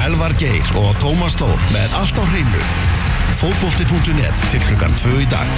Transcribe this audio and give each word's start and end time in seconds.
Elvar 0.00 0.32
Geir 0.40 0.64
og 0.80 0.94
Tómas 1.02 1.34
Tór 1.36 1.60
með 1.74 1.92
allt 1.98 2.16
á 2.16 2.24
hreinu. 2.30 2.60
Fótbolti.net 3.36 4.44
til 4.48 4.60
klukkan 4.64 4.94
2 5.02 5.10
í 5.20 5.26
dag. 5.28 5.50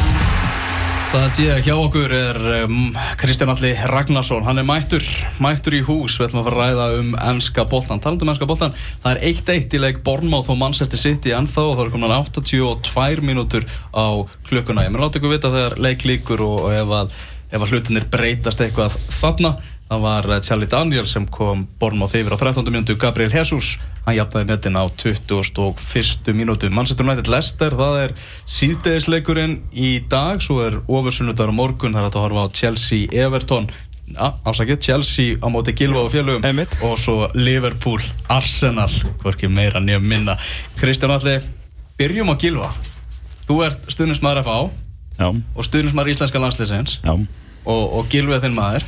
Það 1.12 1.22
held 1.22 1.41
ég 1.45 1.67
hjá 1.68 1.75
okkur 1.76 2.15
er 2.17 2.41
um, 2.65 2.97
Kristján 3.20 3.52
Alli 3.52 3.70
Ragnarsson, 3.92 4.42
hann 4.47 4.58
er 4.58 4.67
mættur, 4.67 5.05
mættur 5.44 5.76
í 5.78 5.83
hús, 5.86 6.17
við 6.18 6.31
ætlum 6.31 6.41
að 6.41 6.49
fara 6.49 6.57
að 6.57 6.63
ræða 6.63 6.86
um 7.02 7.13
ennska 7.34 7.67
boltan, 7.70 8.00
talandum 8.02 8.30
um 8.30 8.32
ennska 8.32 8.48
boltan, 8.50 8.75
það 9.05 9.12
er 9.12 9.23
1-1 9.30 9.77
í 9.77 9.82
leik 9.84 10.00
Bornmáð 10.06 10.50
og 10.54 10.59
Manchester 10.59 10.98
City 10.98 11.36
ennþá 11.36 11.66
og 11.68 11.77
það 11.77 11.84
er 11.84 11.93
komin 11.95 12.16
82 12.16 13.27
mínútur 13.29 13.68
á 13.95 14.06
klukkuna, 14.48 14.88
ég 14.88 14.95
mér 14.96 15.04
láta 15.04 15.20
ykkur 15.20 15.36
vita 15.36 15.52
þegar 15.52 15.79
leik 15.84 16.09
líkur 16.09 16.43
og, 16.48 16.56
og 16.64 16.74
ef 16.80 16.96
að, 17.02 17.14
ef 17.52 17.61
að 17.61 17.77
hlutinir 17.77 18.09
breytast 18.16 18.64
eitthvað 18.64 18.96
þarna, 19.20 19.52
það 19.93 20.04
var 20.06 20.29
Charlie 20.40 20.68
Daniel 20.70 21.06
sem 21.11 21.27
kom 21.29 21.66
Bornmáð 21.80 22.16
yfir 22.22 22.32
á 22.32 22.38
13. 22.41 22.64
mínútu, 22.72 22.96
Gabriel 22.96 23.32
Jesus. 23.32 23.74
Hann 24.06 24.16
jafnaði 24.16 24.48
metin 24.48 24.79
á 24.80 24.88
21. 24.88 26.32
mínútu. 26.32 26.70
Manchester 26.73 27.05
United 27.05 27.28
Leicester, 27.28 27.77
það 27.77 27.98
er 28.06 28.15
síðdegisleikurinn 28.48 29.59
í 29.77 29.91
dag. 30.09 30.41
Svo 30.42 30.62
er 30.65 30.78
ofursunnudagur 30.87 31.52
morgun, 31.55 31.92
það 31.92 32.09
er 32.09 32.10
að 32.10 32.23
horfa 32.24 32.46
á 32.48 32.55
Chelsea 32.56 33.09
Everton 33.12 33.68
Ja, 34.12 34.32
ásakið, 34.45 34.80
Chelsea 34.82 35.37
á 35.41 35.46
móti 35.48 35.73
Gilva 35.73 36.02
og 36.02 36.10
félögum. 36.12 36.45
Einmitt. 36.45 36.74
og 36.82 36.98
svo 36.98 37.30
Liverpool, 37.34 38.02
Arsenal 38.29 38.90
hvorki 39.23 39.48
meira 39.48 39.80
nefn 39.80 40.04
minna. 40.04 40.37
Kristján 40.77 41.15
Alli, 41.15 41.38
byrjum 41.96 42.29
á 42.29 42.37
Gilva 42.37 42.73
þú 43.46 43.62
ert 43.65 43.87
stuðnismæður 43.88 44.43
FA 44.45 44.59
og 45.23 45.65
stuðnismæður 45.65 46.12
íslenska 46.12 46.43
landsliðsins. 46.43 46.98
Já, 47.01 47.15
og, 47.15 47.84
og 47.98 48.10
Gilva 48.10 48.40
þinn 48.43 48.59
maður. 48.59 48.84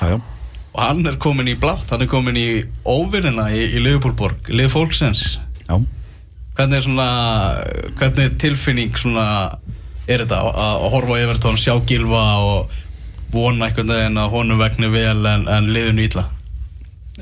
Já, 0.00 0.16
já. 0.16 0.37
Og 0.78 0.84
hann 0.84 1.10
er 1.10 1.18
komin 1.18 1.50
í 1.50 1.56
blátt, 1.58 1.90
hann 1.90 2.04
er 2.04 2.10
komin 2.10 2.38
í 2.38 2.48
óvinnina 2.86 3.48
í, 3.50 3.64
í 3.74 3.82
Liverpoolborg, 3.82 4.46
lið 4.54 4.70
fólksins 4.70 5.24
já. 5.66 5.74
hvernig 6.54 6.78
er 6.78 6.86
svona 6.86 7.08
hvernig 7.98 8.38
tilfinning 8.38 8.94
svona 8.98 9.26
er 10.06 10.22
þetta 10.22 10.38
að, 10.46 10.86
horfa 10.94 11.18
á 11.18 11.22
Evertón, 11.26 11.58
sjá 11.60 11.74
Gilva 11.88 12.22
og 12.46 12.78
vona 13.34 13.66
einhvern 13.66 13.90
veginn 13.92 14.22
að 14.22 14.34
honum 14.38 14.62
vegni 14.62 14.88
vel 14.94 15.18
en, 15.26 15.48
en 15.50 15.72
liðinu 15.74 16.06
ítla 16.06 16.28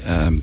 Um, 0.05 0.41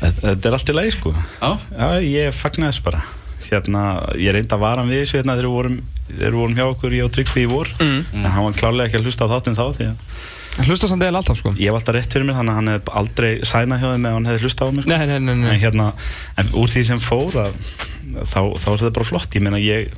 þetta, 0.00 0.48
er 0.48 0.56
allt 0.56 0.72
í 0.72 0.74
lagi 0.74 0.92
sko. 0.94 1.12
Já, 1.12 1.50
Já, 1.76 1.88
ég 2.02 2.36
fagnar 2.36 2.72
þess 2.72 2.84
bara. 2.84 3.02
Hérna, 3.50 3.84
ég 4.18 4.34
reyndi 4.34 4.54
að 4.54 4.62
vara 4.62 4.82
hann 4.82 4.90
við 4.90 5.02
þessu 5.04 5.18
hérna 5.18 5.36
þegar 5.36 5.48
við 5.48 5.56
vorum, 5.56 5.78
vorum 6.38 6.56
hjá 6.58 6.64
okkur 6.68 6.96
í 6.96 7.02
á 7.02 7.06
Tryggvi 7.12 7.44
í 7.44 7.50
vor. 7.50 7.70
Mm. 7.82 8.04
En 8.20 8.28
hann 8.30 8.46
var 8.46 8.58
klálega 8.58 8.88
ekki 8.88 9.00
að 9.00 9.08
hlusta 9.08 9.26
á 9.28 9.32
þáttinn 9.34 9.58
þá 9.58 9.64
því 9.76 9.88
að 9.90 10.04
Hann 10.60 10.68
hlusta 10.68 10.88
samt 10.90 11.02
eða 11.06 11.20
alltaf 11.22 11.38
sko 11.40 11.54
ég 11.56 11.72
var 11.72 11.80
alltaf 11.80 11.96
rétt 11.96 12.12
fyrir 12.12 12.26
mér 12.28 12.36
þannig 12.36 12.52
að 12.52 12.58
hann 12.60 12.72
hefði 12.74 12.96
aldrei 13.00 13.30
sænað 13.48 13.80
hjá 13.80 13.92
þeim 13.94 14.08
ef 14.10 14.16
hann 14.18 14.28
hefði 14.30 14.44
hlusta 14.44 14.66
á 14.66 14.68
mig. 14.76 14.84
Sko. 14.84 14.90
Nei, 14.92 15.06
nei, 15.08 15.20
nei, 15.24 15.36
nei. 15.40 15.52
En 15.54 15.62
hérna, 15.64 15.86
en 16.42 16.50
úr 16.60 16.68
því 16.74 16.82
sem 16.90 17.00
fór 17.00 17.38
að, 17.46 17.56
þá, 18.28 18.40
þá 18.60 18.68
er 18.74 18.82
þetta 18.82 18.92
bara 18.98 19.08
flott. 19.08 19.38
Ég 19.38 19.44
meina, 19.46 19.60
ég, 19.62 19.94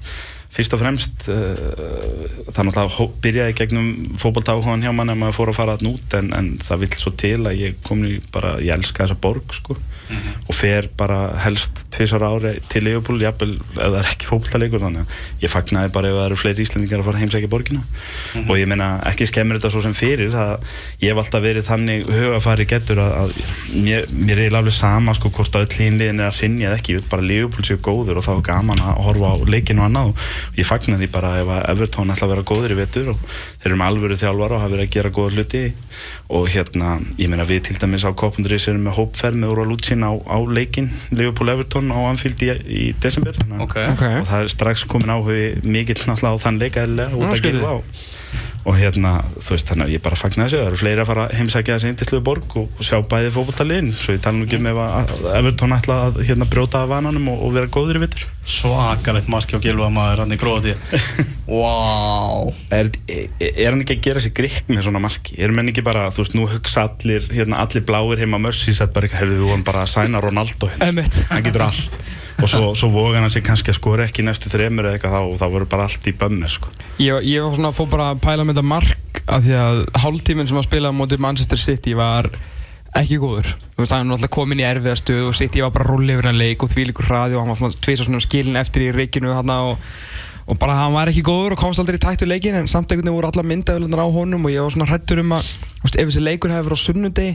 fyrst 0.53 0.75
og 0.77 0.83
fremst, 0.85 1.27
uh, 1.33 2.47
það 2.53 2.67
náttúrulega 2.69 2.95
hó- 2.99 3.11
byrjaði 3.25 3.57
gegnum 3.59 3.87
fótboltáhugan 4.21 4.85
hjá 4.85 4.93
mann 4.95 5.11
ef 5.11 5.19
maður 5.19 5.39
fór 5.41 5.53
að 5.53 5.59
fara 5.59 5.77
þarna 5.79 5.95
út 5.97 6.17
en, 6.19 6.33
en 6.37 6.51
það 6.63 6.83
vill 6.85 6.93
svo 7.01 7.13
til 7.25 7.39
að 7.49 7.57
ég 7.63 7.79
kom 7.89 8.05
í 8.05 8.19
bara, 8.35 8.59
ég 8.61 8.77
elska 8.77 9.07
þessa 9.07 9.17
borg 9.25 9.57
sko 9.57 9.79
og 10.49 10.55
fer 10.57 10.89
bara 10.99 11.21
helst 11.45 11.83
tvisar 11.93 12.25
ári 12.25 12.55
til 12.73 12.87
Leopold, 12.87 13.23
jafnvel 13.23 13.55
ef 13.59 13.77
það 13.77 13.99
er 13.99 14.11
ekki 14.13 14.29
fótboltaleikur 14.29 14.83
þannig 14.83 15.03
að 15.03 15.43
ég 15.45 15.53
fagnaði 15.53 15.93
bara 15.95 16.11
ef 16.11 16.17
það 16.19 16.27
eru 16.27 16.39
fleiri 16.41 16.65
íslendingar 16.67 17.03
að 17.03 17.09
fara 17.09 17.23
heimsækja 17.23 17.51
borgina. 17.53 17.83
Og 18.47 18.55
ég 18.59 18.71
meina 18.71 18.89
ekki 19.09 19.29
skemmir 19.29 19.59
þetta 19.59 19.73
svo 19.75 19.83
sem 19.85 19.97
fyrir 19.97 20.33
það, 20.33 20.55
ég 21.03 21.13
hef 21.13 21.23
alltaf 21.23 21.45
verið 21.45 21.69
þannig 21.69 22.07
hugafari 22.09 22.67
getur 22.71 23.03
að, 23.03 23.13
að 23.23 23.35
mér, 23.87 24.09
mér 24.13 24.43
er 24.47 24.59
alveg 24.59 24.77
sama 24.77 25.15
sko 25.19 25.33
hvort 25.35 25.59
að 25.59 25.67
öll 25.67 25.81
hínliðin 25.83 26.23
er 26.23 26.31
að 26.31 26.39
sinja 26.41 26.71
eða 26.71 26.81
ekki, 26.81 26.99
bara 27.13 27.27
Leopold 27.27 27.69
séu 27.69 27.81
góður 27.83 28.21
og 28.21 28.27
þá 28.27 28.33
er 28.35 28.45
gaman 28.49 28.83
að 28.83 29.03
horfa 29.07 29.33
á 29.33 29.37
leikinu 29.53 29.87
annað. 29.87 30.13
Og 30.13 30.61
ég 30.61 30.69
fagnaði 30.69 31.11
bara 31.13 31.37
ef 31.43 31.53
að 31.53 31.69
Evertón 31.73 32.13
ætla 32.15 32.29
að 32.29 32.35
vera 32.37 32.49
góður 32.53 32.77
í 32.77 32.81
vetur 32.81 33.13
og 33.15 33.23
þeir 33.63 33.71
eru 33.73 33.81
með 33.81 33.93
alvöru 33.93 34.19
þjálfara 34.23 34.57
og 34.57 34.65
hafa 34.65 34.75
verið 34.75 34.89
að 34.89 34.95
gera 34.97 35.15
góða 35.19 35.37
hluti. 35.37 35.65
Og 36.33 36.49
hérna, 36.49 36.97
ég 37.21 37.29
meina 37.29 37.45
við 37.49 37.67
til 37.69 37.79
dæmis 37.81 38.07
á 38.09 38.11
Koppundurís 38.17 38.69
erum 38.71 38.87
með 38.87 38.99
hópferð 38.99 39.41
með 39.43 39.53
Úra 39.53 39.67
Lútsín 39.69 40.02
á, 40.05 40.13
á 40.13 40.37
leikin 40.49 40.91
Liverpool 41.11 41.49
Everton 41.55 41.91
á 41.93 41.99
Anfield 42.11 42.41
í, 42.43 42.51
í 42.67 42.95
desember 43.01 43.33
þannig 43.33 43.59
að- 43.59 43.65
ok, 43.67 43.77
Ok. 43.93 44.03
og 44.23 44.27
það 44.29 44.41
er 44.43 44.49
strax 44.49 44.85
komin 44.87 45.11
áhugi 45.15 45.63
mikill 45.65 46.03
náttúrulega 46.07 46.37
á 46.37 46.43
þann 46.45 46.59
leika 46.63 46.85
eðlilega 46.87 47.17
út 47.17 47.33
að 47.33 47.43
gilva 47.43 47.71
á 47.75 47.79
og 48.63 48.77
hérna, 48.79 49.17
þú 49.43 49.57
veist, 49.57 49.69
þannig 49.69 49.89
að 49.89 49.95
ég 49.97 50.03
bara 50.05 50.19
fagna 50.19 50.47
þessu. 50.47 50.61
Það 50.61 50.69
eru 50.71 50.81
fleiri 50.83 51.03
að 51.03 51.09
fara 51.11 51.25
heimsækja 51.35 51.79
þessi 51.79 51.91
indislu 51.93 52.21
borg 52.25 52.57
og, 52.61 52.69
og 52.79 52.87
sjá 52.87 53.01
bæði 53.11 53.33
fótballtaliðin 53.35 53.91
svo 53.99 54.15
ég 54.15 54.23
tala 54.23 54.39
nú 54.39 54.47
ekki 54.47 54.61
um 54.61 54.69
ef 54.71 54.81
Everton 55.33 55.75
ætla 55.77 55.99
að 56.07 56.23
hérna 56.29 56.49
brjóta 56.51 56.85
af 56.85 56.93
vananum 56.93 57.29
og, 57.33 57.43
og 57.47 57.57
vera 57.57 57.71
góður 57.73 57.99
í 57.99 58.05
vittur 58.05 58.27
svakalegt 58.49 59.31
mark 59.31 59.51
hjá 59.51 59.61
Gilva 59.63 59.89
maður 59.93 60.25
hann 60.25 60.35
í 60.35 60.39
Króti 60.41 60.75
Wow 61.47 62.51
er, 62.79 62.91
er, 63.07 63.29
er 63.51 63.71
hann 63.71 63.85
ekki 63.85 63.99
að 63.99 64.07
gera 64.09 64.25
sér 64.25 64.35
grikk 64.37 64.71
með 64.71 64.87
svona 64.89 65.03
marki? 65.03 65.37
Er 65.43 65.55
menn 65.55 65.71
ekki 65.73 65.85
bara, 65.87 66.09
þú 66.15 66.25
veist, 66.25 66.37
nú 66.39 66.49
hugsa 66.51 66.89
allir 66.89 67.29
hérna, 67.31 67.63
allir 67.63 67.87
bláir 67.87 68.23
heima 68.23 68.41
mörsi 68.43 68.75
sett 68.75 68.95
bara 68.95 69.09
eitthvað, 69.09 69.25
herðu, 69.25 69.39
við 69.39 69.53
vorum 69.53 69.67
bara 69.67 69.87
að 69.87 69.95
sæna 69.95 70.23
Ronaldo 70.23 70.71
hérna. 70.75 71.07
Hann 71.31 71.47
getur 71.47 71.67
allt 71.69 72.03
og 72.41 72.49
svo, 72.49 72.73
svo 72.79 72.89
voga 72.95 73.21
hann 73.21 73.33
sér 73.33 73.45
kannski 73.47 73.73
að 73.73 73.79
skora 73.79 74.07
ekki 74.09 74.25
næstu 74.27 74.51
þremur 74.53 74.89
eða 74.89 74.99
eitthvað 74.99 75.17
þá 75.17 75.21
og 75.27 75.37
þá 75.41 75.47
voru 75.53 75.69
bara 75.71 75.87
allt 75.89 76.09
í 76.09 76.15
bömmir 76.17 76.53
sko. 76.53 76.73
Ég, 77.03 77.21
ég 77.29 77.45
var 77.45 77.55
svona, 77.57 77.75
fór 77.77 77.91
bara 77.93 78.11
að 78.13 78.23
pæla 78.25 78.47
með 78.47 78.57
þetta 78.57 78.71
mark 78.73 79.23
af 79.27 79.45
því 79.45 79.55
að 79.61 79.85
hálftíminn 80.03 80.51
sem 80.51 80.59
að 80.59 80.67
spila 80.69 80.95
móti 80.97 81.21
Manchester 81.23 81.61
City 81.61 81.95
var 81.99 82.31
ekki 82.99 83.21
góður 83.23 83.53
Þú 83.73 83.81
veist, 83.81 83.95
hann 83.95 84.11
var 84.11 84.19
alltaf 84.19 84.33
komin 84.35 84.61
í 84.61 84.67
erfiða 84.69 84.99
stöð 85.01 85.29
og 85.31 85.37
City 85.39 85.63
var 85.65 85.73
bara 85.75 85.87
að 85.87 85.95
rúli 85.95 86.13
yfir 86.13 86.29
hann 86.29 86.41
leik 86.41 86.65
og 86.65 86.73
þvílíkur 86.73 87.09
hraði 87.09 87.39
og 87.39 87.43
hann 87.43 87.53
var 87.53 87.61
svona 87.61 87.85
tvisa 87.87 88.05
svona 88.07 88.21
skilin 88.23 88.59
eftir 88.61 88.85
í 88.85 88.91
reikinu 88.95 89.33
hann 89.33 89.53
og, 89.55 89.81
og 90.45 90.61
bara 90.61 90.77
hann 90.77 90.93
var 90.97 91.11
ekki 91.11 91.25
góður 91.25 91.57
og 91.57 91.63
komst 91.63 91.81
aldrei 91.81 91.97
í 91.97 92.03
tættu 92.03 92.29
leikin 92.29 92.59
en 92.59 92.69
samt 92.71 92.93
einhvern 92.93 93.09
veginn 93.09 93.17
voru 93.17 93.31
alla 93.31 93.47
myndaðulegnar 93.49 94.05
á 94.05 94.09
honum 94.13 94.45
og 94.45 94.53
ég 94.53 94.67
var 94.67 94.77
svona 94.77 94.91
hrættur 94.91 95.23
um 95.25 95.35
að 95.39 95.49
þú 95.49 95.87
veist, 95.87 95.99
ef 96.03 96.11
þessi 96.11 96.27
leikur 96.27 96.53
hefði 96.53 96.69
verið 96.69 96.83
á 96.83 96.85
sunnudegi 96.85 97.33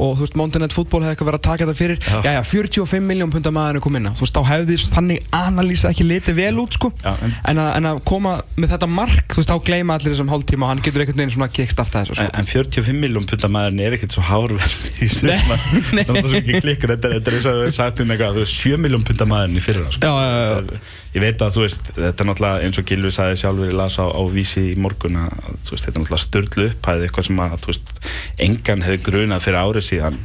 og 0.00 0.14
þú 0.18 0.24
veist, 0.24 0.36
Mountain 0.40 0.64
Net 0.64 0.74
Football 0.76 1.04
hefði 1.04 1.14
eitthvað 1.14 1.28
verið 1.30 1.40
að 1.40 1.46
taka 1.46 1.66
þetta 1.68 1.78
fyrir 1.80 1.98
Já. 2.00 2.16
já, 2.24 2.32
já, 2.36 2.42
45 2.50 3.04
miljón 3.10 3.32
pundar 3.34 3.54
maður 3.56 3.78
er 3.80 3.84
komin 3.84 4.00
inn 4.04 4.10
á 4.10 4.14
þú 4.16 4.24
veist, 4.24 4.36
þá 4.38 4.42
hefði 4.50 4.78
þannig 4.94 5.26
analýsa 5.40 5.90
ekki 5.92 6.06
litið 6.08 6.38
vel 6.40 6.60
út 6.64 6.78
sko 6.78 6.90
Já, 7.04 7.12
en- 7.26 7.34
en, 7.52 7.60
að, 7.64 7.70
en 7.80 7.88
að 7.90 8.00
koma 8.10 8.34
með 8.56 8.72
þetta 8.74 8.88
mark 8.90 9.34
þú 9.34 9.42
veist, 9.42 9.52
þá 9.52 9.66
gleyma 9.70 9.98
allir 9.98 10.14
þessum 10.14 10.32
hálftíma 10.32 10.66
og 10.66 10.72
hann 10.74 10.82
getur 10.86 11.04
einhvern 11.04 11.20
veginn 11.22 11.34
svona 11.36 11.50
kickstarta 11.60 12.04
þessu 12.04 12.16
en, 12.16 12.30
sko. 12.30 12.40
en 12.40 12.50
45 12.54 13.00
miljón 13.04 13.28
pundar 13.30 13.52
maðurinn 13.54 13.84
er 13.86 13.98
ekkert 13.98 14.16
svo 14.16 14.24
hárverð 14.30 14.78
í 15.04 15.10
suma 15.10 15.34
Nei, 15.36 15.84
nei. 16.00 16.04
það 16.08 16.20
er 16.22 16.30
svo 16.30 16.40
ekki 16.40 16.62
klikkur 16.64 16.94
þetta 16.96 17.12
er- 17.12 17.20
er 17.20 17.36
eins 17.40 17.50
og 17.50 17.60
þau 17.64 17.76
sagt 17.80 18.00
um 18.04 18.14
eitthvað 18.16 18.38
þú 18.40 18.44
veist 18.46 18.64
7 18.64 18.80
miljón 18.86 19.04
pundar 19.10 19.30
maðurinn 19.30 19.60
í 19.60 19.64
fyrra 19.64 19.90
sko. 19.92 20.00
Ég 21.10 21.24
veit 21.24 21.42
að 21.42 21.56
þú 21.56 21.62
veist 21.64 21.88
þetta 21.96 22.22
er 22.22 22.28
náttúrulega 22.28 22.66
eins 22.66 22.78
og 22.78 22.86
Gilvi 22.86 23.10
sagði 23.14 23.38
sjálfur 23.40 23.70
ég 23.70 23.78
las 23.80 23.96
á, 23.98 24.06
á 24.06 24.22
vísi 24.30 24.62
í 24.70 24.76
morgun 24.78 25.16
að 25.24 25.32
veist, 25.50 25.82
þetta 25.86 25.96
er 25.96 26.04
náttúrulega 26.04 26.22
störlu 26.24 26.68
upphæði 26.70 27.08
eitthvað 27.08 27.26
sem 27.26 27.42
að 27.42 27.56
veist, 27.66 27.90
engan 28.46 28.84
hefði 28.86 29.02
grunað 29.08 29.44
fyrir 29.46 29.60
árið 29.64 29.86
síðan 29.88 30.20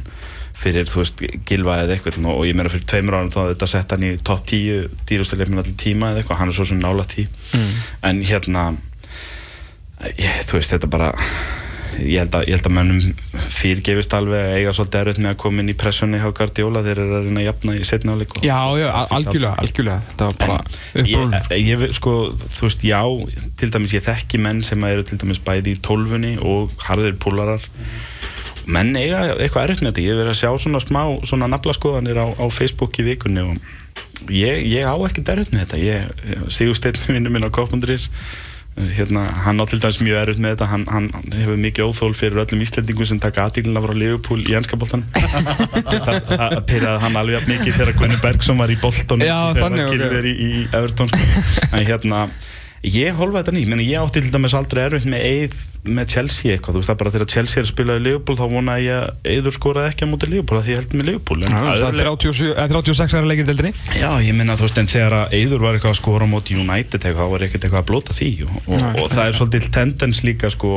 fyrir 0.56 0.88
Gilva 1.48 1.80
eða 1.82 1.96
eitthvað 1.96 2.20
og, 2.32 2.44
ég 2.48 2.56
meina 2.56 2.70
fyrir 2.72 2.86
tveimur 2.88 3.18
árum 3.18 3.32
þá 3.34 3.40
hafði 3.42 3.54
þetta 3.56 3.70
sett 3.74 3.92
hann 3.92 4.06
í 4.08 4.12
topp 4.24 4.46
10 4.48 4.86
dýrustilegminn 5.10 5.60
allir 5.64 5.76
tíma 5.82 6.12
eða 6.14 6.22
eitthvað 6.22 6.40
hann 6.40 6.52
er 6.52 6.56
svo 6.60 6.68
sem 6.70 6.80
nála 6.80 7.04
tí 7.10 7.26
Mm. 7.56 7.74
en 8.08 8.22
hérna 8.26 8.62
ég, 10.18 10.40
þú 10.48 10.56
veist 10.58 10.72
þetta 10.74 10.88
bara 10.90 11.12
ég 12.02 12.18
held 12.20 12.34
að, 12.36 12.44
ég 12.48 12.56
held 12.56 12.66
að 12.68 12.74
mönnum 12.76 13.46
fyrirgefist 13.56 14.14
alveg 14.16 14.42
að 14.42 14.56
eiga 14.58 14.72
svolítið 14.76 15.00
erfitt 15.02 15.20
með 15.22 15.30
að 15.32 15.38
koma 15.42 15.62
inn 15.62 15.70
í 15.72 15.76
pressunni 15.80 16.20
hjá 16.22 16.28
Guardiola. 16.36 16.82
Þeir 16.86 17.00
eru 17.04 17.16
að 17.18 17.28
reyna 17.28 17.40
að 17.42 17.46
jafna 17.48 17.76
í 17.76 17.86
setna 17.88 18.16
áleik 18.16 18.34
já, 18.42 18.58
já, 18.80 18.86
al- 18.90 19.06
algjörlega, 19.18 19.54
algjörlega. 19.62 20.00
Þetta 20.10 20.28
var 20.28 20.36
bara 20.42 20.58
ég, 20.58 21.00
uppbrún 21.02 21.32
ég, 21.36 21.70
ég, 21.70 21.94
sko, 21.96 22.14
þú 22.56 22.66
veist, 22.68 22.84
já 22.88 23.00
til 23.62 23.70
dæmis 23.76 23.94
ég 23.96 24.04
þekki 24.06 24.42
menn 24.46 24.62
sem 24.66 24.84
eru 24.90 25.06
til 25.08 25.18
dæmis 25.22 25.40
bæði 25.46 25.76
í 25.76 25.80
tólfunni 25.86 26.34
og 26.42 26.74
harðir 26.88 27.16
púlarar. 27.22 27.64
Menn 28.66 28.92
eiga 28.98 29.24
eitthvað 29.38 29.68
erfitt 29.68 29.82
með 29.86 29.92
þetta. 29.92 30.06
Ég 30.08 30.20
verið 30.20 30.32
að 30.34 30.40
sjá 30.42 30.50
svona 30.66 30.80
smá 30.82 31.02
svona 31.28 31.46
naflaskoðanir 31.52 32.18
á, 32.18 32.26
á 32.34 32.44
Facebook 32.50 32.98
í 32.98 33.06
vikunni 33.06 33.44
og 33.46 34.30
ég, 34.32 34.64
ég 34.66 34.82
á 34.88 34.94
ekkert 35.06 35.28
erfitt 35.36 35.52
með 35.54 35.66
þetta. 35.66 35.78
Ég, 35.86 36.50
Sigur 36.50 36.74
Hérna, 38.76 39.22
hann 39.46 39.56
á 39.56 39.64
til 39.64 39.78
dæmis 39.80 40.02
mjög 40.04 40.18
erfitt 40.20 40.40
með 40.44 40.50
þetta 40.52 40.66
hann, 40.68 40.82
hann, 40.92 41.06
hann 41.14 41.30
hefur 41.32 41.56
mikið 41.62 41.86
óþól 41.88 42.10
fyrir 42.12 42.42
öllum 42.42 42.60
Íslendingum 42.60 43.08
sem 43.08 43.20
taka 43.22 43.46
aðtílina 43.46 43.80
frá 43.80 43.94
Liverpool 43.96 44.42
í 44.44 44.52
ennskaboltan 44.58 45.06
það, 45.86 46.58
pyrraði 46.68 47.00
hann 47.06 47.16
alveg 47.16 47.46
mikið 47.48 47.78
þegar 47.78 47.96
Gunni 47.96 48.18
Bergson 48.20 48.60
var 48.60 48.74
í 48.74 48.76
bolton 48.82 49.24
þannig, 49.24 49.86
ok. 49.86 50.04
okay. 50.10 50.34
í, 50.34 50.50
Everton 50.76 51.08
sko. 51.08 51.70
en 51.70 51.88
hérna 51.88 52.20
ég 52.84 53.16
holfa 53.16 53.40
þetta 53.40 53.56
ný, 53.56 53.64
Meni, 53.72 53.88
ég 53.88 54.04
átti 54.04 54.20
til 54.26 54.34
dæmis 54.34 54.58
aldrei 54.60 54.84
erfitt 54.84 55.08
með 55.08 55.24
eið 55.24 55.56
með 55.92 56.08
Chelsea 56.14 56.54
eitthvað, 56.56 56.74
þú 56.76 56.80
veist, 56.82 56.90
það 56.90 56.98
bara 57.02 57.12
þegar 57.14 57.30
Chelsea 57.34 57.60
er 57.60 57.64
að 57.66 57.70
spila 57.70 57.96
í 57.96 58.02
Liverpool, 58.06 58.36
þá 58.38 58.44
vona 58.52 58.74
ég 58.82 58.96
að 58.96 59.30
Eður 59.36 59.54
skoraði 59.56 59.90
ekki 59.92 60.06
á 60.06 60.08
móti 60.10 60.28
Liverpool, 60.30 60.58
af 60.60 60.64
því 60.66 60.72
ég 60.74 60.80
held 60.82 60.96
með 61.00 61.08
Liverpool 61.10 61.38
en 61.42 61.52
Já, 61.52 61.60
það 61.60 61.86
er 61.86 61.96
leik- 61.96 62.10
37 62.26 62.50
eða 62.56 62.66
36 62.76 63.16
ára 63.20 63.30
leikir 63.30 63.48
deildinni 63.50 63.72
Já, 64.00 64.10
ég 64.26 64.36
minna, 64.38 64.56
þú 64.58 64.66
veist, 64.66 64.80
en 64.82 64.90
þegar 64.92 65.16
að 65.20 65.36
Eður 65.40 65.64
var 65.66 65.78
eitthvað 65.78 65.94
að 65.94 66.00
skora 66.00 66.28
móti 66.30 66.56
United 66.58 67.00
eitthvað, 67.00 67.20
þá 67.26 67.32
var 67.36 67.46
ekkert 67.46 67.66
eitthvað 67.68 67.82
að 67.82 67.88
blóta 67.92 68.16
því 68.16 68.30
og, 68.46 68.56
og, 68.66 68.86
og 69.02 69.10
það 69.12 69.22
er 69.30 69.38
svolítið 69.40 69.68
tendens 69.76 70.22
líka 70.26 70.50
sko, 70.54 70.72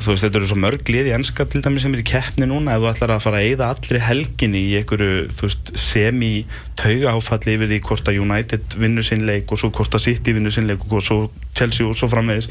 þú 0.00 0.10
veist, 0.12 0.24
þetta 0.26 0.40
eru 0.42 0.50
svo 0.52 0.60
mörg 0.66 0.92
lið 0.92 1.10
í 1.10 1.14
enska 1.16 1.46
til 1.50 1.62
dæmis 1.64 1.86
sem 1.86 1.94
er 1.96 2.02
í 2.04 2.06
keppni 2.06 2.48
núna 2.50 2.76
ef 2.76 2.84
þú 2.84 2.90
ætlar 2.92 3.14
að 3.16 3.24
fara 3.26 3.40
að 3.42 3.50
eyða 3.52 3.70
allri 3.74 4.02
helginni 4.06 4.62
í 4.70 4.74
einhverju, 4.80 5.28
þú 5.36 5.46
veist, 5.48 5.72
semi 5.80 6.32
taugaháfalli 6.80 7.54
yfir 7.56 7.70
því 7.72 7.78
hvort 7.88 8.10
að 8.10 8.18
United 8.22 8.76
vinnur 8.80 9.06
sinn 9.06 9.24
leik 9.28 9.52
og 9.54 9.60
svo 9.60 9.70
hvort 9.74 9.96
að 9.96 10.04
City 10.10 10.34
vinnur 10.36 10.52
sinn 10.54 10.68
leik 10.68 10.84
og 10.90 11.02
svo 11.04 11.18
Chelsea 11.56 11.86
og 11.88 11.96
svo 11.96 12.08
framvegis 12.12 12.50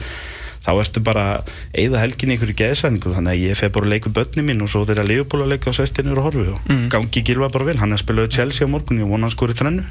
þá 0.65 0.71
ertu 0.81 1.03
bara 1.05 1.23
að 1.37 1.51
eyða 1.77 2.01
helginni 2.01 2.33
í 2.33 2.37
einhverju 2.37 2.57
geðsæningu 2.61 3.13
þannig 3.15 3.31
að 3.35 3.43
ég 3.45 3.59
feg 3.59 3.71
bara 3.75 3.85
að 3.85 3.93
leika 3.95 4.09
börni 4.17 4.45
mín 4.47 4.63
og 4.65 4.69
svo 4.73 4.81
þeirra 4.89 5.05
Liverpool 5.07 5.43
að 5.45 5.51
leika 5.53 5.69
á 5.69 5.73
sestinur 5.77 6.17
og 6.21 6.29
horfi 6.31 6.47
og 6.55 6.61
Mm. 6.65 6.87
gangi 6.89 7.21
gilva 7.23 7.49
bara 7.53 7.65
vel, 7.65 7.77
hann 7.77 7.91
er 7.93 7.99
að 7.99 8.03
spila 8.05 8.27
Chelsea 8.27 8.65
á 8.65 8.69
morgun 8.69 9.01
og 9.05 9.09
vona 9.13 9.27
hann 9.27 9.35
skori 9.35 9.53
þrennu 9.53 9.83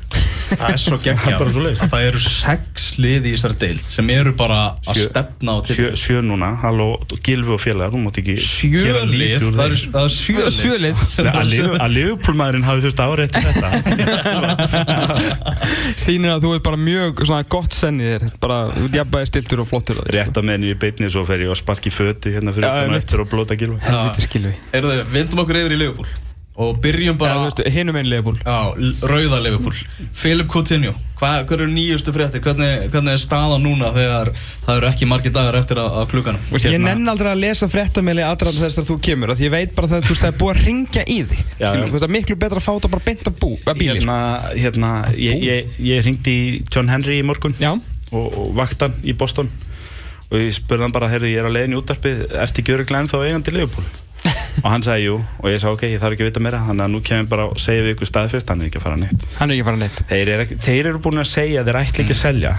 Það 0.55 0.73
er 0.75 0.81
svo 0.83 0.97
er 0.99 1.03
geggjað 1.05 1.89
það 1.93 2.07
eru 2.09 2.21
sex 2.25 2.87
lið 3.03 3.29
í 3.29 3.33
þessari 3.35 3.57
deild 3.65 3.87
sem 3.91 4.11
eru 4.15 4.33
bara 4.39 4.59
að 4.85 5.01
Sjö- 5.01 5.09
stefna 5.11 5.51
á 5.55 5.59
til 5.67 5.77
sjö, 5.79 5.89
sjö 5.99 6.23
núna, 6.25 6.51
halló, 6.63 6.89
Gilvi 7.25 7.55
og 7.57 7.61
félagar 7.63 7.95
Sjö 8.45 8.95
lið, 9.11 9.47
það 9.55 9.65
eru 9.67 9.79
eru 10.05 10.11
sjö 10.15 10.39
lið 10.45 10.55
Sjö 10.55 10.75
lið. 10.83 11.05
sem 11.15 11.79
að 11.79 11.95
Liverpool-maðurinn 11.95 12.67
hafi 12.67 12.85
þurft 12.87 13.03
þetta. 13.35 13.69
Sýnir 16.05 16.35
að 16.35 16.45
þú 16.47 16.53
er 16.57 16.63
bara 16.67 16.81
mjög 16.81 17.25
svona 17.25 17.47
gott 17.55 17.77
sennið 17.77 18.11
þér. 18.15 18.27
Bara 18.43 18.59
jafnbæði 18.95 19.31
stiltur 19.31 19.65
og 19.65 19.71
flottur 19.71 20.03
rétt 20.15 20.41
að 20.41 20.49
menn 20.51 20.67
í 20.67 20.75
beinni 20.79 21.11
svo 21.13 21.25
fer 21.29 21.45
ég 21.45 21.53
að 21.55 21.61
sparki 21.63 21.93
fötu 21.95 22.35
hérna 22.35 22.55
fyrir 22.55 22.69
utan 22.71 22.95
og 22.95 23.01
eftir 23.01 23.25
og 23.25 23.33
blóta 23.33 23.59
Gilvi 23.59 23.81
sko. 23.81 23.91
Helviti 23.95 24.27
Heyrðu, 24.75 25.01
vindum 25.15 25.45
okkur 25.45 25.63
yfir 25.65 25.77
í 25.77 25.83
Liverpool 25.85 26.24
og 26.55 26.77
byrjum 26.79 27.17
Bara, 27.19 27.49
hinum 27.75 27.97
einn 27.99 28.07
leifbúl 28.07 28.37
rauða 29.03 29.41
Liverpool. 29.43 29.75
Philip 30.15 30.47
Coutinho, 30.51 30.93
hvað 31.19 31.49
hva 31.49 31.57
eru 31.57 31.67
nýjustu 31.67 32.13
fréttir? 32.15 32.43
Hvernig, 32.45 32.85
hvernig 32.93 33.17
er 33.17 33.23
staðan 33.23 33.65
núna 33.67 33.91
þegar 33.97 34.31
það 34.61 34.77
eru 34.77 34.89
ekki 34.93 35.09
margir 35.11 35.35
dagar 35.35 35.59
eftir 35.59 35.81
að, 35.83 35.97
að 35.99 36.13
klukkanum? 36.13 36.45
Ég 36.55 36.67
Hérna- 36.69 36.93
nenn 36.93 37.11
aldrei 37.11 37.33
að 37.33 37.43
lesa 37.43 37.69
fréttamili 37.73 38.23
aðræðan 38.23 38.63
þess 38.69 38.83
að 38.85 38.93
þú 38.93 38.99
kemur 39.09 39.35
af 39.35 39.41
Því 39.41 39.49
ég 39.49 39.55
veit 39.57 39.75
bara 39.75 39.91
að 39.91 40.07
þú 40.07 40.15
veist, 40.15 40.23
það 40.23 40.31
er 40.31 40.39
búið 40.45 40.55
að 40.55 40.63
ringja 40.69 41.05
í 41.11 41.19
þig. 41.33 41.43
Já, 41.59 41.69
það 41.75 42.07
er 42.07 42.15
miklu 42.15 42.39
betra 42.45 42.63
að 42.63 42.67
fá 42.69 42.73
þetta 42.77 42.93
bara 42.95 43.07
beint 43.09 43.27
að 43.33 43.37
bú 43.43 43.51
að 43.59 43.83
bíli 43.83 43.99
hérna, 43.99 44.21
hérna 44.55 44.93
ég, 45.19 45.43
ég, 45.43 45.75
ég 45.91 46.07
ringdi 46.07 46.37
í 46.39 46.47
John 46.71 46.95
Henry 46.95 47.19
í 47.19 47.27
morgun 47.27 47.59
Já, 47.59 47.73
og, 48.15 48.31
og 48.31 48.55
vaktan 48.55 48.95
í 49.03 49.17
Boston. 49.19 49.51
Og 50.31 50.39
ég 50.39 50.55
spurði 50.55 50.87
hann 50.87 50.95
bara, 50.95 51.11
heyrðu, 51.11 51.35
ég 51.35 51.43
er 51.43 51.51
á 51.51 51.53
leiðin 51.53 51.75
í 51.75 51.83
útarpið 51.83 52.25
ertu 52.31 52.63
ekki 52.63 52.79
öruglega 52.79 53.05
ennþá 53.05 53.27
eigandi 53.27 53.59
Liverpool 53.59 53.91
og 54.63 54.69
hann 54.71 54.85
sagði 54.87 55.09
jú. 55.09 55.17
Og 55.43 55.49
ég 55.51 55.63
sagði 55.63 55.79
ok, 55.79 55.87
ég 55.91 56.03
þarf 56.03 56.17
ekki 56.17 56.27
að 56.27 56.31
vita 56.31 56.45
meira. 56.45 56.61
Þannig 56.69 56.87
að 56.87 56.93
nú 56.95 57.01
kemur 57.09 57.31
bara 57.33 57.49
og 57.51 57.59
segja 57.63 57.87
við 57.87 57.97
ykkur 57.97 58.11
staðfest 58.11 58.53
hann 58.53 58.63
er 58.63 58.71
ekki 58.71 58.81
að 58.81 58.87
fara 58.87 59.01
neitt. 59.01 59.27
Er 59.35 59.55
að 59.55 59.67
fara 59.71 59.81
neitt. 59.81 60.05
Þeir 60.13 60.31
eru, 60.35 60.47
ekki, 60.47 60.61
þeir 60.69 60.91
eru 60.93 61.03
búin 61.05 61.23
að 61.25 61.31
segja 61.33 61.63
að 61.65 61.71
þeir 61.71 61.81
ætla 61.81 62.05
ekki 62.05 62.17
að 62.17 62.21
selja. 62.21 62.55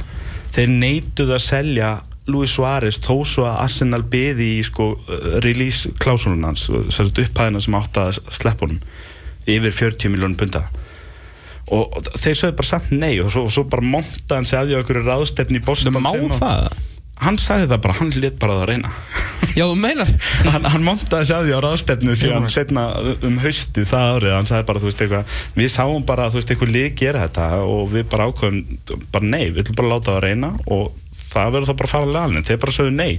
Þeir 0.56 0.76
neituð 0.76 1.34
að 1.36 1.44
selja 1.46 1.92
Luis 2.26 2.56
Suárez 2.56 2.98
þó 3.06 3.20
svo 3.28 3.46
að 3.46 3.60
Arsenal 3.62 4.02
beði 4.10 4.56
í 4.58 4.64
sko 4.66 4.96
release 5.46 5.92
klásulun 6.02 6.48
hans 6.48 6.66
upphæðina 6.72 7.62
sem 7.62 7.78
átt 7.78 8.00
að 8.02 8.18
sleppa 8.34 8.66
honum 8.66 8.82
yfir 9.46 9.76
40 9.78 10.10
miljónum 10.10 10.40
punta 10.40 10.64
og, 11.70 11.94
og 11.98 12.10
þeir 12.18 12.40
sögðu 12.40 12.58
bara 12.58 12.70
samt 12.72 12.92
nei 12.94 13.14
og 13.22 13.30
svo, 13.34 13.46
og 13.46 13.54
svo 13.54 13.66
bara 13.70 13.86
monta 13.86 14.40
hann 14.40 14.50
sig 14.50 14.58
að 14.58 14.72
því 14.72 14.78
á 14.78 14.80
einhverju 14.82 15.06
ráðstefni 15.06 15.62
í 15.62 15.66
Boston 15.66 15.98
Það 15.98 16.06
má 16.08 16.40
það 16.40 16.82
hann 17.24 17.38
sagði 17.40 17.70
það 17.72 17.82
bara, 17.86 17.96
hann 18.00 18.12
lit 18.20 18.40
bara 18.42 18.58
að 18.60 18.66
reyna. 18.72 18.92
Já, 19.56 19.64
þú 19.70 19.76
meinar. 19.80 20.10
Hann, 20.52 20.66
hann 20.68 20.84
montaði 20.84 21.30
sig 21.30 21.36
að 21.38 21.46
því 21.48 21.54
á 21.56 21.60
ráðstefnu 21.64 22.16
síðan 22.20 22.50
setna 22.52 22.82
um 23.24 23.38
haustið 23.40 23.88
það 23.88 24.10
árið. 24.18 24.34
Hann 24.36 24.50
sagði 24.50 24.68
bara, 24.68 24.82
þú 24.84 24.90
veist, 24.90 25.04
eitthvað 25.06 25.38
við 25.56 25.72
sáum 25.72 26.04
bara, 26.10 26.28
þú 26.34 26.42
veist, 26.42 26.52
eitthvað 26.52 26.74
lið 26.76 26.90
gera 27.00 27.24
þetta 27.24 27.48
og 27.64 27.88
við 27.94 28.06
bara 28.12 28.28
ákveðum, 28.28 28.60
bara 29.16 29.32
nei 29.32 29.46
við 29.48 29.64
ætlum 29.64 29.80
bara 29.80 29.88
að 29.88 29.94
láta 29.96 30.12
það 30.12 30.20
að 30.20 30.26
reyna 30.28 30.52
og 30.76 31.02
það 31.36 31.54
verður 31.56 31.68
þá 31.68 31.76
bara 31.80 31.88
að 31.88 31.92
fara 31.94 32.06
að 32.06 32.14
lagalinn, 32.16 32.46
þeir 32.48 32.60
bara 32.64 32.74
sögðu 32.76 32.92
nei 32.96 33.14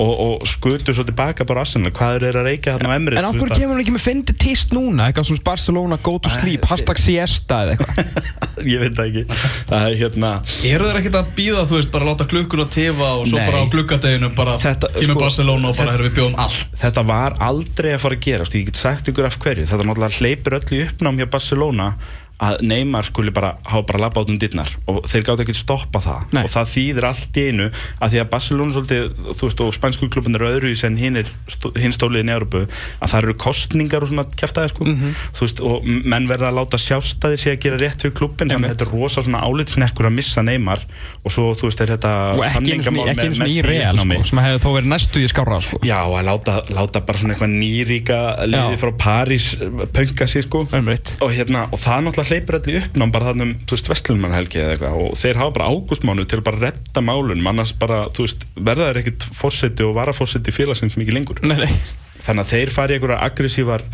og, 0.00 0.10
og 0.24 0.46
skutu 0.48 0.94
svo 0.96 1.04
tilbaka 1.08 1.44
bara 1.48 1.62
Arsenal, 1.64 1.92
hvað 1.96 2.16
eru 2.18 2.26
þeir 2.28 2.38
að 2.40 2.46
reykja 2.48 2.74
þarna 2.76 2.88
á 2.88 2.96
Emirates 2.96 3.20
En 3.22 3.38
veist, 3.38 3.60
kemur 3.60 3.72
hann 3.76 3.82
ekki 3.84 3.94
með 3.94 4.04
fyndi 4.06 4.34
tist 4.42 4.74
núna? 4.76 5.06
Eitthvað 5.08 5.28
svona 5.28 5.44
Barcelona 5.46 5.98
go 6.04 6.14
to 6.24 6.32
sleep, 6.32 6.66
hashtag 6.68 7.00
siesta 7.00 7.60
eða 7.66 7.76
eitthvað. 7.76 8.20
Að- 8.48 8.68
ég 8.72 8.82
veit 8.82 8.96
það 8.98 9.08
ekki. 9.08 9.38
Það 9.70 9.86
er 9.88 9.96
hérna 10.02 10.32
Eru 10.72 10.88
þeir 10.90 11.00
ekkert 11.02 11.18
að 11.22 11.30
býða, 11.38 11.64
þú 11.70 11.78
veist, 11.78 11.92
bara 11.94 12.08
láta 12.10 12.28
klukkun 12.32 12.64
að 12.66 12.70
tefa 12.76 13.12
og 13.20 13.24
svo. 13.30 13.41
Bara 13.48 13.62
á 13.62 13.66
gluggadeginu 13.72 14.30
bara 14.36 14.56
kemur 14.60 15.04
sko, 15.06 15.18
Barcelona 15.20 15.70
og 15.70 15.78
bara 15.78 15.96
erum 15.96 16.08
við 16.08 16.16
bjóðum 16.18 16.40
allt. 16.44 16.74
þetta 16.82 17.06
var 17.08 17.36
aldrei 17.50 17.92
að 17.94 18.02
fara 18.04 18.18
að 18.18 18.26
gera 18.28 18.48
ég 18.52 18.66
get 18.70 18.82
sagt 18.82 19.12
ykkur 19.12 19.28
af 19.28 19.38
hverju, 19.42 19.68
þetta 19.70 19.88
náttúrulega 19.88 20.20
hleypur 20.20 20.58
öll 20.58 20.76
í 20.76 20.82
uppnám 20.86 21.20
hjá 21.20 21.28
Barcelona 21.36 21.88
að 22.42 22.62
Neymar 22.66 23.06
skuli 23.06 23.30
bara 23.34 23.52
hafa 23.70 23.84
bara 23.86 24.00
labba 24.06 24.22
át 24.24 24.30
um 24.32 24.38
dittnar 24.42 24.70
og 24.90 25.02
þeir 25.06 25.22
gátt 25.28 25.42
ekki 25.44 25.54
stoppa 25.54 26.00
það. 26.02 26.22
Nei. 26.34 26.42
og 26.42 26.50
það 26.50 26.70
þýðir 26.72 27.06
allt 27.06 27.38
í 27.38 27.44
einu 27.52 27.66
að 28.02 28.10
því 28.14 28.20
að 28.22 28.30
Barcelona 28.32 28.74
svolítið, 28.74 29.04
þú 29.38 29.46
veist, 29.48 29.60
og 29.62 29.74
spænsku 29.76 30.08
klubun 30.10 30.34
eru 30.38 30.48
öðru 30.50 30.72
í 30.72 30.78
sen 30.78 30.96
hinn 30.98 31.20
stóliðin 31.94 32.32
í 32.32 32.34
Európu 32.34 32.64
að 32.66 33.12
það 33.12 33.18
eru 33.22 33.34
kostningar 33.44 34.02
og 34.02 34.10
svona 34.10 34.24
kæftæði 34.34 34.72
sko, 34.72 34.84
Mhm. 34.88 35.14
þú 35.38 35.40
veist, 35.46 35.60
og 35.62 35.84
menn 35.86 36.26
verða 36.28 36.50
að 36.50 36.58
láta 36.58 36.78
sjást 36.82 37.22
að 37.22 37.36
þeir 37.36 37.42
sé 37.44 37.50
að 37.54 37.60
gera 37.66 37.78
rétt 37.78 38.00
fyrir 38.02 38.14
klubin 38.18 38.48
þannig 38.50 38.66
að 38.66 38.74
þetta 38.74 38.86
er 38.88 38.92
rosa 38.98 39.22
svona 39.22 39.42
álitsnekkur 39.46 40.06
að 40.10 40.12
missa 40.18 40.42
Neymar 40.42 40.80
og 41.24 41.30
svo, 41.30 41.54
þú 41.54 41.68
veist, 41.70 41.80
er 41.80 41.94
þetta 41.96 42.12
Og 42.34 42.44
ekki 42.44 42.82
sinni 42.82 43.02
í 43.06 43.38
Messi 43.38 43.62
real 43.62 43.96
sko, 43.98 44.24
sem 44.24 44.38
hefði 44.42 44.58
þó 44.64 44.68
verið 44.74 44.90
næstu 44.92 45.22
í 45.22 45.28
skára 45.30 45.60
sko. 45.62 45.78
Já, 45.86 46.00
að 46.02 46.24
láta, 46.26 46.58
láta 46.74 47.00
bara 47.06 47.18
svona 47.18 47.34
eitthvað 47.36 47.54
nýríka 47.54 48.18
hleypur 52.32 52.58
allir 52.58 52.80
uppnám 52.80 53.12
bara 53.14 53.30
þannig 53.30 53.50
um, 53.50 53.54
þú 53.66 53.76
veist, 53.76 53.90
Vestlunmannhelgi 53.92 54.62
eða 54.62 54.74
eitthvað 54.76 54.98
og 55.02 55.18
þeir 55.20 55.40
hafa 55.42 55.54
bara 55.58 55.68
ágústmánu 55.72 56.26
til 56.28 56.40
að 56.40 56.46
bara 56.48 56.62
redda 56.66 57.04
málunum 57.04 57.50
annars 57.52 57.74
bara, 57.78 58.06
þú 58.14 58.26
veist, 58.26 58.46
verða 58.56 58.88
þeir 58.88 59.02
ekkit 59.02 59.28
fórseti 59.36 59.86
og 59.86 59.94
varafórseti 59.98 60.54
félagsins 60.54 60.98
mikið 61.00 61.18
lengur. 61.18 61.42
Nei, 61.44 61.58
nei. 61.62 61.70
Þannig 62.22 62.44
að 62.44 62.52
þeir 62.54 62.74
fari 62.74 62.96
einhverja 62.96 63.22
aggressívar 63.26 63.86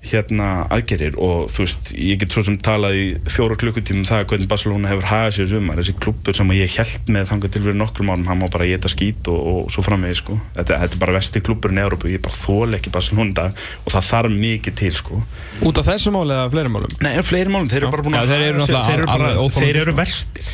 hérna 0.00 0.64
aðgerir 0.72 1.16
og 1.20 1.50
þú 1.52 1.64
veist, 1.66 1.90
ég 1.92 2.20
get 2.22 2.32
svo 2.32 2.42
sem 2.46 2.56
talað 2.62 2.96
í 2.96 3.04
fjóra 3.28 3.56
klukkutímum 3.60 4.00
um 4.00 4.08
það 4.08 4.22
hvernig 4.30 4.48
Barcelona 4.48 4.88
hefur 4.88 5.08
hagað 5.10 5.34
sér 5.36 5.50
sumar, 5.50 5.80
þessi 5.80 5.94
klubbur 6.00 6.36
sem 6.38 6.52
ég 6.56 6.76
held 6.78 7.10
með 7.12 7.28
þangað 7.28 7.52
til 7.52 7.62
fyrir 7.66 7.76
nokkrum 7.76 8.12
árum, 8.14 8.24
hann 8.30 8.40
má 8.40 8.46
bara 8.48 8.68
geta 8.70 8.88
skít 8.90 9.28
og, 9.28 9.42
og 9.50 9.74
svo 9.74 9.84
framvegi 9.84 10.16
sko, 10.22 10.38
þetta, 10.56 10.78
þetta 10.86 10.96
er 10.96 11.02
bara 11.04 11.16
vesti 11.18 11.44
klubbur 11.44 11.76
í 11.76 11.82
Európu, 11.84 12.08
ég 12.14 12.24
bara 12.24 12.38
þól 12.38 12.78
ekki 12.78 12.94
Barcelona 12.94 13.50
og 13.50 13.92
það 13.92 14.08
þarf 14.08 14.34
mikið 14.40 14.80
til 14.80 14.94
sko. 14.96 15.20
Út 15.68 15.82
af 15.82 15.92
þessu 15.92 16.14
máli 16.16 16.34
eða 16.38 16.48
fleiri 16.56 16.72
málum? 16.72 16.96
Nei, 17.04 17.12
fleiri 17.26 17.52
málum, 17.52 17.68
þeir 17.68 17.84
eru 17.84 17.92
bara 17.92 18.06
búin 18.08 18.18
að 18.22 18.32
þeir 18.32 18.46
eru 18.48 18.66
þeir 18.70 18.96
eru 18.96 19.12
bara, 19.12 19.36
þeir 19.60 19.82
eru 19.84 19.92
sko. 19.92 20.00
verstir. 20.00 20.50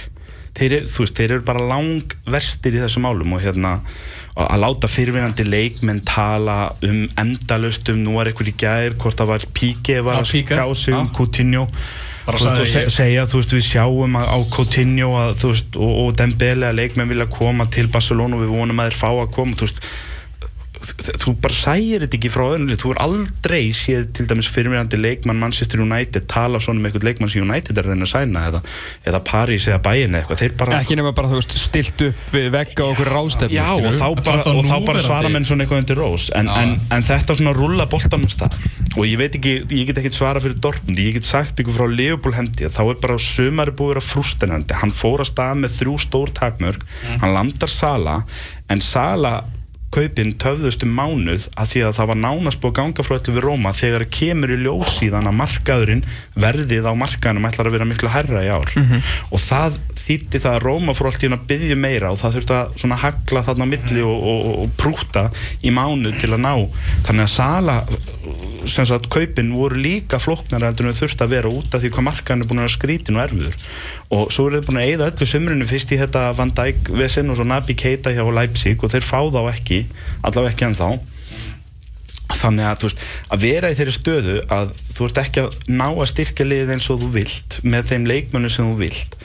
Þeir 0.56 0.72
eru, 0.80 0.90
veist, 0.90 1.18
þeir 1.20 1.36
eru 1.36 1.46
bara 1.46 1.64
lang 1.70 2.14
verstir 2.32 2.76
í 2.76 2.82
þessum 2.82 3.06
málum 3.06 3.34
og 3.36 3.42
hérna 3.44 3.76
að 4.36 4.58
láta 4.60 4.88
fyrirvinandi 4.92 5.44
leikmenn 5.48 6.02
tala 6.04 6.56
um 6.84 7.06
endalust 7.22 7.88
um 7.88 8.02
nú 8.04 8.18
er 8.20 8.28
eitthvað 8.30 8.50
í 8.52 8.56
gær, 8.60 8.96
hvort 9.00 9.16
það 9.16 9.30
var 9.30 9.46
var 10.04 10.18
að 10.20 10.32
Piqué. 10.32 10.58
ská 10.58 10.66
sig 10.76 10.94
um. 10.94 11.08
Coutinho 11.16 11.62
og 12.26 12.66
se, 12.66 12.82
ég- 12.82 12.90
segja, 12.90 13.24
þú 13.30 13.38
veist, 13.40 13.54
við 13.54 13.64
sjáum 13.70 14.18
að, 14.18 14.26
á 14.28 14.38
Coutinho 14.52 15.12
að, 15.22 15.32
veist, 15.54 15.76
og, 15.78 15.92
og 16.04 16.12
Dembele 16.18 16.68
að 16.68 16.78
leikmenn 16.82 17.08
vilja 17.08 17.26
koma 17.32 17.66
til 17.70 17.86
Barcelona 17.88 18.36
og 18.36 18.42
við 18.44 18.52
vonum 18.58 18.82
að 18.82 18.90
þeir 18.90 18.98
fá 19.00 19.08
að 19.14 19.32
koma, 19.38 19.56
þú 19.56 19.68
veist 19.70 19.80
þú 20.94 21.34
bara 21.42 21.56
sægir 21.56 22.04
þetta 22.04 22.18
ekki 22.18 22.30
frá 22.32 22.44
öðrum 22.46 22.68
lið 22.70 22.80
þú 22.82 22.92
er 22.92 23.00
aldrei 23.04 23.62
séð 23.76 24.04
til 24.16 24.26
dæmis 24.30 24.48
fyrirmyrandi 24.52 25.00
leikmann 25.00 25.40
Manchester 25.40 25.82
United 25.82 26.26
tala 26.30 26.60
svona 26.62 26.80
um 26.80 26.88
einhvern 26.88 27.06
leikmann 27.06 27.32
sem 27.32 27.44
United 27.44 27.76
er 27.76 27.88
að 27.88 27.94
reyna 27.94 28.06
að 28.06 28.12
sæna 28.12 28.44
eða, 28.50 28.60
eða 29.10 29.20
Paris 29.26 29.66
eða 29.70 29.80
Bayern 29.84 30.14
eða 30.14 30.22
eitthvað. 30.22 30.42
Þeir 30.42 30.56
bara 30.60 30.80
Ekki 30.80 30.98
nema 31.00 31.12
bara, 31.16 31.30
þú 31.32 31.40
veist, 31.40 31.56
stilt 31.60 32.06
upp 32.08 32.34
við 32.36 32.48
vegga 32.54 32.86
og 32.86 32.94
okkur 32.94 33.12
rástefni 33.16 33.58
Já, 33.58 33.68
og 33.74 33.98
þá 33.98 34.06
bara, 34.28 34.46
og 34.52 34.62
þá 34.68 34.76
bara 34.86 35.04
svara 35.06 35.32
menn 35.32 35.48
svona 35.48 35.66
eitthvað 35.66 35.82
undir 35.82 36.00
rós. 36.00 36.28
En, 36.36 36.50
en, 36.52 36.76
en 36.94 37.06
þetta 37.06 37.38
svona 37.38 37.56
rulla 37.56 37.88
stað. 38.26 38.56
Og 38.96 39.04
ég 39.04 39.18
veit 39.20 39.34
ekki, 39.36 39.54
ég 39.76 39.90
get 39.90 40.00
ekki 40.00 40.14
svara 40.16 40.40
fyrir 40.40 40.56
Dortmund, 40.62 40.98
ég 41.00 41.18
get 41.18 41.28
sagt 41.28 41.60
ykkur 41.60 41.76
frá 41.76 41.90
Leopold 41.90 42.36
hendi 42.38 42.70
þá 42.72 42.82
er 42.86 43.00
bara 43.02 43.18
sumari 43.20 43.74
búið 43.76 44.00
að 44.00 44.08
frústenandi. 44.08 44.76
Hann 44.80 44.94
fór 44.94 45.24
að 45.24 45.30
stað 45.32 45.60
með 45.62 45.76
þrjú 45.80 45.96
stór 46.06 46.32
takmörk 46.36 46.86
hann 47.20 47.34
landar 47.34 47.70
Sala 47.70 48.20
en 48.72 48.82
Sala 48.82 49.38
kaupin 49.96 50.34
töfðust 50.40 50.84
um 50.84 50.92
mánuð 50.96 51.48
að 51.56 51.72
því 51.72 51.84
að 51.86 51.96
það 51.98 52.10
var 52.12 52.20
nánast 52.22 52.60
búið 52.62 52.72
að 52.72 52.78
ganga 52.80 53.06
frá 53.06 53.16
öllu 53.16 53.36
við 53.36 53.46
Róma. 53.46 53.74
Þegar 53.76 54.06
kemur 54.18 54.52
í 54.52 54.58
ljós 54.60 54.94
síðan 54.98 55.30
að 55.30 55.38
markaðurinn 55.40 56.06
verðið 56.36 56.88
á 56.88 56.92
markaðunum 57.00 57.48
ætlar 57.48 57.70
að 57.70 57.76
vera 57.78 57.88
miklu 57.88 58.12
herra 58.12 58.44
í 58.44 58.50
ár. 58.52 58.72
Og 59.32 59.40
það 59.40 59.78
þýtti 60.06 60.40
það 60.42 60.56
að 60.56 60.64
Róma 60.66 60.94
fór 60.94 61.10
allt 61.10 61.24
í 61.24 61.28
hún 61.28 61.36
að 61.36 61.46
byggja 61.50 61.78
meira 61.80 62.12
og 62.12 62.20
það 62.20 62.36
þurfti 62.36 62.56
að 62.56 62.76
svona 62.82 62.98
hagla 63.02 63.42
þarna 63.46 63.66
á 63.66 63.72
milli 63.72 64.04
og, 64.06 64.26
og, 64.32 64.44
og, 64.52 64.74
prúta 64.78 65.24
í 65.66 65.72
mánuð 65.74 66.20
til 66.20 66.32
að 66.36 66.44
ná. 66.44 66.52
Þannig 67.08 67.26
að 67.26 67.32
Sala 67.32 67.78
sem 68.66 68.86
sagt, 68.86 69.08
kaupin 69.12 69.52
voru 69.54 69.78
líka 69.78 70.18
flóknar 70.22 70.64
heldur 70.66 70.88
en 70.88 70.94
þau 70.94 71.04
þurft 71.04 71.22
að 71.22 71.34
vera 71.36 71.50
út 71.50 71.74
af 71.74 71.82
því 71.82 71.92
hvað 71.94 72.06
markaðin 72.08 72.44
er 72.44 72.50
búin 72.50 72.62
að 72.64 72.72
skrítin 72.74 73.18
og 73.18 73.24
erfiður. 73.26 73.58
Og 74.14 74.32
svo 74.34 74.48
eru 74.48 74.60
þau 74.60 74.70
búin 74.70 74.80
að 74.82 74.90
eyða 74.90 75.10
öllu 75.12 75.28
sömurinu 75.30 75.68
fyrst 75.70 75.94
í 75.94 76.00
þetta 76.00 76.24
Van 76.38 76.54
Dijk 76.54 76.90
vesen 76.98 77.30
og 77.30 77.38
svo 77.38 77.46
Nabi 77.46 77.76
Keita 77.78 78.14
hjá 78.14 78.24
Leipzig 78.26 78.82
og 78.82 78.92
þeir 78.94 79.06
fá 79.06 79.20
þá 79.22 79.40
ekki 79.52 79.85
allavega 80.22 80.54
ekki 80.54 80.68
ennþá. 80.70 80.90
Þannig 82.36 82.66
að 82.66 82.84
veist, 82.86 83.02
að 83.30 83.44
vera 83.46 83.70
í 83.70 83.76
þeirri 83.78 83.94
stöðu 83.94 84.36
að 84.52 84.72
þú 84.92 85.06
ert 85.06 85.20
ekki 85.22 85.44
að 85.44 85.58
ná 85.70 85.86
að 85.88 86.08
styrkja 86.10 86.46
liðið 86.46 86.72
eins 86.74 86.88
og 86.90 87.02
þú 87.02 87.10
vilt 87.14 87.58
með 87.62 87.92
þeim 87.92 88.08
leikmönu 88.10 88.50
sem 88.50 88.66
þú 88.66 88.80
vilt 88.80 89.16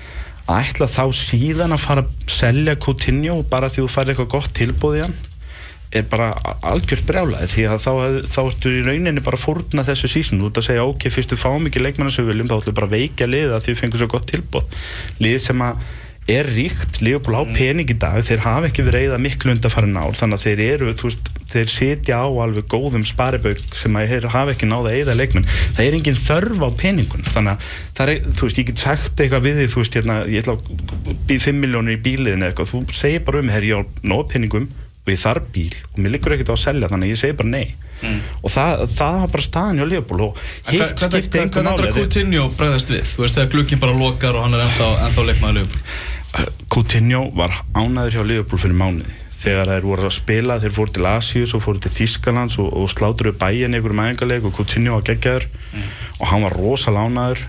að 0.45 0.61
ætla 0.67 0.87
þá 0.91 1.03
síðan 1.15 1.75
að 1.75 1.83
fara 1.83 2.03
að 2.05 2.31
selja 2.31 2.77
Coutinho 2.81 3.41
bara 3.49 3.69
því 3.71 3.83
þú 3.83 3.91
fær 3.91 4.11
eitthvað 4.11 4.31
gott 4.35 4.53
tilbúð 4.57 4.97
í 4.97 5.03
hann 5.05 5.17
er 5.91 6.05
bara 6.07 6.29
algjört 6.63 7.03
brjálaði 7.07 7.49
því 7.51 7.65
að 7.67 7.81
þá, 7.83 7.91
þá 8.31 8.39
ertu 8.45 8.71
í 8.71 8.83
rauninni 8.85 9.23
bara 9.23 9.39
fórna 9.39 9.83
þessu 9.87 10.07
sísun, 10.11 10.39
þú 10.39 10.51
ert 10.51 10.61
að 10.61 10.67
segja 10.69 10.85
ok, 10.87 11.07
fyrst 11.11 11.35
við 11.35 11.41
fáum 11.41 11.67
ekki 11.67 11.83
leikmennar 11.83 12.15
sem 12.15 12.23
við 12.23 12.33
viljum, 12.35 12.51
þá 12.51 12.69
við 12.69 12.77
bara 12.77 12.87
að 12.87 12.95
veikja 12.95 13.27
liða 13.27 13.59
því 13.59 13.73
við 13.73 13.81
fengum 13.81 14.01
svo 14.01 14.09
gott 14.13 14.29
tilbúð 14.31 14.87
lið 15.19 15.37
sem 15.43 15.65
að 15.65 15.83
er 16.29 16.47
ríkt, 16.53 16.99
Leopold 17.01 17.37
á 17.37 17.43
pening 17.49 17.89
í 17.89 17.97
dag. 17.97 18.19
Þeir 18.23 18.43
hafa 18.45 18.69
ekki 18.69 18.85
verið 18.85 19.07
eða 19.09 19.21
miklu 19.21 19.53
undan 19.55 19.73
farin 19.73 19.97
ár. 19.97 20.13
Þannig 20.17 20.37
að 20.37 20.43
þeir 20.45 20.61
eru, 20.67 20.91
þú 20.99 21.07
veist, 21.09 21.31
þeir 21.51 21.71
sitja 21.73 22.19
á 22.21 22.27
alveg 22.29 22.67
góðum 22.71 23.03
sparibauk 23.07 23.75
sem 23.75 23.97
að 23.97 24.13
þeir 24.13 24.27
hafa 24.31 24.53
ekki 24.53 24.69
náða 24.69 24.93
eða 24.99 25.17
leikmenn. 25.17 25.49
Það 25.75 25.87
er 25.87 25.97
engin 25.97 26.21
þörf 26.21 26.61
á 26.61 26.69
peningun 26.79 27.27
þannig 27.27 27.57
að 27.57 27.73
það 27.97 28.13
er, 28.13 28.21
þú 28.29 28.47
veist, 28.47 28.61
ég 28.61 28.69
get 28.69 28.85
sagt 28.85 29.25
eitthvað 29.25 29.47
við 29.49 29.59
því 29.59 29.67
þú 29.73 29.81
veist, 29.81 29.97
hérna, 29.99 30.19
ég 30.31 30.45
ætla 30.45 30.55
að 30.55 31.19
býð 31.27 31.47
5 31.49 31.59
miljónir 31.65 31.97
í 31.97 32.03
bíliðin 32.05 32.47
eitthvað, 32.47 32.71
þú 32.71 32.83
segir 32.95 33.25
bara 33.27 33.43
um 33.43 33.51
herri, 33.51 33.73
ég 33.73 33.83
á 33.83 33.89
nóg 34.07 34.29
peningum 34.31 34.69
og 35.01 35.09
ég 35.09 35.21
þarf 35.21 35.47
bíl 35.53 35.73
og 35.91 35.99
mér 35.99 36.15
liggur 36.15 36.35
ekkert 36.35 36.53
á 36.53 36.55
að 36.55 36.63
selja 36.63 36.89
þannig 36.91 37.09
að 37.09 37.15
ég 37.15 37.21
segir 37.21 37.39
bara 37.39 37.51
nei 37.51 37.90
mm. 38.01 38.21
og 38.41 38.53
það, 38.53 38.85
það 38.95 39.19
var 39.23 39.33
bara 39.35 39.47
staðan 39.47 39.81
hjá 39.81 39.87
Leopold 39.91 40.25
og 40.27 40.41
hitt 40.71 41.05
skipti 41.05 41.43
einhver 41.43 41.67
máli 41.67 41.77
Hvernig 41.77 41.91
ætlar 41.91 41.99
Coutinho 41.99 42.47
bregðast 42.59 42.93
við? 42.93 43.03
Þú 43.13 43.25
veist, 43.25 43.37
þegar 43.37 43.53
glukkin 43.55 43.83
bara 43.83 43.97
lokar 43.97 44.39
og 44.39 44.47
hann 44.47 44.57
er 44.57 44.65
ennþá, 44.67 44.89
ennþá 45.07 45.27
leikmaður 45.29 45.61
Leopold 45.61 46.19
Coutinho 46.71 47.25
var 47.35 47.51
ánaður 47.75 48.15
hjá 48.15 48.23
Liverpool 48.23 48.61
fyrir 48.61 48.77
mánuði 48.79 49.17
þegar 49.41 49.71
þeir 49.71 49.87
voru 49.89 50.05
að 50.05 50.13
spila, 50.15 50.57
þeir 50.61 50.73
fóru 50.75 50.93
til 50.95 51.07
Asíus 51.09 51.53
og 51.57 51.63
fóru 51.65 51.81
til 51.81 51.91
Þískalands 51.95 52.59
og, 52.61 52.69
og 52.77 52.91
sláttuðu 52.93 53.33
bæin 53.41 53.73
í 53.73 53.79
einhverjum 53.79 54.03
æfingarleik 54.03 54.45
og 54.47 54.53
Coutinho 54.55 54.99
var 54.99 55.07
geggjaður 55.09 55.47
mm. 55.49 55.87
og 56.19 56.29
hann 56.29 56.45
var 56.45 56.57
rosalega 56.59 57.09
ánaður 57.09 57.43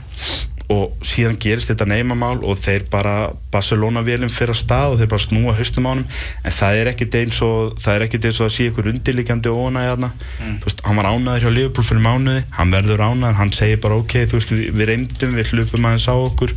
og 0.73 1.07
síðan 1.07 1.39
gerist 1.43 1.73
þetta 1.73 1.89
neymamál 1.93 2.39
og 2.41 2.61
þeir 2.63 2.87
bara 2.93 3.17
Barcelona-vélum 3.53 4.33
fyrir 4.33 4.55
að 4.55 4.63
stað 4.63 4.95
og 4.95 5.01
þeir 5.01 5.13
bara 5.13 5.27
snúa 5.27 5.57
haustum 5.59 5.89
á 5.89 5.91
hann 5.93 6.05
en 6.43 6.57
það 6.59 6.81
er 6.81 6.93
ekkert 6.93 7.19
eins 7.21 7.43
og 7.45 7.77
það 7.83 7.99
er 7.99 8.07
ekkert 8.07 8.29
eins 8.31 8.41
og 8.41 8.49
að 8.49 8.55
sé 8.57 8.69
ykkur 8.71 8.91
undirlikjandi 8.93 9.53
ónæði 9.53 9.91
hérna 9.93 10.13
mm. 10.13 10.57
þú 10.63 10.71
veist, 10.71 10.85
hann 10.87 10.99
var 10.99 11.11
ánaður 11.13 11.47
hjá 11.47 11.53
Liverpool 11.53 11.87
fyrir 11.87 12.05
mánuði, 12.05 12.43
hann 12.57 12.73
verður 12.73 13.05
ánaður, 13.07 13.39
hann 13.39 13.53
segir 13.57 13.81
bara 13.83 13.99
ok, 14.01 14.15
þú 14.31 14.39
veist, 14.39 14.53
við, 14.55 14.69
við 14.77 14.89
reyndum, 14.91 15.35
við 15.39 15.53
hlupum 15.53 15.89
aðeins 15.89 16.09
á 16.09 16.15
okkur, 16.15 16.55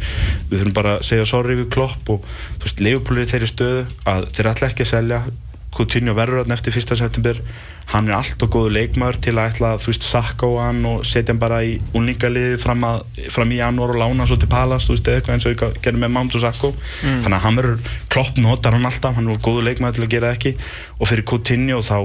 við 0.50 0.62
þurfum 0.62 0.76
bara 0.76 0.96
að 0.98 1.08
segja 1.10 1.28
sorry 1.30 1.58
við 1.60 1.70
klopp. 1.76 2.12
Og 2.14 2.26
þú 2.60 2.68
veist, 2.68 2.84
Liverpool 2.86 3.22
er 3.22 3.30
þeirri 3.32 3.52
stöðu 3.52 3.84
að 4.12 4.30
þeir 4.38 4.52
ætla 4.54 4.72
ekki 4.72 4.86
að 4.86 4.92
selja 4.92 5.22
Coutinho 5.76 6.16
verður 6.18 6.52
eftir 6.56 6.74
fyrsta 6.76 6.98
september. 7.00 7.40
Hann 7.92 8.10
er 8.10 8.18
allt 8.18 8.42
og 8.42 8.52
góðu 8.54 8.72
leikmör 8.74 9.20
til 9.22 9.36
að 9.36 9.52
ætla 9.52 9.74
þú 9.82 9.92
veist 9.92 10.08
sakka 10.08 10.50
á 10.50 10.52
hann 10.66 10.82
og 10.90 11.06
setja 11.06 11.34
hann 11.34 11.42
bara 11.42 11.62
í 11.68 11.76
uningaliði 11.98 12.58
fram, 12.62 12.86
fram 13.30 13.54
í 13.54 13.60
janúar 13.60 13.94
og 13.94 14.02
lána 14.02 14.24
hann 14.24 14.32
svo 14.32 14.40
til 14.42 14.50
Palast 14.52 14.90
þú 14.90 14.96
veist 14.96 15.12
eitthvað 15.14 15.38
eins 15.38 15.48
og 15.48 15.56
ég 15.56 15.80
gerði 15.86 16.02
með 16.02 16.14
Mount 16.16 16.38
og 16.40 16.46
Sakko 16.46 16.74
mm. 16.74 17.24
þannig 17.26 17.38
að 17.38 17.46
hann 17.46 17.60
verður 17.62 17.96
klopp 18.16 18.42
notar 18.42 18.78
hann 18.78 18.90
alltaf 18.90 19.20
hann 19.20 19.30
er 19.30 19.42
góðu 19.46 19.66
leikmör 19.68 19.96
til 19.96 20.08
að 20.08 20.14
gera 20.18 20.36
ekki. 20.36 20.56
Og 21.00 21.12
fyrir 21.12 21.28
Coutinho 21.30 21.84
þá 21.86 22.00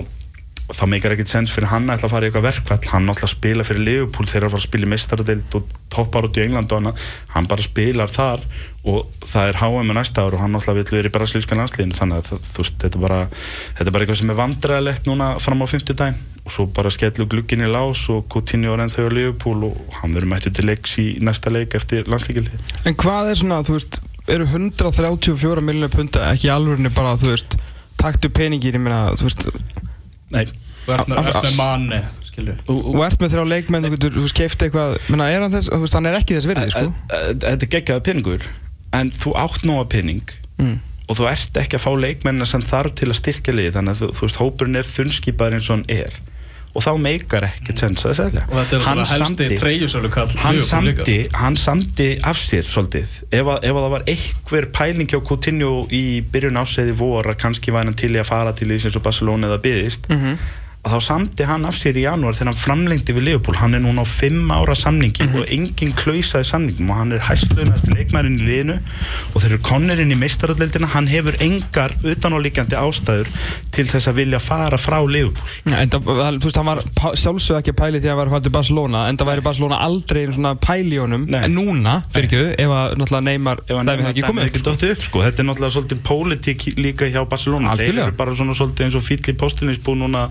þá 0.75 0.85
meikar 0.91 1.15
ekkert 1.15 1.31
sens 1.31 1.53
fyrir 1.55 1.71
hann 1.71 1.89
að 1.89 1.99
ætla 1.99 2.09
að 2.09 2.15
fara 2.15 2.27
í 2.27 2.31
eitthvað 2.31 2.47
verkvall 2.47 2.91
hann 2.93 3.11
ætla 3.11 3.27
að 3.27 3.33
spila 3.33 3.67
fyrir 3.67 3.87
Liverpool 3.87 4.29
þegar 4.29 4.47
hann 4.47 4.53
fara 4.53 4.63
að 4.63 4.69
spila 4.69 4.87
í 4.87 4.91
mestaradeild 4.93 5.57
og 5.59 5.73
toppar 5.91 6.29
út 6.29 6.39
í 6.39 6.45
England 6.45 6.75
og 6.75 6.83
hann, 6.83 7.01
hann 7.35 7.49
bara 7.51 7.65
spilar 7.65 8.13
þar 8.13 8.45
og 8.89 9.09
það 9.29 9.51
er 9.51 9.59
HM 9.61 9.91
næsta 9.93 10.23
ár 10.25 10.35
og 10.37 10.41
hann 10.41 10.57
að 10.57 10.79
vilja 10.79 10.97
verið 10.97 11.11
í 11.11 11.13
brasilíska 11.13 11.57
landslíðinu 11.59 11.97
þannig 11.99 12.21
að 12.21 12.45
þú 12.49 12.63
veist, 12.63 12.77
þetta 12.81 12.97
er 12.97 13.03
bara 13.03 13.19
þetta 13.29 13.87
er 13.87 13.93
bara 13.93 14.05
eitthvað 14.07 14.21
sem 14.23 14.31
er 14.33 14.39
vandræðilegt 14.39 15.09
núna 15.11 15.27
fram 15.45 15.61
á 15.61 15.67
50 15.69 15.99
dæn 16.01 16.21
og 16.41 16.55
svo 16.55 16.65
bara 16.73 16.93
skellu 16.93 17.27
glukkin 17.29 17.65
í 17.67 17.69
lás 17.69 18.07
og 18.13 18.25
Coutinho 18.33 18.73
er 18.73 18.85
ennþá 18.87 19.05
í 19.05 19.11
Liverpool 19.19 19.67
og 19.69 19.99
hann 20.01 20.15
verður 20.17 20.31
mættu 20.33 20.53
til 20.57 20.65
leiks 20.71 20.97
í 21.03 21.07
næsta 21.21 21.53
leik 21.53 21.77
eftir 21.77 22.09
landslíkili 22.09 22.49
En 22.89 22.97
hvað 22.97 23.35
er 23.35 23.41
svona, 23.43 23.61
þú 23.69 23.77
veist, 23.77 24.01
eru 24.31 24.49
134 24.49 25.67
miljónir 25.67 25.93
punta 25.93 26.31
ekki 26.31 26.49
alveg 26.55 26.89
bara, 26.97 27.13
þú 27.21 27.35
veist, 27.35 27.59
taktu 28.01 28.33
peningir, 28.33 28.81
ég 28.81 28.83
meina, 28.83 29.11
þú 29.21 29.29
veist 29.29 29.47
Nei. 30.33 30.47
Ert 30.91 31.11
með, 31.11 31.53
manni, 31.59 31.99
Og 32.71 33.03
ert 33.05 33.21
með 33.21 33.35
þrjá 33.35 33.43
leikmenn, 33.51 33.87
þú 34.01 34.11
þú 34.17 34.31
skeift 34.33 34.63
eitthvað 34.65 34.97
menna, 35.13 35.29
er 35.29 35.45
hann 35.45 35.53
þess, 35.53 35.69
þú 35.69 35.83
veist, 35.85 35.97
hann 35.99 36.09
er 36.09 36.17
ekki 36.19 36.39
þess 36.39 36.49
virði, 36.49 36.73
sko? 36.73 36.93
Þetta 37.45 37.51
er 37.53 37.73
geggjaði 37.77 38.05
peningur 38.09 38.47
en 38.97 39.13
þú 39.15 39.35
átt 39.39 39.67
nóga 39.69 39.87
pening 39.93 40.25
mm. 40.61 40.81
og 41.09 41.21
þú 41.21 41.29
ert 41.31 41.61
ekki 41.63 41.79
að 41.79 41.87
fá 41.87 41.93
leikmennar 42.07 42.51
sem 42.51 42.65
þarf 42.65 42.97
til 42.99 43.11
að 43.11 43.21
styrkja 43.21 43.55
liði 43.57 43.77
þannig 43.77 43.97
að 43.97 44.03
þú, 44.03 44.11
þú 44.17 44.27
veist, 44.27 44.43
hópurinn 44.43 44.81
er 44.81 44.91
þunnskipaður 44.91 45.59
eins 45.59 45.71
og 45.71 45.79
hann 45.79 45.89
er. 46.01 46.19
Og 46.71 46.85
þá 46.85 46.91
meikar 47.03 47.43
ekkert 47.49 47.81
sens 47.83 48.05
að 48.07 48.13
selja 48.21 48.45
og 48.47 48.53
þetta 48.55 48.77
er 48.77 48.85
hann 48.87 49.01
helsti 49.11 49.47
treyjusölu 49.59 50.11
kall 50.15 50.29
hann 50.39 50.61
samdi, 50.63 51.17
hann 51.35 51.57
samdi 51.59 52.07
af 52.23 52.39
sér 52.39 52.63
svolítið, 52.63 53.17
ef 53.27 53.51
að, 53.57 53.67
ef 53.67 53.75
að 53.75 53.87
það 53.87 53.95
var 53.97 54.05
einhver 54.13 54.69
pæling 54.77 55.11
hjá 55.11 55.19
Coutinho 55.19 55.73
í 55.91 56.05
byrjun 56.31 56.61
ásæði 56.63 56.95
vor 57.01 57.27
að 57.27 57.41
kannski 57.43 57.75
væna 57.75 57.91
til 57.99 58.13
í 58.15 58.23
að 58.23 58.31
fara 58.31 58.55
til 58.55 58.71
í 58.71 58.79
Barcelona 59.03 59.51
eða 59.51 59.59
byggðist 59.67 60.07
mm 60.13 60.23
-hmm 60.23 60.57
að 60.81 60.95
þá 60.95 61.01
samti 61.05 61.45
hann 61.45 61.67
af 61.69 61.77
sér 61.77 61.99
í 62.01 62.07
janúar 62.07 62.33
þegar 62.33 62.49
hann 62.55 62.57
framlengdi 62.57 63.13
við 63.13 63.27
Leopold, 63.27 63.59
hann 63.61 63.77
er 63.77 63.83
núna 63.85 64.01
á 64.01 64.09
5 64.09 64.53
ára 64.55 64.75
samningi 64.79 65.27
mm 65.27 65.29
-hmm. 65.29 65.41
og 65.41 65.53
enginn 65.53 65.93
klausaði 65.93 66.47
samningum 66.49 66.91
og 66.91 66.97
hann 66.97 67.13
er 67.13 67.21
hæstlunast 67.21 67.91
leikmærin 67.93 68.39
í 68.41 68.47
liðinu. 68.49 68.79
Og 69.35 69.43
þeir 69.43 69.53
eru 69.53 69.59
konurinn 69.61 70.13
í 70.15 70.17
meistaralleildina 70.17 70.89
hann 70.95 71.07
hefur 71.07 71.37
engar 71.41 71.93
utanálíkjandi 72.01 72.77
ástæður 72.81 73.29
til 73.71 73.87
þess 73.93 74.09
að 74.09 74.15
vilja 74.15 74.41
fara 74.41 74.79
frá 74.81 75.05
Leopold 75.05 75.39
ja, 75.69 75.77
en 75.83 75.91
það, 75.91 76.01
þú 76.41 76.45
veist, 76.49 76.57
hann 76.57 76.67
var 76.67 76.81
sjálfsög 77.17 77.57
ekki 77.61 77.71
að 77.77 77.81
pæli 77.83 78.01
því 78.01 78.09
að 78.09 78.17
hann 78.17 78.31
var 78.31 78.41
til 78.41 78.53
Barcelona 78.53 79.09
en 79.09 79.17
það 79.21 79.31
væri 79.31 79.45
Barcelona 79.45 79.77
aldrei 79.85 80.25
einn 80.25 80.33
svona 80.33 80.55
pæli 80.55 80.97
honum. 80.97 81.27
Nei. 81.29 81.45
en 81.45 81.55
núna, 81.55 82.03
fyrir 82.15 82.31
ekki, 82.31 82.41
ef 82.57 82.71
að 82.73 82.97
náttúrulega 82.97 83.25
Neymar, 83.29 83.59
er 83.69 84.05
ekki 84.09 84.25
komið 84.25 84.49
upp, 84.49 84.57
sko. 84.57 84.71
upp 84.73 85.03
sko. 85.05 85.23
þetta 85.29 85.43
er 85.43 85.47
náttúrulega 85.51 85.75
svolítið 85.77 85.99
pólitík 86.09 86.61
líka 86.81 87.05
hjá 87.13 87.29
Barcelona, 87.29 87.77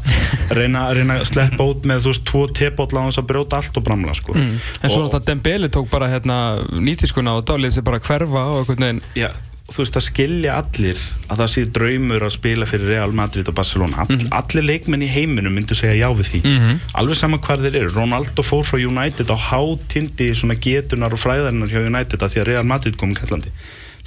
Í 0.39 0.57
reyna, 0.57 0.85
reyna 0.95 1.19
að 1.19 1.27
sleppa 1.29 1.67
út 1.69 1.85
með 1.89 2.05
þú 2.05 2.13
veist, 2.13 2.25
tvo 2.29 2.45
tepotla 2.59 3.03
á 3.03 3.07
þess 3.09 3.21
að 3.21 3.29
brjóta 3.33 3.59
allt 3.59 3.77
og 3.77 3.85
bramla 3.85 4.15
sko. 4.17 4.33
mm. 4.37 4.55
En 4.81 4.89
svo 4.89 5.03
náttúrulega 5.03 5.27
Dembele 5.29 5.69
tók 5.73 5.91
bara 5.91 6.09
hérna 6.11 6.39
nýtískuna 6.71 7.37
og 7.37 7.45
dálið 7.49 7.77
sér 7.77 7.87
bara 7.87 8.01
hverfa 8.03 8.45
og 8.53 8.63
eitthvað 8.63 8.83
neinn 8.85 9.01
Já, 9.19 9.29
þú 9.69 9.83
veist, 9.83 9.97
það 9.97 10.05
skilja 10.07 10.55
allir 10.61 11.01
að 11.29 11.41
það 11.41 11.51
sé 11.53 11.65
draumur 11.77 12.25
að 12.25 12.33
spila 12.35 12.69
fyrir 12.69 12.93
Real 12.93 13.13
Madrid 13.15 13.51
og 13.51 13.57
Barcelona 13.59 14.01
All, 14.03 14.15
mm. 14.15 14.31
Allir 14.39 14.67
leikmenn 14.69 15.05
í 15.05 15.11
heiminum 15.11 15.53
myndu 15.55 15.77
segja 15.77 15.97
já 15.99 16.09
við 16.15 16.31
því 16.31 16.41
mm 16.43 16.57
-hmm. 16.63 16.79
Alveg 17.01 17.19
sama 17.19 17.37
hvað 17.37 17.67
þeir 17.67 17.75
eru 17.83 17.93
Ronaldo 17.93 18.43
fór 18.43 18.65
frá 18.65 18.79
United 18.79 19.29
á 19.29 19.37
hátindi 19.37 20.33
svona 20.35 20.55
getunar 20.55 21.13
og 21.13 21.19
fræðarinnar 21.19 21.69
hjá 21.69 21.85
United 21.85 22.19
að 22.21 22.31
því 22.33 22.41
að 22.41 22.49
Real 22.51 22.65
Madrid 22.65 22.97
kom 22.97 23.13
kallandi 23.13 23.51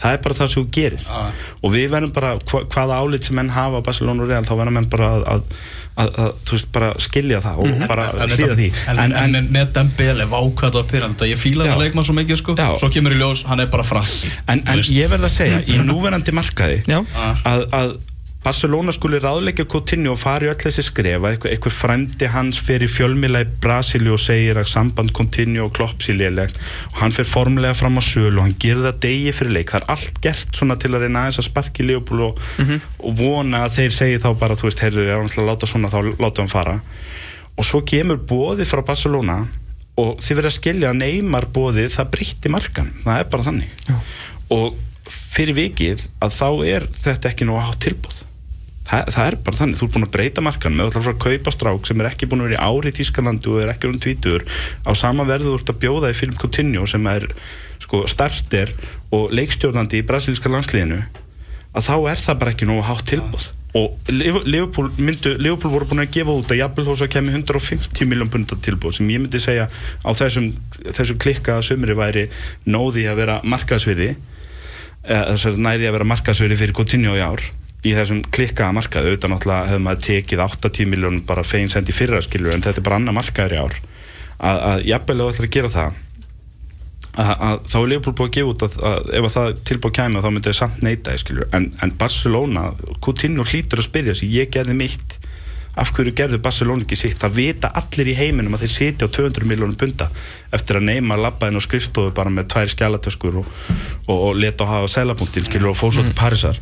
það 0.02 0.16
er 0.16 0.24
bara 0.24 0.38
það 0.40 0.50
sem 0.52 0.62
þú 0.62 0.74
gerir. 0.78 1.06
Ah. 1.08 1.44
og 1.62 1.76
við 1.76 1.86
verðum 1.94 2.16
bara, 2.16 2.34
hva, 2.50 2.64
hvaða 2.74 2.98
álit 2.98 3.28
sem 3.28 3.38
menn 3.38 3.54
hafa 3.54 3.80
á 3.80 3.86
Barcelona 3.86 4.26
og 4.26 4.28
Real, 4.32 4.44
þá 4.44 4.56
verðum 4.58 4.78
menn 4.80 4.90
bara 4.92 5.14
að, 5.16 5.28
að 5.36 5.70
að, 5.92 6.12
að, 6.16 6.28
þú 6.46 6.56
veist, 6.56 6.68
bara 6.72 6.86
skilja 7.02 7.40
það 7.44 7.58
og 7.58 7.66
mm 7.66 7.74
-hmm. 7.74 7.88
bara 7.88 8.04
hlýða 8.12 8.54
því. 8.56 8.68
En, 8.88 8.98
en, 8.98 9.12
en, 9.12 9.34
en 9.34 9.48
með 9.52 9.72
Dembele 9.76 10.26
vákvæða 10.30 10.80
á 10.80 10.84
pyrranda 10.92 11.28
ég 11.28 11.38
fíla 11.38 11.66
hann 11.66 11.76
að 11.76 11.84
leikma 11.84 12.04
svo 12.06 12.14
mikið 12.16 12.36
sko. 12.40 12.54
Já. 12.56 12.76
svo 12.80 12.88
kemur 12.88 13.12
í 13.12 13.18
ljós, 13.20 13.44
hann 13.46 13.60
er 13.60 13.66
bara 13.66 13.82
fram 13.84 14.04
En 14.48 14.62
ég 14.88 15.10
verð 15.10 15.24
að 15.28 15.34
segja, 15.36 15.60
í 15.66 15.76
núverandi 15.90 16.32
markaði 16.32 16.82
að, 17.44 17.66
að 17.72 17.96
Barcelona 18.42 18.90
skuli 18.90 19.20
ráðleika 19.22 19.62
Coutinho 19.70 20.16
og 20.16 20.18
fari 20.18 20.48
öll 20.50 20.58
þessi 20.58 20.82
skrefa, 20.82 21.30
eitthvað, 21.30 21.52
eitthvað 21.54 21.74
fremdi 21.76 22.30
hans 22.32 22.58
fyrir 22.58 22.90
fjölmila 22.90 23.44
í 23.44 23.46
Brasíli 23.62 24.10
og 24.10 24.18
segir 24.18 24.58
að 24.58 24.66
samband 24.72 25.12
Coutinho 25.14 25.68
og 25.68 25.76
Klopp 25.76 26.02
sé 26.02 26.16
lélægt 26.16 26.58
og 26.88 26.96
hann 27.04 27.14
fyrir 27.14 27.30
formulega 27.30 27.76
fram 27.78 28.00
á 28.00 28.02
sölu 28.02 28.40
og 28.40 28.48
hann 28.48 28.56
gerir 28.58 28.82
það 28.82 28.98
degi 29.04 29.34
fyrir 29.36 29.54
leik, 29.54 29.70
það 29.70 29.84
er 29.84 29.94
allt 29.94 30.18
gert 30.26 30.58
svona 30.58 30.74
til 30.82 30.90
að 30.90 31.04
reyna 31.04 31.22
aðeins 31.22 31.38
að 31.38 31.46
sparki 31.46 31.86
Leopold 31.86 32.24
og, 32.26 32.40
mm 32.58 32.64
-hmm. 32.64 32.80
og 32.98 33.14
vona 33.20 33.60
að 33.66 33.76
þeir 33.76 33.94
segi 33.98 34.18
þá 34.24 34.28
bara 34.40 34.58
þú 34.58 34.66
veist, 34.66 34.82
heyrðu, 34.82 35.06
ég 35.06 35.14
er 35.14 35.22
alltaf 35.22 35.38
að 35.38 35.50
láta 35.50 35.66
svona 35.66 35.92
þá 35.94 35.98
láta 36.18 36.42
hann 36.42 36.50
fara. 36.50 36.80
Og 37.56 37.64
svo 37.64 37.80
kemur 37.86 38.18
bóði 38.18 38.66
frá 38.66 38.82
Barcelona 38.82 39.46
og 39.96 40.18
þið 40.18 40.34
verður 40.36 40.50
að 40.50 40.58
skilja 40.58 40.90
að 40.90 40.98
neymar 40.98 41.46
bóði 41.46 41.86
það 41.86 42.10
breytti 42.10 42.48
markan, 42.48 42.90
það 43.04 43.18
er 43.18 43.30
bara 43.30 43.42
þannig. 43.42 43.70
Já. 43.86 43.94
og 44.50 44.74
fyrir 45.06 45.54
vikið 45.54 46.08
að 46.20 46.30
þá 46.30 46.48
er 46.66 46.88
þetta 46.90 47.28
ekki 47.28 47.44
nú 47.44 47.54
á 47.54 47.70
tilbúð 47.78 48.31
það, 48.88 49.08
það 49.14 49.26
er 49.26 49.36
bara 49.46 49.60
þannig, 49.60 49.78
þú 49.78 49.86
er 49.86 49.92
búin 49.94 50.06
að 50.06 50.12
breyta 50.16 50.44
markan 50.44 50.76
með 50.76 50.98
að 51.00 51.10
kaupa 51.22 51.54
strák 51.54 51.88
sem 51.88 52.02
er 52.02 52.10
ekki 52.10 52.28
búin 52.30 52.44
að 52.44 52.50
vera 52.50 52.58
í 52.58 52.68
ári 52.68 52.92
í 52.92 52.96
Þískanlandu 52.98 53.54
og 53.54 53.62
er 53.62 53.72
ekki 53.74 53.90
um 53.90 53.98
tvítur 54.02 54.46
á 54.84 54.90
sama 54.98 55.26
verðu 55.28 55.52
þú 55.52 55.60
ert 55.60 55.72
að 55.72 55.80
bjóða 55.84 56.12
í 56.12 56.18
film 56.18 56.36
Coutinho 56.40 56.86
sem 56.90 57.08
er 57.12 57.28
sko, 57.82 58.04
starter 58.10 58.74
og 59.14 59.32
leikstjórnandi 59.34 60.02
í 60.02 60.06
brasilíska 60.06 60.52
landsliðinu 60.52 61.02
að 61.72 61.88
þá 61.88 61.96
er 62.12 62.22
það 62.26 62.40
bara 62.42 62.54
ekki 62.54 62.68
nógu 62.68 62.86
hátt 62.88 63.06
tilbúð 63.10 63.50
og 63.72 64.10
Liverpool, 64.12 64.90
myndu, 65.00 65.30
Liverpool 65.40 65.72
voru 65.72 65.86
búin 65.88 66.02
að 66.02 66.10
gefa 66.12 66.34
út 66.36 66.50
að 66.52 66.58
jafnvel 66.60 66.84
þó 66.84 66.90
svo 66.92 67.06
að 67.06 67.14
kemi 67.14 67.32
150 67.32 68.08
miljón 68.10 68.28
pundar 68.28 68.60
tilbúð 68.60 68.98
sem 68.98 69.08
ég 69.08 69.22
myndi 69.22 69.40
segja 69.40 69.64
á 70.04 70.10
þessum, 70.12 70.50
þessum 70.90 71.20
klikkaða 71.22 71.64
sumri 71.64 71.96
væri 71.96 72.26
nóði 72.68 73.06
að 73.08 73.22
vera 73.22 73.38
að 75.08 75.56
næri 75.64 75.88
að 75.88 75.96
vera 75.96 76.10
markaðsvirði 76.12 76.60
fyrir 76.60 76.76
Coutinho 76.76 77.16
í 77.16 77.24
ár 77.24 77.40
í 77.82 77.94
þessum 77.96 78.22
klikkaða 78.34 78.76
markaði 78.76 79.10
auðvitað 79.10 79.32
náttúrulega 79.32 79.70
hefði 79.70 79.84
maður 79.86 80.04
tekið 80.06 80.44
80 80.44 80.90
miljón 80.92 81.20
bara 81.26 81.42
fegin 81.46 81.72
sendi 81.72 81.94
fyrra 81.96 82.22
skilur 82.22 82.54
en 82.54 82.62
þetta 82.62 82.82
er 82.82 82.86
bara 82.86 83.00
annar 83.00 83.16
markaður 83.16 83.56
í 83.56 83.60
ár. 83.62 83.76
Að, 84.42 84.62
að 84.70 84.86
jafnvel 84.90 85.18
ef 85.18 85.22
þú 85.22 85.32
ætlar 85.32 85.48
að 85.48 85.54
gera 85.56 85.72
það 85.72 86.00
að, 87.12 87.32
að 87.32 87.58
þá 87.68 87.76
er 87.80 87.90
Leopold 87.90 88.16
búið 88.18 88.30
að 88.30 88.36
gefa 88.36 88.52
út 88.52 88.64
að, 88.66 88.78
að 88.88 89.10
ef 89.18 89.26
að 89.26 89.34
það 89.34 89.50
tilbúið 89.68 89.96
kæmi 89.98 90.22
þá 90.22 90.30
myndi 90.30 90.52
þau 90.52 90.58
samt 90.60 90.86
neita 90.86 91.18
skilur. 91.20 91.50
en, 91.52 91.68
en 91.82 91.92
Barcelona, 91.98 92.64
Coutinho 93.04 93.44
hlýtur 93.44 93.82
að 93.82 93.88
spyrja 93.88 94.16
sig, 94.16 94.32
ég 94.32 94.52
gerði 94.52 94.78
mitt. 94.78 95.18
Af 95.72 95.88
hverju 95.96 96.12
gerðu 96.12 96.36
Barcelona 96.44 96.84
ekki 96.84 96.98
sitt? 97.00 97.16
Það 97.16 97.36
vita 97.38 97.70
allir 97.80 98.10
í 98.12 98.16
heiminum 98.18 98.52
að 98.52 98.66
þeir 98.66 98.72
sitja 98.74 99.06
á 99.08 99.14
200 99.16 99.46
miljónum 99.48 99.78
bunda 99.80 100.10
eftir 100.52 100.76
að 100.76 100.90
neyma 100.90 101.16
labbaðin 101.16 101.56
og 101.56 101.64
skrifstofu 101.64 102.12
bara 102.12 102.32
með 102.32 102.50
tvær 102.52 102.72
skjálatöskur 102.74 103.38
og, 103.40 103.48
og, 104.04 104.18
og 104.18 104.36
leta 104.36 104.66
að 104.66 104.74
hafa 104.74 104.90
selapunktin 104.98 105.48
skilur 105.48 105.72
og 105.72 105.78
fóð 105.80 105.94
svo 105.96 106.04
til 106.04 106.18
Parísar 106.18 106.60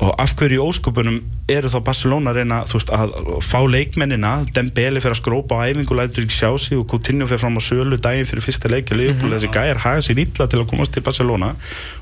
og 0.00 0.14
af 0.18 0.32
hverju 0.38 0.56
í 0.56 0.64
ósköpunum 0.64 1.18
eru 1.52 1.68
þá 1.70 1.78
Barcelona 1.84 2.32
að 2.32 2.38
reyna 2.40 2.60
veist, 2.66 2.90
að 2.90 3.12
fá 3.44 3.58
leikmennina 3.68 4.32
Dembele 4.56 5.02
fyrir 5.02 5.14
að 5.14 5.20
skrópa 5.20 5.60
á 5.60 5.68
æfingu 5.68 5.98
lætur 5.98 6.24
ekki 6.24 6.38
sjá 6.38 6.50
sig 6.58 6.78
og 6.80 6.88
Coutinho 6.90 7.28
fyrir 7.28 7.42
fram 7.42 7.60
á 7.60 7.62
sölu 7.62 7.98
daginn 8.00 8.26
fyrir 8.26 8.46
fyrsta 8.46 8.72
leiki 8.72 8.94
og 8.94 9.00
-hmm. 9.02 9.34
þessi 9.36 9.52
gæjar 9.52 9.82
haga 9.84 10.00
sér 10.00 10.18
illa 10.24 10.46
til 10.46 10.60
að 10.60 10.70
komast 10.70 10.92
til 10.92 11.02
Barcelona 11.02 11.54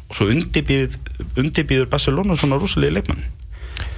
og 0.09 0.14
svo 0.14 0.26
undirbýður 1.37 1.90
Barcelona 1.90 2.37
svona 2.37 2.56
rosalega 2.56 2.94
leikmenn 2.94 3.25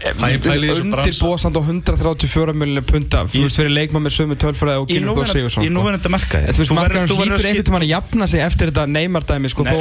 Í 0.02 0.38
bransa. 0.42 0.80
undirbósand 0.82 1.54
á 1.54 1.60
134 1.62 2.54
miljonir 2.58 2.82
punta 2.88 3.22
þú 3.30 3.44
veist 3.46 3.58
fyrir 3.60 3.70
leikmann 3.70 4.02
með 4.02 4.14
sömu 4.16 4.34
tölfræði 4.42 4.80
og 4.82 4.90
í 4.90 4.96
Gylfi 4.98 5.14
Þór 5.14 5.28
Sigursson 5.30 5.62
núverandi 5.62 5.70
sko. 5.70 5.76
núverandi 5.78 6.10
markaði 6.16 6.54
þú 6.56 6.62
veist, 6.62 6.72
hlýtur 6.72 6.98
að 6.98 7.46
einhvern 7.46 7.66
tímann 7.68 7.84
að 7.86 7.92
jafna 7.92 8.26
sig 8.32 8.40
eftir 8.42 8.72
þetta 8.72 8.86
Neymar-dæmi 8.96 9.52
sko, 9.52 9.62
Nei, 9.68 9.76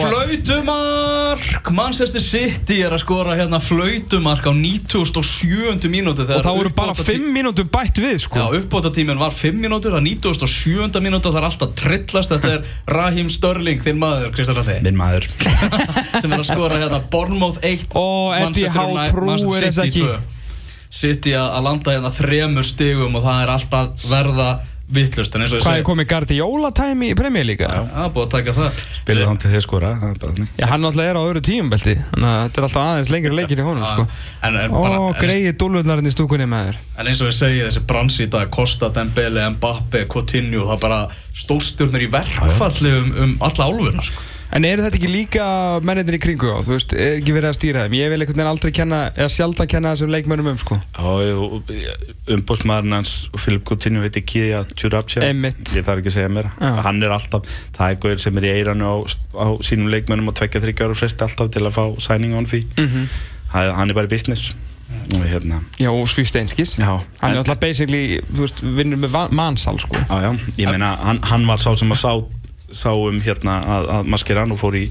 Flautumark 0.62 1.72
Manchester 1.74 2.22
City 2.22 2.78
er 2.86 2.94
að 2.96 3.02
skora 3.04 3.36
hérna 3.40 3.60
flautumark 3.64 4.46
á 4.46 4.54
97. 4.54 5.90
mínútu 5.92 6.26
og 6.28 6.44
þá 6.46 6.52
voru 6.54 6.72
bara 6.76 6.94
5 6.98 7.28
mínútum 7.34 7.70
bætt 7.72 7.98
við 8.04 8.18
sko. 8.26 8.38
Já, 8.42 8.60
uppbótatíminn 8.62 9.20
var 9.22 9.34
5 9.36 9.58
mínútur 9.62 9.96
að 9.98 10.06
97. 10.06 11.02
mínútu 11.02 11.32
það 11.32 11.40
er 11.42 11.48
alltaf 11.50 11.74
trillast 11.82 12.34
þetta 12.36 12.54
er 12.58 12.76
Raheem 12.92 13.30
Störling, 13.32 13.82
þinn 13.84 14.00
maður, 14.02 14.32
Kristján 14.36 14.60
Ralli 14.60 14.78
minn 14.86 15.00
maður 15.00 15.28
sem 16.22 16.32
er 16.32 16.38
að 16.44 16.48
skora 16.52 16.80
hérna 16.82 17.02
Bournemouth 17.12 17.60
1 17.66 17.88
Ó, 17.96 18.06
Eddie 18.36 18.46
Manchester 18.46 18.78
Howe 18.78 19.08
trúir 19.10 19.68
City 19.72 19.86
ekki. 19.88 20.06
2. 20.92 20.98
City 21.02 21.34
að 21.40 21.64
landa 21.64 21.96
hérna 21.96 22.12
þremur 22.14 22.68
stigum 22.68 23.16
og 23.16 23.24
það 23.24 23.46
er 23.46 23.56
alltaf 23.56 24.06
verða 24.12 24.50
vittlust 24.92 25.36
en 25.38 25.46
eins 25.46 25.54
og 25.54 25.62
ég 25.62 25.64
hvað 25.64 25.72
er 25.72 25.80
segi 25.80 25.88
komið 25.88 26.08
Guardiola-tæmi 26.12 27.10
í 27.14 27.16
Premier 27.16 27.46
League 27.48 27.64
eða? 27.64 27.84
Það 27.94 28.04
er 28.04 28.10
búið 28.16 28.26
að 28.26 28.34
taka 28.34 28.56
það 28.58 28.82
spilur 28.98 29.30
hann 29.30 29.40
til 29.40 29.52
þið 29.54 29.64
skora 29.64 29.92
það 30.02 30.10
er 30.10 30.18
bara 30.20 30.34
þannig. 30.36 30.50
Já, 30.60 30.66
hann 30.68 30.88
alltaf 30.90 31.06
er 31.06 31.20
á 31.20 31.22
öðru 31.22 31.44
tíumbelti 31.48 31.94
Þannig 32.02 32.28
að 32.32 32.42
þetta 32.42 32.60
er 32.62 32.68
alltaf 32.68 32.90
aðeins 32.90 33.12
lengri 33.16 33.32
leikir 33.38 33.62
í 33.62 33.68
honum 33.70 33.88
sko. 33.88 34.06
en, 34.50 34.58
en, 34.66 34.76
Ó, 34.76 35.08
greiði 35.22 35.54
dúlvöldlarinn 35.64 36.12
í 36.12 36.14
stúkunni 36.18 36.50
með 36.52 36.68
þér 36.74 36.82
en 37.00 37.12
eins 37.14 37.24
og 37.24 37.32
ég 37.32 37.38
segi 37.40 37.64
þessi 37.64 37.86
brans 37.88 38.20
í 38.20 38.28
dag 38.36 38.52
Costa, 38.52 38.92
Dembele, 38.92 39.48
Mbappe, 39.56 40.04
Coutinho 40.12 40.68
það 40.68 40.76
er 40.76 40.84
bara 40.84 41.00
stórstjórnur 41.46 42.04
í 42.04 42.12
verkfalli 42.12 42.94
um, 43.00 43.10
um 43.16 43.34
alla 43.48 43.72
álfuna 43.72 44.04
sko. 44.12 44.28
En 44.52 44.66
eru 44.68 44.84
þetta 44.84 44.98
ekki 45.00 45.10
líka 45.12 45.44
mennindir 45.88 46.18
í 46.18 46.20
kringu 46.22 46.50
á? 46.52 46.60
Þú 46.66 46.74
veist, 46.76 46.94
er 46.94 47.14
ekki 47.22 47.32
verið 47.36 47.50
að 47.52 47.56
stýra 47.56 47.84
þeim? 47.86 47.94
Ég 47.96 48.10
vil 48.12 48.18
einhvern 48.20 48.36
veginn 48.42 48.50
aldrei 48.52 48.72
kenna, 48.76 48.98
eða 49.16 49.30
sjaldan 49.32 49.70
kenna 49.72 49.94
þessum 49.96 50.12
leikmönnum 50.12 50.50
um 50.52 50.58
sko. 50.60 50.78
Umbóðsmaðurinn 52.36 52.96
hans 52.98 53.14
Filip 53.40 53.64
Coutinho 53.68 54.04
heiti 54.04 54.24
Kia 54.28 54.64
Tjurabtja 54.76 55.24
Einmitt. 55.26 55.64
ég 55.76 55.86
þarf 55.88 56.02
ekki 56.02 56.12
að 56.12 56.18
segja 56.18 56.32
mér. 56.36 56.50
Já. 56.60 56.72
hann 56.86 57.00
er 57.04 57.14
alltaf, 57.16 57.48
það 57.78 57.94
er 57.96 58.02
gauður 58.04 58.24
sem 58.26 58.42
er 58.42 58.48
í 58.50 58.52
eiranu 58.58 58.90
á, 58.92 58.96
á 59.40 59.48
sínum 59.66 59.92
leikmönnum 59.94 60.28
og 60.32 60.36
tvekja 60.40 60.62
þryggjar 60.66 60.94
og 60.96 61.00
fresti 61.00 61.26
alltaf 61.28 61.52
til 61.56 61.64
að 61.68 61.76
fá 61.78 61.86
signing 62.08 62.36
on 62.38 62.46
fee. 62.50 62.68
Mm 62.78 63.08
Það- 63.52 63.74
hann 63.76 63.90
er 63.90 63.94
bara 63.98 64.08
í 64.08 64.10
business. 64.10 64.54
Og 65.16 65.24
hérna. 65.28 65.58
Já, 65.80 65.90
og 65.92 66.08
Svífst 66.08 66.36
Einskis 66.40 66.78
já, 66.80 66.86
Hann 67.20 67.32
er 67.34 67.38
alltaf 67.42 67.60
basically, 67.60 68.20
þú 68.32 68.46
veist, 68.46 68.62
vinnur 68.64 68.98
með 69.00 69.32
mansal 69.36 69.80
sko. 69.80 69.96
Já, 69.96 70.22
já, 70.24 70.32
ég 70.58 70.70
meina 70.72 70.96
hann, 71.04 71.20
hann 71.24 71.46
var 71.48 71.58
sá 71.60 71.74
sem 71.76 71.92
að 71.92 72.00
sá 72.00 72.12
sá 72.78 72.90
um 72.94 73.20
hérna 73.24 73.60
að, 73.76 73.90
að 73.98 74.10
Mascherano 74.14 74.58
fór 74.60 74.78
í 74.80 74.86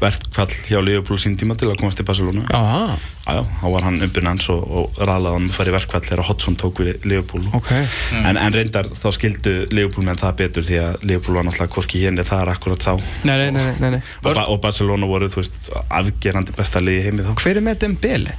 verkfall 0.00 0.50
hjá 0.66 0.78
Liverpool 0.80 1.18
sín 1.20 1.36
tíma 1.40 1.56
til 1.60 1.68
að 1.68 1.80
komast 1.82 2.00
til 2.00 2.06
Barcelona. 2.08 2.44
Aha, 2.56 2.98
Já, 3.30 3.44
þá 3.60 3.66
var 3.70 3.84
hann 3.86 4.00
umbyrn 4.02 4.30
hans 4.30 4.48
og, 4.50 4.62
og 4.64 4.96
ræðlaði 4.98 5.36
hann 5.36 5.48
að 5.50 5.56
fara 5.58 5.70
í 5.70 5.74
verkfall 5.76 6.02
þegar 6.06 6.24
Hodgson 6.26 6.56
tók 6.58 6.80
við 6.82 7.06
Liverpool. 7.06 7.44
Ok. 7.58 7.70
En, 8.16 8.40
en 8.40 8.56
reyndar 8.56 8.88
þá 8.96 9.08
skildu 9.14 9.54
Liverpool 9.70 10.08
menn 10.08 10.18
það 10.18 10.38
betur 10.40 10.66
því 10.66 10.78
að 10.82 11.04
Liverpool 11.04 11.38
var 11.38 11.46
náttúrulega 11.46 11.76
hvorki 11.76 12.02
hérna 12.02 12.26
það 12.26 12.46
er 12.46 12.52
akkurat 12.56 12.86
þá. 12.88 12.92
Nei, 13.28 13.36
nei, 13.36 13.50
nei, 13.54 13.66
nei, 13.78 13.90
nei. 13.98 14.00
og, 14.24 14.30
ba 14.32 14.46
og 14.50 14.62
Barcelona 14.64 15.10
voru, 15.10 15.28
þú 15.30 15.44
veist, 15.44 15.60
afgerandi 15.86 16.56
besta 16.56 16.82
liði 16.82 17.06
heimi 17.10 17.28
þá. 17.28 17.34
Hver 17.44 17.60
er 17.60 17.68
með 17.68 17.84
Dembele? 17.84 18.38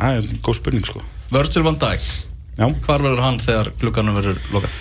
það 0.00 0.18
er 0.18 0.40
góð 0.44 0.58
spurning 0.60 0.88
sko. 0.88 1.02
Virgil 1.30 1.66
van 1.66 1.78
Dijk, 1.80 2.06
já, 2.56 2.66
hvar 2.86 3.04
verður 3.04 3.22
hann 3.24 3.38
þegar 3.42 3.72
glugganum 3.80 4.16
verður 4.16 4.40
lokað? 4.54 4.80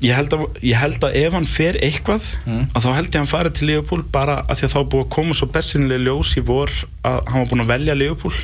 Ég 0.00 0.12
held 0.14 0.32
að, 0.36 0.44
ég 0.62 0.76
held 0.78 1.02
að 1.08 1.16
ef 1.24 1.32
hann 1.34 1.46
fer 1.50 1.78
eitthvað 1.82 2.26
Mm. 2.46 2.66
að 2.74 2.84
þá 2.84 2.90
held 2.94 3.08
ég 3.08 3.14
að 3.14 3.18
hann 3.22 3.32
fari 3.32 3.50
til 3.50 3.66
Liverpool 3.68 4.02
bara 4.12 4.36
að 4.48 4.60
því 4.60 4.64
að 4.68 4.74
þá 4.76 4.80
búið 4.92 5.04
að 5.04 5.10
koma 5.16 5.34
svo 5.34 5.48
bersinlega 5.56 6.04
ljós 6.06 6.36
í 6.38 6.44
vor 6.46 6.70
að 7.02 7.18
hann 7.32 7.42
var 7.42 7.50
búin 7.50 7.64
að 7.64 7.72
velja 7.74 7.94
Liverpool 7.98 8.34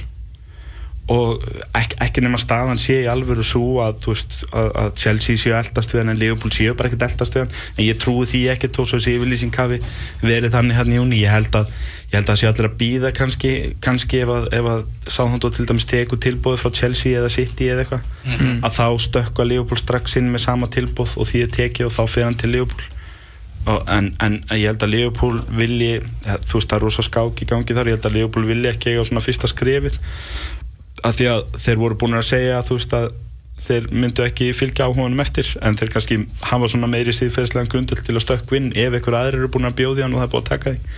og 1.12 1.42
ekki, 1.76 1.98
ekki 2.00 2.22
nema 2.24 2.38
staðan 2.40 2.78
sé 2.80 3.02
í 3.02 3.08
alvöru 3.12 3.44
svo 3.44 3.82
að, 3.84 4.06
veist, 4.08 4.38
að, 4.48 4.70
að 4.80 4.94
Chelsea 5.02 5.40
séu 5.40 5.52
eldast 5.56 5.92
við 5.92 6.00
hann 6.00 6.12
en 6.14 6.20
Liverpool 6.20 6.52
séu 6.54 6.72
bara 6.78 6.88
ekkert 6.88 7.04
eldast 7.10 7.36
við 7.36 7.44
hann. 7.44 7.58
En 7.76 7.82
ég 7.84 7.98
trúi 8.00 8.24
því 8.30 8.40
ekki 8.54 8.70
þó 8.72 8.80
svo 8.86 8.96
þessi 8.96 9.18
yfirlýsing 9.18 9.58
hafi 9.60 9.80
verið 10.22 10.56
þannig 10.56 10.80
hann 10.80 10.94
í 10.94 10.96
júni 10.96 11.20
ég 11.20 11.34
held 11.34 11.58
að, 11.60 11.74
ég 12.08 12.16
held 12.16 12.32
að 12.32 12.40
sé 12.40 12.48
allir 12.48 12.70
að 12.70 12.78
býða 12.80 13.12
kannski, 13.20 13.52
kannski 13.84 14.22
ef 14.24 14.32
að, 14.32 14.48
að 14.62 15.12
Sáðhandó 15.12 15.52
til 15.52 15.68
dæmis 15.68 15.84
teku 15.90 16.16
tilbúið 16.16 16.64
frá 16.64 16.72
Chelsea 16.80 17.20
eða 17.20 17.28
City 17.36 17.68
eða 17.68 17.84
eitthvað. 17.84 18.10
Mhm. 18.24 18.56
að 18.64 18.76
þá 18.80 18.86
stökka 19.04 19.44
Liverpool 19.44 19.82
strax 19.82 20.16
inn 20.16 20.32
með 20.32 20.46
sama 20.48 20.72
tilbúð 20.72 21.18
og 21.20 21.28
því 21.28 21.44
er 21.44 21.54
tekið 21.60 21.90
og 21.90 21.96
þá 21.98 22.04
fer 22.08 22.30
hann 22.30 22.40
til 22.40 22.54
Liverpool. 22.56 22.90
Og, 23.64 23.80
en, 23.88 24.10
en 24.20 24.34
ég 24.52 24.68
held 24.68 24.82
að 24.84 24.90
Liverpool 24.92 25.38
vilji 25.56 26.00
þú 26.24 26.58
veist 26.58 26.68
það 26.68 26.74
er 26.76 26.82
rosa 26.84 27.04
skák 27.04 27.38
í 27.40 27.46
gangi 27.48 27.76
þar. 27.76 27.88
Ég 27.88 27.96
held 27.96 28.08
að 28.08 28.16
Liverpool 28.18 28.48
vilji 28.48 28.72
ekki 28.72 28.92
eiga 28.92 29.04
svona 29.08 29.24
fyrsta 29.24 29.48
skrefið 29.48 29.96
að 31.04 31.18
því 31.18 31.28
að 31.32 31.42
þeir 31.64 31.80
voru 31.82 31.98
búin 32.00 32.18
að 32.18 32.28
segja 32.30 32.62
þú 32.64 32.78
veist 32.78 32.96
að 32.98 33.10
þeir 33.64 33.88
myndu 33.94 34.24
ekki 34.24 34.50
fylgja 34.56 34.88
á 34.88 34.90
honum 34.90 35.20
eftir 35.22 35.50
en 35.62 35.76
þeir 35.78 35.92
kannski 35.94 36.20
hafa 36.50 36.70
svona 36.70 36.90
meiri 36.90 37.14
síðferðslega 37.14 37.70
grundul 37.70 38.00
til 38.00 38.16
að 38.16 38.24
stökkvinn 38.24 38.72
ef 38.74 38.96
einhver 38.96 39.18
aðrir 39.18 39.44
eru 39.44 39.50
búin 39.54 39.68
að 39.68 39.76
bjóði 39.82 40.02
hann 40.04 40.16
og 40.16 40.22
það 40.22 40.26
er 40.26 40.32
búin 40.32 40.42
að 40.42 40.48
taka 40.50 40.72
því. 40.72 40.96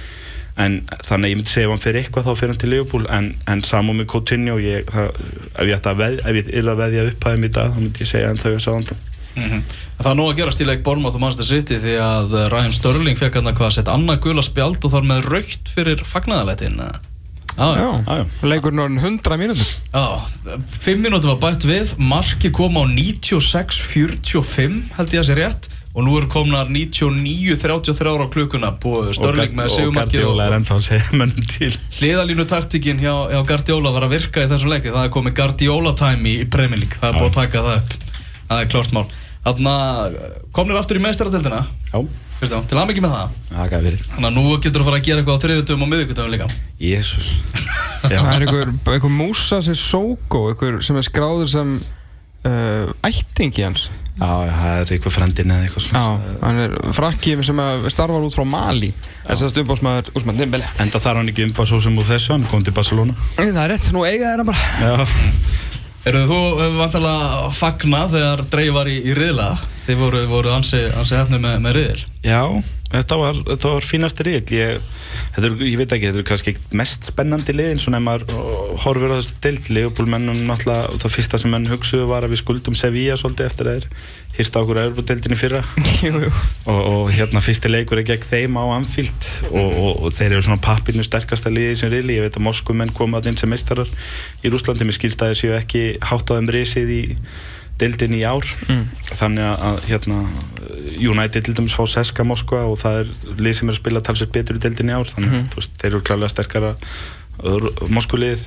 En 0.57 0.77
þannig 1.05 1.27
að 1.27 1.33
ég 1.33 1.37
myndi 1.37 1.53
segja 1.53 1.67
ef 1.67 1.75
hann 1.75 1.83
fyrir 1.83 1.99
eitthvað 2.01 2.25
þá 2.31 2.39
fyrir 2.41 2.53
hann 2.55 2.63
til 2.63 2.71
Liverpool 2.73 3.11
en, 3.13 3.27
en 3.53 3.65
saman 3.67 3.99
með 3.99 4.09
Coutinho 4.15 4.55
ég, 4.65 4.87
það, 4.89 5.19
ef 5.53 5.69
ég 5.69 5.77
ætti 5.77 5.93
að 5.93 6.01
að 6.73 6.81
veðja 6.81 7.05
upp 7.11 7.29
aðeim 7.29 7.45
í 7.45 7.51
dag 7.59 7.75
þá 7.75 7.83
myndi 7.83 8.07
ég 8.07 8.11
segja 8.15 8.31
en 8.33 8.41
þau 8.41 8.55
að 8.55 8.65
sáðan 8.65 8.89
Mm 9.37 9.67
Það 9.97 10.11
er 10.11 10.17
nóg 10.17 10.31
að 10.31 10.39
gerast 10.39 10.61
í 10.61 10.67
leik 10.69 10.83
Bournemouth 10.85 11.17
og 11.17 11.21
Manchester 11.21 11.49
City 11.49 11.77
því 11.81 11.95
að 12.01 12.35
uh, 12.37 12.47
Ryan 12.53 12.73
Sterling 12.73 13.17
fekk 13.21 13.39
hann 13.39 13.49
að 13.49 13.59
hvað 13.61 13.75
sett 13.77 13.89
annað 13.89 14.23
gula 14.27 14.45
spjald 14.45 14.85
og 14.85 14.93
þar 14.93 15.07
með 15.09 15.29
raukt 15.33 15.71
fyrir 15.73 16.03
fagnæðalætin 16.05 16.81
Leikurinn 18.45 18.83
orðin 18.85 19.01
100 19.01 19.39
mínútur. 19.41 19.69
Já, 19.93 20.05
fimm 20.77 21.01
mínúti 21.07 21.31
var 21.31 21.39
bætt 21.41 21.65
við, 21.69 21.95
marki 21.97 22.51
kom 22.55 22.77
á 22.77 22.85
96-45 22.85 24.93
held 24.99 25.11
ég 25.17 25.21
að 25.25 25.29
sé 25.31 25.35
rétt 25.39 25.71
og 25.97 26.05
nú 26.05 26.13
eru 26.19 26.29
komnar 26.29 26.69
99-33 26.69 28.21
á 28.21 28.29
klukkuna 28.29 28.69
búið 28.83 29.15
Störling 29.17 29.55
með 29.57 29.71
og 29.71 29.75
sigumarkið 29.79 30.21
er 30.93 31.05
mönnum 31.17 31.47
til. 31.49 31.73
Hliðalínu 31.97 32.45
taktikinn 32.51 33.01
hjá, 33.01 33.15
hjá 33.33 33.41
Guardiola 33.49 33.95
var 33.95 34.05
að 34.05 34.13
virka 34.19 34.45
í 34.45 34.51
þessum 34.51 34.69
leiki, 34.75 34.93
það 34.93 35.07
er 35.09 35.15
komið 35.17 35.33
Guardiola 35.41 35.93
time 35.97 36.25
í, 36.29 36.45
Premier 36.53 36.81
League, 36.83 37.01
það 37.01 37.09
er 37.09 37.17
búið 37.23 37.31
að 37.31 37.39
taka 37.41 37.65
það 37.65 37.77
upp. 37.81 37.91
Það 38.51 38.59
er 38.61 38.69
klárt 38.75 38.93
mál. 38.93 39.09
Þannig 39.47 40.17
komnir 40.55 40.79
aftur 40.81 40.99
í 40.99 41.03
meistaradeldina 41.05 41.61
Já, 41.93 42.01
Kristján, 42.37 42.67
til 42.69 42.77
aðmyggi 42.77 43.01
með 43.01 43.13
það. 43.15 43.37
Það 43.49 43.69
gæði 43.73 43.91
fyrir. 43.91 44.07
Þannig 44.13 44.29
að 44.29 44.35
nú 44.37 44.57
getur 44.61 44.83
þú 44.83 44.83
að 44.83 44.89
fara 44.91 44.99
að 45.01 45.07
gera 45.07 45.23
eitthvað 45.23 45.37
á 45.37 45.43
þriðutum 45.45 45.85
og 45.85 45.89
miðugutum 45.93 46.33
líka. 46.35 46.49
Jésús 46.83 47.29
Það 48.07 48.17
er 48.17 48.43
einhver, 48.45 48.73
einhver 48.93 49.15
Musa 49.15 49.61
Sissoko 49.65 50.43
einhver 50.51 50.77
sem 50.85 50.99
er 51.01 51.07
skráður 51.07 51.49
sem 51.51 51.71
uh, 51.81 52.91
ættingi 53.09 53.65
hans. 53.65 53.87
Já, 54.17 54.29
það 54.29 54.75
er 54.75 54.93
eitthvað 54.97 55.15
frendin 55.17 55.53
eða 55.53 55.65
eitthvað 55.67 55.87
Já, 55.87 55.91
svona 55.93 56.37
hann 56.45 56.61
er 56.63 56.77
frakki 56.97 57.35
sem 57.45 57.59
að 57.61 57.89
starfar 57.93 58.29
út 58.29 58.37
frá 58.37 58.47
Mali. 58.49 58.91
Þess 59.27 59.47
að 59.49 59.53
stumbásmaður 59.55 60.13
Úsmann 60.17 60.39
Dembele 60.41 60.69
Enda 60.81 61.01
þarf 61.05 61.21
hann 61.21 61.33
ekki 61.33 61.45
umbað 61.49 61.69
svo 61.73 61.81
sem 61.85 61.97
úr 62.01 62.09
þessu, 62.09 62.33
hann 62.33 62.47
kom 62.49 62.65
til 62.65 62.73
Barcelona. 62.77 63.17
Það 63.37 63.63
er 63.65 63.73
rétt, 63.75 63.89
nú 63.93 64.05
eiga 64.09 64.31
þeirra 64.33 64.47
bara. 64.49 64.71
Já, 64.85 65.57
Eru 66.07 66.21
þú 66.23 66.37
hefur 66.61 66.77
vantilega 66.79 67.47
fagna 67.59 68.05
þegar 68.13 68.45
dreif 68.53 68.77
var 68.77 68.89
í, 68.93 69.01
í 69.11 69.15
riðla 69.19 69.49
Þið 69.87 70.01
voru, 70.01 70.25
voru 70.27 70.51
ansi, 70.51 70.81
ansi 70.99 71.15
hefni 71.15 71.39
með, 71.39 71.61
með 71.63 71.77
riðil. 71.77 72.01
Já, 72.27 72.41
þetta 72.91 73.19
var, 73.21 73.37
þetta 73.47 73.71
var 73.71 73.85
fínasti 73.87 74.25
riðil 74.27 74.57
ég, 74.57 74.89
þetta 75.37 75.47
er, 75.47 75.55
ég 75.63 75.77
veit 75.79 75.93
ekki, 75.95 76.09
þetta 76.09 76.23
er 76.23 76.27
kannski 76.27 76.55
mest 76.81 77.07
spennandi 77.13 77.55
liðin 77.55 77.83
svona 77.83 78.01
ef 78.01 78.07
maður 78.09 78.25
uh, 78.35 78.73
horfir 78.83 79.15
á 79.15 79.19
þessu 79.21 79.39
deild. 79.45 79.71
Leopoldmennum 79.77 80.43
náttúrulega, 80.49 80.99
það 81.05 81.15
fyrsta 81.15 81.41
sem 81.43 81.55
menn 81.55 81.71
hugsuðu 81.71 82.09
var 82.11 82.27
að 82.27 82.35
við 82.35 82.43
skuldum 82.43 82.79
Sevilla 82.79 83.15
svolítið 83.21 83.47
eftir 83.47 83.71
þeir 83.71 83.89
hýrsta 84.37 84.63
okkur 84.65 84.83
að 84.83 84.91
Europadeildinni 84.91 85.39
fyrra. 85.39 85.63
Jú, 86.05 86.13
jú. 86.27 86.35
og, 86.67 86.81
og 86.81 87.15
hérna 87.15 87.47
fyrsti 87.47 87.71
leikur 87.71 88.03
er 88.03 88.09
gegn 88.11 88.27
þeim 88.27 88.59
á 88.59 88.65
Anfield. 88.75 89.33
Og, 89.53 89.69
og, 89.71 89.93
og 90.03 90.17
þeir 90.19 90.33
eru 90.33 90.49
svona 90.49 90.65
pappinu 90.67 91.07
sterkasta 91.07 91.53
liði 91.55 91.79
sem 91.79 91.95
riðli, 91.95 92.19
ég 92.19 92.27
veit 92.27 92.41
að 92.41 92.49
Moskvumenn 92.51 92.95
koma 92.97 93.23
inn 93.23 93.39
sem 93.39 93.55
meistarar 93.55 93.87
í 94.43 94.51
Rúslandi, 94.51 94.89
mér 94.89 94.99
skilst 94.99 95.23
að 95.23 95.33
þeir 95.33 95.45
séu 95.45 95.55
ekki 95.63 95.85
hátt 96.11 96.35
á 96.35 96.37
þeim 96.37 96.51
risið 96.59 96.93
í 96.93 97.03
deildin 97.81 98.15
í 98.17 98.23
ár 98.25 98.47
Mm. 98.69 98.85
þannig 99.21 99.45
að, 99.45 99.65
að 99.69 99.81
hérna, 99.91 100.21
United 100.97 101.45
til 101.45 101.55
dæmis 101.55 101.75
fá 101.77 101.85
Seska 101.89 102.25
Moskva 102.25 102.63
og 102.71 102.79
það 102.81 103.01
er 103.03 103.11
lið 103.43 103.55
sem 103.59 103.69
er 103.69 103.75
að 103.75 103.81
spila 103.83 104.01
talsveit 104.01 104.33
betur 104.33 104.57
í 104.57 104.63
deildin 104.65 104.91
í 104.91 104.97
ár 104.97 105.05
þannig 105.13 105.31
Mhm. 105.31 105.43
mm. 105.45 105.55
veist, 105.57 105.77
þeir 105.83 105.93
eru 105.93 106.01
klálega 106.07 106.33
sterkara 106.33 106.75
Moskvulið 107.93 108.47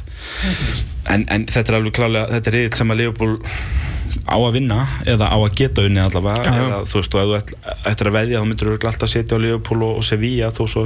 en, 1.13 1.25
en 1.29 1.45
þetta 1.45 1.69
er 1.73 1.77
alveg 1.77 1.93
klálega 1.99 2.31
þetta 2.33 2.49
er 2.51 2.55
riðill 2.57 2.79
sem 2.79 2.93
að 2.93 3.01
Leopold 3.03 3.45
á 4.25 4.37
að 4.41 4.55
vinna 4.57 4.77
eða 5.05 5.27
á 5.29 5.37
að 5.37 5.53
geta 5.59 5.83
unni 5.85 6.01
allavega 6.01 6.43
já. 6.49 6.55
eða 6.63 6.79
þú 6.89 6.97
veist 6.97 7.15
og 7.15 7.21
ef 7.21 7.51
þú 7.51 7.75
ættir 7.91 8.09
að 8.09 8.15
veðja 8.17 8.39
þá 8.41 8.47
myndur 8.49 8.65
þú 8.67 8.71
örugglega 8.73 8.91
alltaf 8.95 9.11
setja 9.13 9.37
á 9.37 9.43
Leopold 9.45 9.85
og, 9.85 9.93
og 10.01 10.07
Sevilla 10.09 10.49
þó 10.53 10.63
svo 10.73 10.83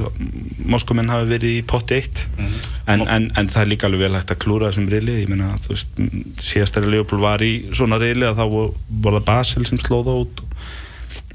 Moskvumenn 0.75 1.12
hafi 1.13 1.29
verið 1.32 1.56
í 1.58 1.63
potti 1.67 1.95
eitt 2.01 2.25
en, 2.88 3.04
en, 3.08 3.30
en 3.39 3.50
það 3.50 3.62
er 3.62 3.69
líka 3.72 3.88
alveg 3.88 4.06
vel 4.06 4.17
hægt 4.17 4.34
að 4.34 4.41
klúra 4.43 4.69
þessum 4.69 4.89
riðli 4.91 5.19
ég 5.22 5.30
meina 5.32 5.54
þú 5.63 5.74
veist 5.74 6.00
m, 6.02 6.24
síðast 6.43 6.78
þegar 6.78 6.96
Leopold 6.96 7.24
var 7.24 7.43
í 7.46 7.52
svona 7.72 8.00
riðli 8.02 8.28
að 8.30 8.41
þá 8.41 8.46
var 9.06 9.19
það 9.19 9.28
Basel 9.30 9.67
sem 9.69 9.82
slóða 9.82 10.17
út. 10.24 10.43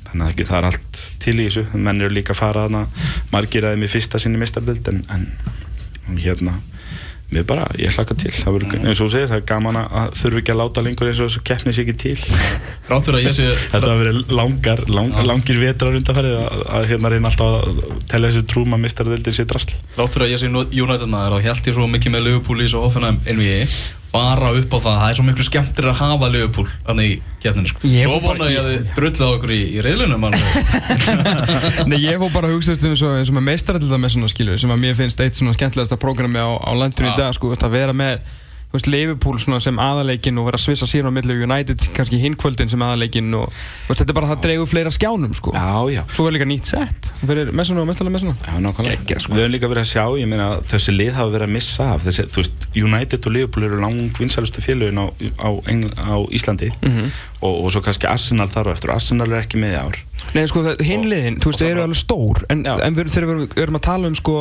Þannig 0.08 0.24
að 0.24 0.32
ekki, 0.32 0.48
það 0.48 0.58
er 0.58 0.66
allt 0.70 1.00
til 1.20 1.34
í 1.36 1.46
þessu. 1.46 1.64
Menn 1.76 2.00
eru 2.00 2.14
líka 2.16 2.32
að 2.32 2.40
fara 2.40 2.64
þarna. 2.64 2.84
Margir 3.32 3.66
að 3.68 3.74
þeim 3.76 3.84
í 3.84 3.90
fyrsta 3.92 4.20
sinni 4.22 4.40
mistardild 4.40 4.88
en 4.88 5.02
en 6.08 6.20
hérna 6.20 6.56
mér 7.28 7.44
bara, 7.44 7.66
ég 7.76 7.92
hlaka 7.92 8.16
til. 8.16 8.32
Það 8.32 8.54
verður, 8.56 8.78
eins 8.80 9.02
og 9.02 9.08
þú 9.08 9.12
segir, 9.12 9.28
það 9.28 9.38
er 9.38 9.44
gaman 9.50 9.78
að 9.82 10.14
þurfi 10.16 10.40
ekki 10.40 10.54
að 10.54 10.60
láta 10.62 10.84
lengur 10.86 11.10
eins 11.10 11.20
og 11.20 11.28
þessu 11.28 11.42
keppni 11.50 11.74
sér 11.76 11.84
ekki 11.84 11.96
til. 12.00 12.14
Rátt 12.88 13.10
fyrir 13.10 13.18
að 13.18 13.26
ég 13.26 13.36
sé 13.36 13.48
þetta 13.58 13.82
hafa 13.82 13.98
verið 14.00 14.32
langar, 14.38 14.82
lang, 14.88 15.12
langir 15.28 15.60
vetrar 15.60 15.98
undanfærið 15.98 16.38
að, 16.40 16.64
að 16.78 16.88
hérna 16.92 17.12
reyna 17.12 17.32
alltaf 17.32 17.58
að 17.58 17.84
telja 18.08 18.32
þessu 18.32 18.44
trúma 18.54 18.80
mistardeldir 18.80 19.36
sér 19.36 19.50
drasl. 19.52 19.76
Rátt 19.98 20.16
fyrir 20.16 20.28
að 20.30 20.34
ég 20.34 20.42
sé 20.42 20.52
United 20.56 21.12
maður 21.12 21.38
og 21.38 21.48
held 21.50 21.68
ég 21.68 21.76
svo 21.76 21.88
mikið 21.92 22.16
með 22.16 22.28
Liverpool 22.30 22.64
í 22.64 22.70
svo 22.72 22.86
Hoffenheim 22.86 23.20
NBA 23.28 23.66
bara 24.12 24.52
upp 24.56 24.72
á 24.72 24.78
það, 24.78 24.94
það 25.02 25.10
er 25.10 25.18
svo 25.18 25.24
miklu 25.26 25.44
skemmtir 25.44 25.88
að 25.90 25.98
hafa 25.98 26.30
Liverpool 26.32 26.66
þannig 26.86 27.10
í 27.10 27.16
keppninu 27.42 27.70
sko. 27.70 27.90
Svo 27.92 28.18
vona 28.24 28.48
ég 28.48 28.60
að 28.62 28.68
þið 28.70 28.90
drullið 28.96 29.22
á 29.22 29.30
okkur 29.34 29.52
í, 29.52 29.60
í 29.68 29.84
reyðlunum 29.84 30.26
Nei, 31.90 31.98
ég 32.06 32.20
fór 32.22 32.32
bara 32.32 32.48
að 32.48 32.56
hugsa 32.56 32.74
eins 32.74 33.04
og, 33.04 33.18
eins 33.20 33.30
og 33.32 33.36
með 33.36 33.46
meistarallita 33.50 34.00
með 34.00 34.14
svona 34.16 34.32
skilur 34.32 34.60
sem 34.60 34.72
að 34.72 34.84
mér 34.86 34.98
finnst 34.98 35.20
eitt 35.24 35.38
svona 35.38 35.56
skemmtilegasta 35.58 36.00
prógrami 36.00 36.40
á, 36.40 36.48
á 36.56 36.70
landinu 36.72 37.12
í 37.12 37.16
dag 37.20 37.36
sko, 37.36 37.52
að 37.52 37.76
vera 37.76 37.96
með 37.96 38.24
veist, 38.74 38.88
Liverpool 38.92 39.38
svona 39.40 39.60
sem 39.64 39.78
aðaleikin 39.80 40.36
og 40.42 40.48
vera 40.50 40.58
að 40.60 40.64
svissa 40.66 40.86
síðan 40.90 41.08
á 41.08 41.12
milli 41.16 41.36
United 41.46 41.86
kannski 41.96 42.18
hinnkvöldin 42.20 42.68
sem 42.68 42.82
aðaleikin 42.84 43.30
og 43.38 43.46
þú 43.48 43.88
veist, 43.88 44.02
þetta 44.02 44.12
er 44.12 44.18
bara 44.18 44.28
það 44.32 44.42
dregur 44.44 44.68
fleira 44.68 44.92
skjánum 44.92 45.32
sko. 45.38 45.54
Já, 45.56 45.70
já 45.94 46.02
Svo 46.12 46.26
er 46.28 46.36
líka 46.36 46.48
nýtt 46.50 46.68
sett 46.68 47.08
fyrir 47.22 47.52
messuna 47.56 47.80
og 47.84 47.88
mestalega 47.88 48.16
messuna 48.18 48.34
Já, 48.44 48.58
nákvæmlega. 48.60 49.00
Geggjað, 49.00 49.22
sko. 49.24 49.32
Við 49.38 49.44
höfum 49.46 49.54
líka 49.56 49.70
verið 49.72 49.84
að 49.86 49.90
sjá, 49.94 50.04
ég 50.20 50.28
meina 50.34 50.48
þessi 50.68 50.94
lið 50.98 51.12
hafa 51.16 51.32
verið 51.38 51.48
að 51.48 51.54
missa 51.56 51.88
af 51.94 52.04
þessi, 52.06 52.26
þú 52.34 52.42
veist, 52.42 52.68
United 52.84 53.26
og 53.30 53.36
Liverpool 53.38 53.68
eru 53.70 53.80
langvinsalustu 53.86 54.64
félögin 54.68 55.00
á, 55.00 55.06
á, 55.40 55.48
á 56.04 56.16
Íslandi 56.28 56.68
Mhm. 56.84 57.08
og, 57.40 57.64
og 57.64 57.72
svo 57.72 57.80
kannski 57.82 58.08
Arsenal 58.10 58.48
þar 58.52 58.68
og 58.68 58.76
eftir 58.76 58.90
og 58.92 58.96
Arsenal 59.00 59.32
er 59.32 59.42
ekki 59.46 59.58
með 59.62 59.74
í 59.76 59.80
ár 59.80 59.98
Nei, 60.34 60.44
sko, 60.50 60.60
hinliðin, 60.84 61.38
þú 61.40 61.52
veist, 61.52 61.60
þeir 61.62 61.70
eru 61.76 61.82
alveg 61.86 62.00
stór 62.02 62.42
en, 62.50 62.66
en 62.66 62.94
við, 62.98 63.08
þegar 63.14 63.38
við 63.46 63.62
erum 63.62 63.78
að 63.78 63.84
tala 63.86 64.10
um 64.10 64.16
sko 64.18 64.34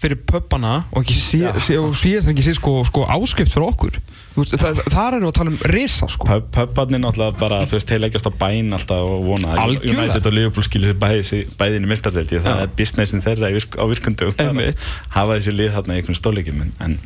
fyrir 0.00 0.20
pöppana 0.24 0.80
og 0.94 1.02
ekki 1.04 1.44
og 1.80 1.94
síðast 1.98 2.30
ekki 2.32 2.44
sé 2.44 2.54
sko, 2.56 2.78
sko 2.88 3.04
áskrift 3.12 3.52
fyrir 3.52 3.66
okkur 3.66 3.98
veist, 4.36 4.54
það, 4.60 4.80
þar 4.86 5.16
erum 5.16 5.26
við 5.26 5.30
að 5.30 5.36
tala 5.38 5.52
um 5.52 5.58
risa 5.74 6.08
sko 6.10 6.38
Pubbarnir 6.54 7.02
náttúrulega 7.02 7.36
bara, 7.40 7.60
þú 7.68 7.76
veist, 7.76 7.90
þeir 7.90 8.02
leggjast 8.06 8.30
á 8.30 8.32
bæn 8.40 8.76
alltaf 8.76 9.10
og 9.10 9.26
vona 9.26 9.56
Algjörlega. 9.66 10.06
United 10.06 10.28
og 10.30 10.36
Liverpool 10.36 10.66
skilir 10.66 10.94
sér 10.94 11.00
bæði, 11.02 11.40
bæðin 11.60 11.88
í 11.88 11.90
mistardeldi 11.90 12.40
það 12.40 12.60
Já. 12.60 12.64
er 12.64 12.74
businessin 12.80 13.24
þeirra 13.26 13.52
virk, 13.56 13.76
á 13.76 13.84
virkundum 13.90 14.32
Einmitt. 14.40 14.86
hafa 15.16 15.36
þessi 15.36 15.56
lið 15.56 15.74
þarna 15.76 15.96
í 15.96 16.00
einhvern 16.02 16.20
stóleikum 16.20 16.62
en, 16.64 16.72
en 16.86 16.96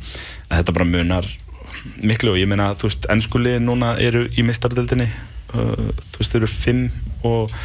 þetta 0.52 0.76
bara 0.76 0.90
munar 0.92 1.30
miklu 2.04 2.34
og 2.34 2.38
ég 2.40 2.48
meina, 2.50 2.70
þú 2.78 2.90
veist, 2.90 3.08
ennskuliðin 3.12 3.66
núna 3.68 3.96
eru 4.02 4.28
í 4.30 4.46
mistardeldinni 4.46 5.08
uh, 5.10 5.90
þú 6.14 6.22
veist, 6.22 6.30
þeir 6.30 6.44
eru 6.44 6.52
fimm 6.52 6.86
og 7.24 7.58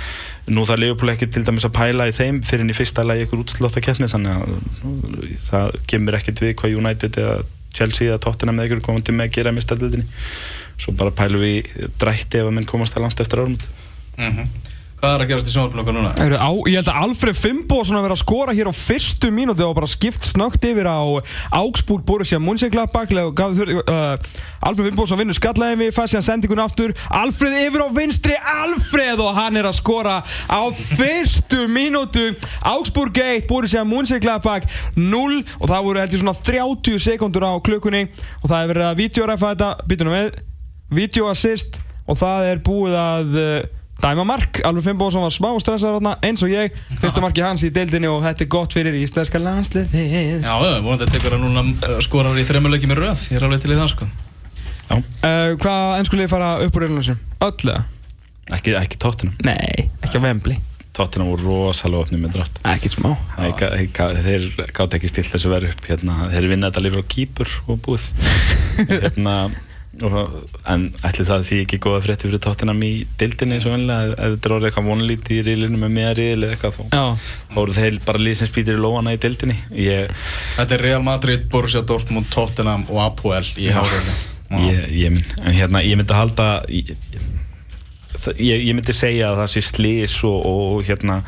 nú 0.53 0.65
það 0.67 0.81
Liverpool 0.83 1.13
ekki 1.13 1.29
til 1.33 1.43
dæmis 1.47 1.67
að 1.67 1.75
pæla 1.77 2.07
í 2.09 2.15
þeim 2.15 2.41
fyrir 2.45 2.65
en 2.65 2.73
í 2.73 2.77
fyrsta 2.77 3.05
lagi 3.05 3.25
ykkur 3.25 3.43
útslóta 3.43 3.83
keppni 3.83 4.09
þannig 4.11 4.31
að 4.35 4.55
það 5.45 5.77
kemur 5.91 6.17
ekkert 6.19 6.43
við 6.43 6.55
hvað 6.61 6.77
United 6.79 7.19
eða 7.23 7.35
Chelsea 7.75 8.09
eða 8.09 8.21
Tottenham 8.25 8.59
eða 8.59 8.71
ykkur 8.71 8.85
komandi 8.87 9.15
með 9.15 9.29
að 9.29 9.35
gera 9.37 9.53
í 9.53 9.57
mistardeldinni 9.59 10.07
svo 10.79 10.95
bara 10.99 11.13
pælum 11.15 11.43
við 11.43 11.69
drætti 12.01 12.41
ef 12.41 12.49
að 12.49 12.55
menn 12.57 12.69
komast 12.69 12.95
það 12.95 13.05
langt 13.05 13.23
eftir 13.25 13.43
árum 13.43 13.57
Hvað 14.99 15.13
er 15.15 15.21
að 15.23 15.29
gerast 15.29 15.47
í 15.47 15.51
sjónvarpinu 15.53 15.79
okkar 15.79 15.95
núna? 15.95 16.09
Heru, 16.19 16.35
á, 16.35 16.51
ég 16.67 16.75
held 16.75 16.89
að 16.91 16.97
Alfred 17.05 17.37
Fimboðsson 17.39 17.95
að 17.95 18.01
vera 18.03 18.15
að 18.17 18.19
skora 18.19 18.55
hér 18.57 18.67
á 18.67 18.73
fyrstu 18.75 19.29
mínúti 19.31 19.63
og 19.63 19.77
bara 19.77 19.87
skipt 19.87 20.27
snögt 20.27 20.65
yfir 20.67 20.89
á 20.91 20.99
Augsburg 21.55 22.03
Borussia 22.03 22.39
Mönchengladbach. 22.43 23.13
Uh, 23.15 24.17
Alfred 24.59 24.89
Fimboðsson 24.89 25.21
vinnur 25.21 25.37
skallaði 25.37 25.79
við 25.85 25.93
fæst 25.95 26.17
síðan 26.17 26.27
sendingun 26.27 26.63
aftur. 26.65 26.91
Alfred 27.15 27.55
yfir 27.61 27.85
á 27.87 27.89
vinstri 27.95 28.35
Alfred 28.57 29.23
og 29.23 29.39
hann 29.39 29.61
er 29.61 29.71
að 29.71 29.79
skora 29.79 30.19
á 30.19 30.61
fyrstu 30.75 31.63
mínútu. 31.71 32.27
Augsburg 32.67 33.23
1, 33.23 33.47
Borussia 33.47 33.87
Mönchengladbach 33.87 34.67
0 34.99 35.39
og 35.61 35.65
það 35.71 35.87
voru 35.87 36.03
held 36.03 36.19
ég 36.19 36.25
svona 36.25 36.35
30 36.35 37.03
sekundur 37.07 37.47
á 37.47 37.55
klukkunni. 37.63 38.09
Og 38.43 38.51
það 38.51 38.59
er 38.59 38.71
verið 38.75 38.89
að 38.91 39.03
videoræfa 39.05 39.55
þetta. 39.55 39.73
Býtunum 39.87 40.19
við, 40.19 40.39
video 40.91 41.31
assist 41.31 41.79
og 42.03 42.19
það 42.19 42.51
er 42.51 42.65
búið 42.65 42.99
að 42.99 43.37
uh, 43.39 43.59
Dæma 43.99 44.23
mark, 44.23 44.61
Alveg 44.63 44.85
Fimboðsson 44.85 45.25
var 45.25 45.33
smá 45.35 45.49
stressaður 45.59 45.97
þarna 45.99 46.13
eins 46.23 46.43
og 46.45 46.51
ég, 46.53 46.75
fyrsta 47.01 47.19
marki 47.23 47.43
hans 47.43 47.65
í 47.67 47.71
deildinni 47.75 48.07
og 48.07 48.21
þetta 48.23 48.45
er 48.45 48.49
gott 48.53 48.75
fyrir 48.77 48.95
íslenska 48.95 49.41
landsliðið. 49.43 50.45
Já, 50.45 50.53
já, 50.55 50.79
vonandi 50.85 51.07
að 51.07 51.13
tekur 51.17 51.35
að 51.35 51.43
núna 51.43 51.65
uh, 51.67 51.97
skorar 52.05 52.39
í 52.39 52.45
þremmuleikjum 52.47 52.95
í 52.95 52.99
röð. 53.01 53.25
Ég 53.33 53.41
er 53.41 53.47
alveg 53.49 53.65
til 53.65 53.73
í 53.75 53.79
það 53.81 53.91
sko. 53.91 54.07
Já, 54.89 54.95
uh, 54.95 55.51
Hvað 55.59 55.97
ennskulið 55.99 56.31
fara 56.31 56.53
upp 56.63 56.79
úr 56.79 56.85
reilunum 56.87 57.05
sem? 57.11 57.19
Öll 57.43 57.53
eða? 57.73 57.83
ekki, 58.55 58.77
ekki 58.79 58.97
Tottenham. 59.03 59.35
Nei, 59.45 59.89
ekki 60.01 60.17
að 60.17 60.23
vembli 60.29 60.55
Tottenham 60.99 61.29
voru 61.35 61.51
rosalega 61.67 62.01
opnið 62.07 62.23
með 62.23 62.31
drátt. 62.39 62.57
Ekkert 62.71 62.95
smá. 62.95 63.11
Þeir, 63.35 63.51
gá- 63.59 63.73
þeir, 63.75 63.91
gá- 63.99 64.23
þeir 64.25 64.47
gátt 64.79 64.95
ekki 64.97 65.11
stilt 65.11 65.29
þessu 65.35 65.51
verið 65.51 65.75
upp 65.75 65.85
hérna, 65.91 66.15
þeir 66.33 66.47
vinna 66.55 66.71
þetta 66.71 66.81
lífur 66.87 67.03
á 67.05 67.11
kýpur 67.13 67.51
og 67.69 67.77
búið 67.85 68.07
hérna, 69.03 69.35
en 70.73 70.83
ætli 71.09 71.25
það 71.27 71.43
því 71.49 71.57
ekki 71.63 71.79
góða 71.83 72.01
frétti 72.05 72.29
fyrir 72.29 72.41
Tottenham 72.45 72.83
í 72.85 72.91
dildinni 73.19 73.57
eins 73.57 73.65
og 73.67 73.73
vennilega 73.75 74.13
ef 74.15 74.33
þetta 74.35 74.49
er 74.49 74.55
orðið 74.55 74.69
eitthvað 74.69 74.87
vonlítið 74.89 75.35
í 75.39 75.43
riðlinu 75.49 75.81
með 75.81 75.93
meða 75.97 76.13
riðil 76.19 76.43
eða 76.47 76.55
eitthvað 76.55 76.79
þá 76.79 77.55
voru 77.57 77.75
þeir 77.79 77.99
bara 78.05 78.23
lið 78.23 78.37
sem 78.39 78.49
spýtir 78.51 78.79
í 78.79 78.83
lóana 78.85 79.13
í 79.15 79.19
dildinni 79.25 79.57
ég, 79.75 80.13
Þetta 80.57 80.77
er 80.77 80.85
Real 80.87 81.03
Madrid, 81.03 81.45
Borussia 81.51 81.81
Dortmund, 81.81 82.29
Tottenham 82.33 82.85
og 82.89 83.01
Apoel 83.07 83.43
í 83.57 83.69
minn- 85.13 85.35
en 85.45 85.53
hérna, 85.59 85.83
ég 85.85 85.99
myndi 85.99 86.15
halda 86.17 86.49
ég, 86.73 86.95
ég, 88.39 88.67
ég 88.69 88.73
myndi 88.75 88.95
segja 88.95 89.29
að 89.33 89.43
það 89.43 89.51
sé 89.53 89.61
slís 89.67 90.15
og, 90.27 90.39
og 90.49 90.83
hérna 90.87 91.19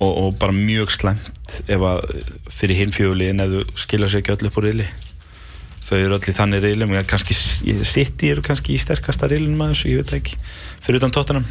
og, 0.00 0.10
og 0.10 0.38
bara 0.40 0.52
mjög 0.56 0.90
slæmt 0.94 1.58
ef 1.70 1.84
að 1.90 2.00
fyrir 2.50 2.80
hinn 2.80 2.94
fjögulegin 2.94 3.44
ef 3.44 3.52
þú 3.52 3.64
skilja 3.84 4.08
sér 4.10 4.22
ekki 4.24 4.34
öll 4.36 4.48
upp 4.48 4.56
úr 4.62 4.66
riðli 4.70 4.86
þau 5.84 5.96
eru 5.98 6.16
öll 6.16 6.30
í 6.30 6.34
þannig 6.36 6.62
riðlum 6.64 6.94
ég 6.96 7.06
kannski, 7.10 7.36
í 7.68 8.28
eru 8.30 8.44
kannski 8.44 8.72
í 8.74 8.80
sterkasta 8.80 9.28
riðlunum 9.28 9.60
að 9.66 9.74
þessu, 9.74 9.90
ég 9.92 10.00
veit 10.02 10.14
ekki 10.20 10.38
fyrir 10.84 11.00
utan 11.00 11.12
Tottenham, 11.12 11.44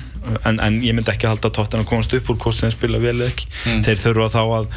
en, 0.45 0.59
en 0.59 0.79
ég 0.81 0.95
myndi 0.97 1.13
ekki 1.13 1.29
halda 1.29 1.49
að 1.51 1.55
Tottenham 1.59 1.87
komast 1.89 2.13
upp 2.17 2.29
úr 2.33 2.39
hvort 2.41 2.57
sem 2.57 2.73
spila 2.73 3.01
vel 3.01 3.15
eða 3.19 3.29
ekki, 3.33 3.47
Mm. 3.63 3.83
þeir 3.85 4.01
þurfa 4.03 4.29
þá 4.33 4.41
að 4.57 4.67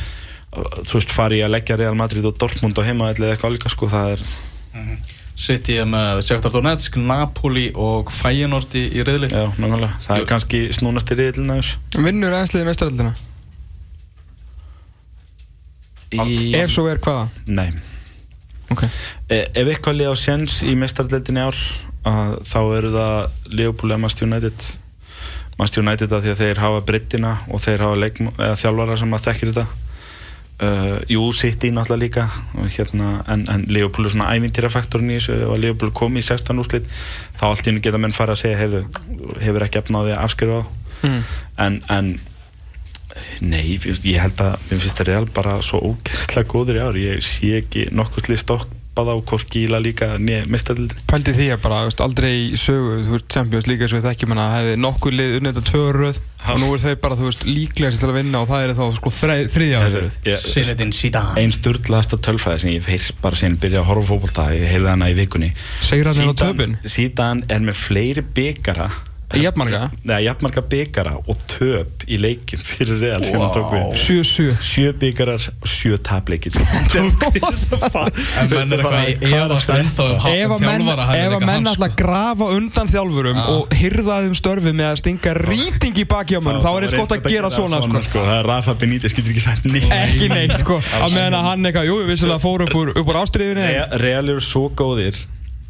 þú 0.87 0.95
veist, 0.97 1.13
fari 1.13 1.41
að 1.45 1.53
leggja 1.57 1.77
Real 1.81 1.97
Madrid 1.99 2.25
og 2.29 2.37
Dortmund 2.41 2.79
á 2.81 2.83
heima 2.87 3.11
eða 3.13 3.33
eitthvað 3.35 3.57
líka 3.57 3.73
sko, 3.73 3.89
það 3.93 4.17
er 4.17 4.27
Sitt 5.37 5.69
ég 5.69 5.85
með 5.85 6.23
Shakhtar 6.25 6.53
Donetsk, 6.55 6.95
Napoli 6.97 7.67
og 7.77 8.09
Feyenoord 8.13 8.73
í, 8.79 8.87
í 8.97 9.03
riðli 9.05 9.29
Já, 9.29 9.51
nákvæmlega. 9.61 9.99
Það 10.07 10.21
er 10.23 10.29
kannski 10.31 10.61
snúnasti 10.73 11.17
riðlinn 11.19 11.53
af 11.53 11.59
þessu. 11.61 12.05
vinnur 12.07 12.37
ennsliðið 12.39 12.71
mestaröldina 12.71 13.13
Í... 16.17 16.55
Ef 16.57 16.71
svo 16.73 16.87
er 16.89 17.01
hvaða? 17.03 17.27
Nei. 17.51 17.69
Ok 18.75 18.83
E 18.87 19.39
ef 19.59 19.71
eitthvað 19.71 20.01
lið 20.01 20.13
á 20.13 20.17
séns 20.19 20.61
í 20.67 20.75
mestardeldinni 20.79 21.43
ár, 21.43 21.57
að, 22.07 22.37
þá 22.47 22.61
eru 22.79 22.93
það 22.95 23.17
Liverpool 23.53 23.91
eða 23.91 24.03
Manchester 24.03 24.29
United. 24.29 24.69
Manchester 25.57 25.83
United 25.83 26.15
að 26.15 26.23
því 26.27 26.35
að 26.35 26.45
þeir 26.45 26.63
hafa 26.63 26.85
brittina 26.87 27.33
og 27.51 27.65
þeir 27.65 27.85
hafa 27.87 28.55
þjálfara 28.61 29.01
sem 29.01 29.19
að 29.19 29.27
þekkir 29.27 29.53
þetta. 29.53 29.83
Uh, 30.57 31.03
jú, 31.13 31.21
City 31.37 31.69
náttúrulega 31.69 32.01
líka 32.01 32.23
hérna, 32.73 33.11
en, 33.29 33.43
en 33.53 33.67
Liverpool 33.69 34.07
er 34.09 34.15
svona 34.15 34.31
ævintýrafaktorinn 34.33 35.11
í 35.13 35.19
þessu 35.19 35.35
og 35.51 35.59
Liverpool 35.61 35.91
kom 35.93 36.17
í 36.17 36.23
16 36.25 36.63
úrslit 36.63 36.87
þá 37.37 37.43
allt 37.51 37.67
í 37.67 37.69
hennu 37.69 37.83
geta 37.85 38.01
menn 38.01 38.17
fara 38.17 38.33
að 38.33 38.41
segja 38.41 38.63
hefur, 38.63 38.87
hefur 39.37 39.67
ekki 39.67 39.83
efnaði 39.83 40.15
að 40.15 40.23
afskrifa 40.23 40.63
á 40.65 40.69
mm. 41.11 41.21
en, 41.67 41.77
en 41.93 42.09
nei, 43.45 43.77
ég 43.77 44.23
held 44.23 44.41
að 44.43 44.57
mér 44.69 44.81
finnst 44.81 44.99
það 45.01 45.11
real 45.11 45.29
bara 45.37 45.59
svo 45.65 45.83
ógeðslega 45.93 46.51
góður 46.53 46.81
í 46.81 46.83
ár. 46.87 46.99
Ég 47.01 47.23
sé 47.25 47.53
ekki 47.61 47.87
nokkuð 47.95 48.31
slið 48.31 48.43
stoppað 48.43 49.11
á 49.13 49.17
hvort 49.29 49.51
gíla 49.53 49.77
líka 49.83 50.15
nýja 50.17 50.47
mistadildin 50.49 51.03
Pældi 51.11 51.35
því 51.37 51.49
að 51.53 51.61
bara, 51.67 51.83
veist, 51.85 52.01
aldrei 52.01 52.31
í 52.33 52.57
sögu, 52.57 53.03
þú 53.05 53.13
veist, 53.17 53.27
Champions 53.33 53.67
League 53.69 53.85
eins 53.85 53.93
og 53.93 53.99
við 54.01 54.07
þekkjum 54.09 54.33
hana, 54.33 54.47
hefði 54.55 54.79
nokkuð 54.81 55.17
lið 55.19 55.35
unnið 55.41 55.53
þetta 55.59 55.71
tvö 55.71 55.83
röð 55.97 56.21
og 56.47 56.61
nú 56.63 56.71
er 56.73 56.81
þau 56.85 56.95
bara, 57.03 57.19
þú 57.19 57.27
veist, 57.29 57.45
líklegast 57.49 58.01
til 58.01 58.09
að 58.09 58.17
vinna 58.21 58.41
og 58.41 58.49
það 58.49 58.65
er 58.65 58.73
þá, 58.79 58.85
sko, 58.97 59.13
þriðja 59.53 59.83
Zidane. 60.97 61.35
Einn 61.43 61.53
sturglaðasta 61.57 62.21
tölfræði 62.25 62.63
sem 62.63 62.73
ég 62.73 62.89
hef 62.89 63.11
bara 63.21 63.37
síðan 63.37 63.59
byrja 63.61 63.83
að 63.83 63.91
horfa 63.91 64.07
á 64.07 64.11
fókbalta 64.15 64.47
ég 64.57 64.71
heyrði 64.71 64.93
hana 64.95 65.11
í 65.13 65.19
vikunni. 65.19 65.51
Síðan 66.87 67.45
er 67.53 67.67
með 67.67 67.83
fleiri 67.83 68.25
byggara 68.37 68.89
Jafnmarga? 69.35 69.91
Nei, 70.07 70.21
jafnmarga 70.23 70.63
byggara 70.71 71.17
og 71.19 71.39
töp 71.51 72.05
í 72.07 72.19
leikjum 72.21 72.61
fyrir 72.63 73.01
real 73.03 73.25
sem 73.27 73.41
hann 73.43 73.51
tók 73.51 73.73
við 73.75 73.97
7-7. 73.99 74.53
sjö 74.63 74.93
byggarar 75.01 75.43
og 75.51 75.67
sjö 75.67 75.99
tapleikir 75.99 76.55
En 76.97 77.11
menn 78.53 78.71
er 78.71 78.85
eitthvað 78.87 78.97
í 79.11 79.33
efast 79.35 79.73
ennþá 79.75 80.07
um 80.15 80.55
að 80.57 80.63
menn, 80.63 80.87
ef 80.95 81.37
að 81.41 81.47
menn 81.51 81.71
ætla 81.73 81.91
að 81.91 81.99
grafa 81.99 82.51
undan 82.55 82.91
þjálfurum 82.95 83.43
og 83.43 83.77
hyrða 83.81 84.23
þeim 84.27 84.39
störfi 84.39 84.73
með 84.73 84.93
að 84.93 84.99
stinga 85.03 85.37
rýting 85.43 86.03
í 86.03 86.07
mönnum, 86.07 86.63
þá 86.63 86.71
er 86.71 86.87
eins 86.87 86.97
gott 86.97 87.15
að 87.19 87.31
gera 87.31 87.51
svona, 87.53 87.83
sko. 87.83 88.23
Það 88.23 88.35
er 88.39 88.51
Rafa 88.53 88.75
Benítez, 88.79 89.15
getur 89.17 89.35
ekki 89.35 89.45
sagt 89.45 89.67
nýtt 89.67 89.91
Ekki 89.97 90.31
neitt, 90.31 90.59
sko. 90.63 90.79
Að 91.03 91.19
hann 91.51 91.67
eitthvað, 91.67 91.89
jú, 91.91 91.97
vissulega 92.09 92.43
fór 92.43 92.67
upp 92.67 92.77
úr, 92.79 92.93
upp 92.95 93.11
úr 93.11 93.21
ástriðinni. 93.25 93.71
Real 94.03 94.27
eru 94.27 94.43
svo 94.45 94.69
góðir 94.77 95.19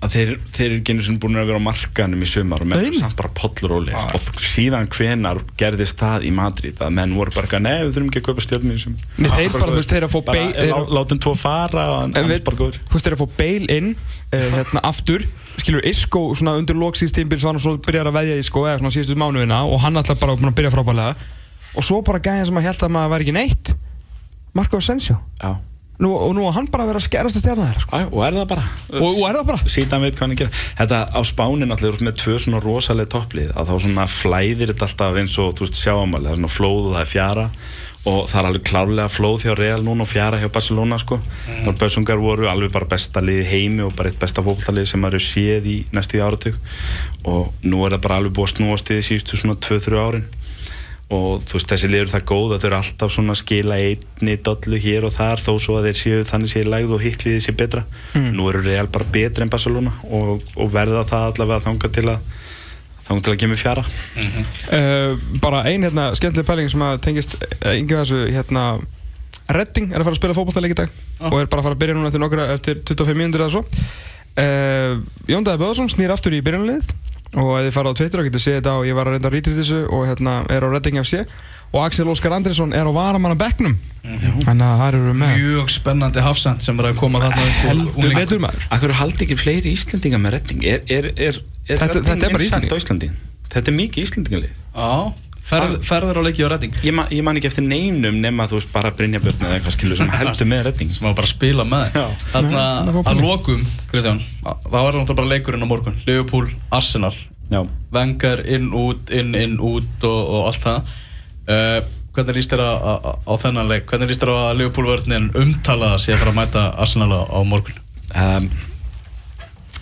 að 0.06 0.14
þeir, 0.16 0.30
þeir 0.54 0.66
eru 0.70 0.80
einu 0.94 1.02
sinni 1.06 1.20
búin 1.22 1.36
að 1.40 1.48
vera 1.50 1.60
á 1.60 1.64
markanum 1.66 2.20
í 2.22 2.24
sumar 2.30 2.60
og 2.64 2.68
menn 2.70 2.94
samt 2.96 3.16
bara 3.18 3.30
pollróli 3.36 3.92
og 3.96 4.20
síðan 4.46 4.86
hvenar 4.94 5.38
gerðist 5.60 5.96
það 6.00 6.20
í 6.28 6.30
Madrid 6.36 6.76
að 6.82 6.90
menn 6.96 7.12
voru 7.18 7.30
bara, 7.36 7.60
nei 7.60 7.76
við 7.84 7.92
þurfum 7.96 8.08
ekki 8.10 8.20
að 8.22 8.26
kaupa 8.30 8.42
stjórnum 8.46 8.72
í 8.72 8.74
þessum 8.78 8.94
Nei, 9.18 9.30
þeir 9.36 9.50
bara, 9.56 9.70
þú 9.70 9.76
veist, 9.80 9.92
þeir 9.94 10.04
að 10.08 10.12
fá 10.14 10.18
bara, 10.30 10.36
bei- 10.38 10.54
þeir, 10.56 10.64
þeir- 10.72 10.90
látum 10.98 11.18
tvo 11.26 11.32
fara 11.40 11.82
og 11.92 11.96
hann 12.02 12.12
En 12.16 12.22
við, 12.30 12.40
bara 12.48 12.58
góður. 12.62 12.78
þú 12.88 12.92
veist, 12.98 13.06
þeir 13.06 13.16
að 13.16 13.22
fá 13.22 13.28
bail 13.42 13.64
inn 13.76 13.88
uh, 13.92 13.96
hérna 14.56 14.80
aftur, 14.90 15.20
skilur 15.60 15.82
Isco 15.92 16.20
svona 16.38 16.52
undir 16.60 16.76
loksíðstímbil 16.80 17.38
svo 17.42 17.48
hann 17.52 17.60
svo 17.62 17.72
byrjar 17.86 18.06
að 18.10 18.16
veðja 18.20 18.36
Isco 18.42 18.60
eða 18.66 18.78
svona 18.82 18.94
síðustu 18.96 19.16
mánuðina 19.20 19.58
og 19.68 19.76
hann 19.84 19.96
alltaf 20.00 20.18
bara 20.22 20.32
búin 20.36 20.50
að 20.52 20.58
byrja 20.60 20.72
frábælega 20.74 21.12
og 21.76 21.82
svo 21.84 21.96
bara 22.06 22.20
gæðin 22.24 22.48
sem 22.48 22.58
að 22.62 22.66
held 22.70 22.80
að 22.86 22.90
maður 22.96 23.12
nú, 26.02 26.10
og 26.12 26.34
nú 26.36 26.44
hann 26.52 26.68
bara 26.72 26.86
vera 26.88 27.00
að 27.00 27.06
skerast 27.06 27.40
að 27.40 27.44
stjafna 27.44 27.68
þeirra 27.70 27.84
sko. 27.84 28.02
Og 28.10 28.26
er 28.26 28.36
það 28.36 28.50
bara? 28.52 28.66
Og, 28.92 29.08
og 29.08 29.24
það 29.24 29.42
bara? 29.50 29.72
Síðan 29.72 30.04
veit 30.04 30.18
hvað 30.18 30.24
hann 30.26 30.36
er 30.36 30.40
gera. 30.42 30.62
Þetta 30.82 31.00
á 31.16 31.20
spánin 31.26 31.74
allir 31.76 31.98
með 32.04 32.20
tvö 32.22 32.36
svona 32.42 32.62
rosalega 32.64 33.12
topplið 33.16 33.50
að 33.56 33.72
þá 33.72 33.74
svona 33.86 34.06
flæðir 34.10 34.72
þetta 34.72 34.88
alltaf 34.90 35.18
eins 35.22 35.40
og 35.42 35.56
þú 35.56 35.66
veist 35.66 35.82
sjáamáli, 35.82 36.28
það 36.28 36.32
er 36.34 36.40
svona 36.40 36.54
flóð 36.58 36.80
og 36.84 36.96
það 36.96 37.02
er 37.04 37.12
fjara. 37.14 37.50
Og 38.06 38.28
það 38.30 38.38
er 38.38 38.46
alveg 38.46 38.66
klárlega 38.68 39.10
flóð 39.10 39.42
hjá 39.42 39.54
Real 39.58 39.80
núna 39.82 40.04
og 40.04 40.10
fjara 40.12 40.38
hjá 40.38 40.46
Barcelona 40.54 40.94
sko. 41.02 41.16
Mm. 41.18 41.64
og 41.66 41.80
Bössungar 41.80 42.20
voru 42.22 42.46
alveg 42.46 42.70
bara 42.70 42.86
besta 42.86 43.18
lið 43.24 43.42
heimi 43.50 43.82
og 43.82 43.96
bara 43.98 44.12
eitt 44.12 44.20
besta 44.22 44.44
fókbaltalið 44.46 44.86
sem 44.92 45.06
hefur 45.08 45.24
séð 45.24 45.66
í 45.66 45.76
næstu 45.96 46.22
áratug. 46.22 46.60
Og 47.26 47.50
nú 47.66 47.82
er 47.82 47.96
það 47.96 48.04
bara 48.04 48.20
alveg 48.20 48.36
búið 48.36 48.52
að 48.52 48.54
snúast 48.54 48.92
í 48.92 49.00
því 49.00 49.06
síðustu 49.08 49.40
svona 49.40 49.58
2-3 49.58 49.98
árin 49.98 50.28
og 51.06 51.42
þú 51.46 51.54
veist 51.54 51.70
þessi 51.70 51.90
liður 51.90 52.08
það 52.10 52.24
góð 52.26 52.54
að 52.54 52.62
þau 52.62 52.66
eru 52.68 52.78
alltaf 52.80 53.12
svona 53.14 53.34
að 53.36 53.40
skila 53.42 53.76
einni 53.78 54.32
dollu 54.48 54.80
hér 54.82 55.04
og 55.06 55.12
þar 55.14 55.42
þó 55.44 55.52
svo 55.62 55.76
að 55.78 55.86
þeir 55.86 56.00
séu 56.00 56.24
þannig 56.26 56.50
séu 56.50 56.66
lægð 56.66 56.96
og 56.96 57.04
hittliðið 57.04 57.44
sé 57.44 57.54
betra. 57.54 57.84
Nú 58.34 58.48
eru 58.50 58.64
Real 58.64 58.90
bara 58.90 59.06
betri 59.14 59.46
en 59.46 59.52
Barcelona 59.52 59.92
og, 60.02 60.42
og 60.56 60.72
verða 60.74 61.04
það 61.06 61.28
allavega 61.30 61.66
þanga 61.68 61.92
til 61.94 62.06
að 62.10 62.34
þanga 63.06 63.22
til 63.22 63.32
að 63.36 63.38
kemur 63.44 63.60
fjara. 63.60 63.86
Uh, 64.18 65.14
bara 65.42 65.62
ein 65.70 65.86
hérna 65.86 66.08
skemmtileg 66.18 66.48
pæling 66.48 66.72
sem 66.72 66.82
að 66.82 66.98
tengist 67.06 67.38
yngi 67.62 68.00
þessu 68.00 68.24
hérna 68.34 68.66
Redding 69.46 69.92
er 69.92 70.02
að 70.02 70.08
fara 70.08 70.16
að 70.16 70.18
spila 70.18 70.34
fótballtaleik 70.34 70.74
í 70.74 70.80
dag 70.80 70.94
og 71.22 71.38
er 71.38 71.46
bara 71.46 71.62
að 71.62 71.68
fara 71.68 71.76
að 71.76 71.82
byrja 71.84 71.94
núna 71.94 72.10
eftir 72.10 72.22
nokkra 72.24 72.50
eftir 72.56 72.80
25 72.82 73.20
mínútur 73.20 73.44
eða 73.46 73.54
svo. 73.54 73.62
Uh, 74.36 74.98
Jón 75.30 75.46
Dæði 75.46 75.62
Böðarsson 75.62 75.92
snýr 75.92 76.10
aftur 76.12 76.34
í 76.34 76.42
byrjunlið 76.44 76.90
og 77.36 77.52
ef 77.60 77.66
þið 77.68 77.74
fara 77.76 77.92
á 77.92 77.98
Twitter 77.98 78.22
og 78.22 78.26
getur 78.30 78.42
séð 78.42 78.56
þetta 78.60 78.72
og 78.80 78.86
ég 78.88 78.96
var 78.96 79.08
að 79.10 79.16
reynda 79.16 79.28
að 79.30 79.36
rítrið 79.36 79.60
þessu 79.60 79.80
og 79.92 80.06
hérna 80.08 80.34
er 80.52 80.64
á 80.64 80.68
Redding 80.72 80.98
FC 81.02 81.20
og 81.74 81.80
Axel 81.84 82.06
Óskar 82.08 82.32
Andrisson 82.36 82.72
er 82.72 82.86
á 82.88 82.92
varamanna 82.94 83.36
bekknum. 83.38 83.74
Þannig 84.06 84.64
að 84.64 84.80
það 84.80 84.88
eru 85.00 85.14
með. 85.18 85.32
Mjög 85.42 85.72
spennandi 85.74 86.22
hafsend 86.22 86.62
sem 86.64 86.78
er 86.80 86.88
að 86.92 86.98
koma 87.00 87.20
þarna 87.24 87.46
heldur 87.66 88.14
betur 88.16 88.40
maður. 88.44 88.66
Akkur 88.76 88.94
haldi 89.00 89.26
ekki 89.26 89.36
fleiri 89.40 89.72
Íslendinga 89.74 90.20
með 90.22 90.36
redding? 90.38 90.62
Er, 90.64 90.84
er, 90.86 91.10
er, 91.16 91.40
er 91.66 91.80
Þetta- 91.80 91.88
Redding 91.98 92.06
þetta 92.06 92.28
er 92.30 92.36
bara 92.36 92.44
vinsælt 92.44 92.68
Íslendingar. 92.68 92.78
á 92.78 92.82
Íslandi? 92.84 93.10
Þetta 93.56 93.72
er 93.72 93.76
mikið 93.82 94.06
Íslendingalið. 94.06 94.54
Já, 94.76 94.92
ferð, 95.46 95.76
ferður 95.86 96.18
á 96.18 96.22
leiki 96.26 96.42
á 96.42 96.48
Redding. 96.50 96.74
Ég, 96.86 96.94
ma, 96.96 97.04
ég 97.14 97.22
man 97.26 97.38
ekki 97.38 97.48
eftir 97.50 97.64
neinum 97.66 98.18
nema 98.22 98.46
þú 98.50 98.58
veist 98.58 98.72
bara 98.74 98.90
Brynja 98.96 99.20
Björn 99.22 99.44
eða 99.46 99.58
eitthvað 99.60 99.76
skilur 99.76 100.00
sem 100.00 100.10
heldur 100.10 100.48
með 100.50 100.64
redding. 100.68 100.90
Sem 100.96 101.06
var 101.06 101.14
bara 101.18 101.28
að 101.28 101.34
spila 101.36 101.66
með 101.68 101.96
var 101.96 102.42
að 102.42 103.04
bara- 103.06 103.20
lokum, 103.22 103.62
Kristján 103.92 104.20
það 104.42 104.70
var 104.74 104.92
náttúrulega 104.98 105.18
bara 105.22 105.32
leikurinn 105.34 105.62
á 105.62 105.68
morgun. 105.70 106.00
Liverpool, 106.06 106.50
Arsenal. 106.74 107.14
Já. 107.50 107.60
Wenger 107.94 108.42
inn, 108.56 108.72
út, 108.74 109.10
inn, 109.14 109.34
inn, 109.38 109.58
út 109.62 110.02
og, 110.08 110.22
og 110.34 110.48
allt 110.50 110.64
það. 110.66 110.96
Uh, 111.46 111.78
Hvernig 112.16 112.38
líst 112.38 112.48
þér 112.48 112.62
á, 112.64 113.32
þennan 113.36 113.68
leik? 113.68 113.84
Hvernig 113.90 114.08
líst 114.08 114.22
þér 114.24 114.30
á 114.32 114.36
að 114.48 114.54
Liverpool-vörðnin 114.62 115.26
umtalaða 115.36 115.98
sé 116.00 116.14
að 116.14 116.22
fara 116.22 116.32
að 116.32 116.38
mæta 116.38 116.62
Arsenal 116.80 117.10
á, 117.12 117.20
á 117.28 117.38
morgun? 117.44 117.76
um, 118.16 118.46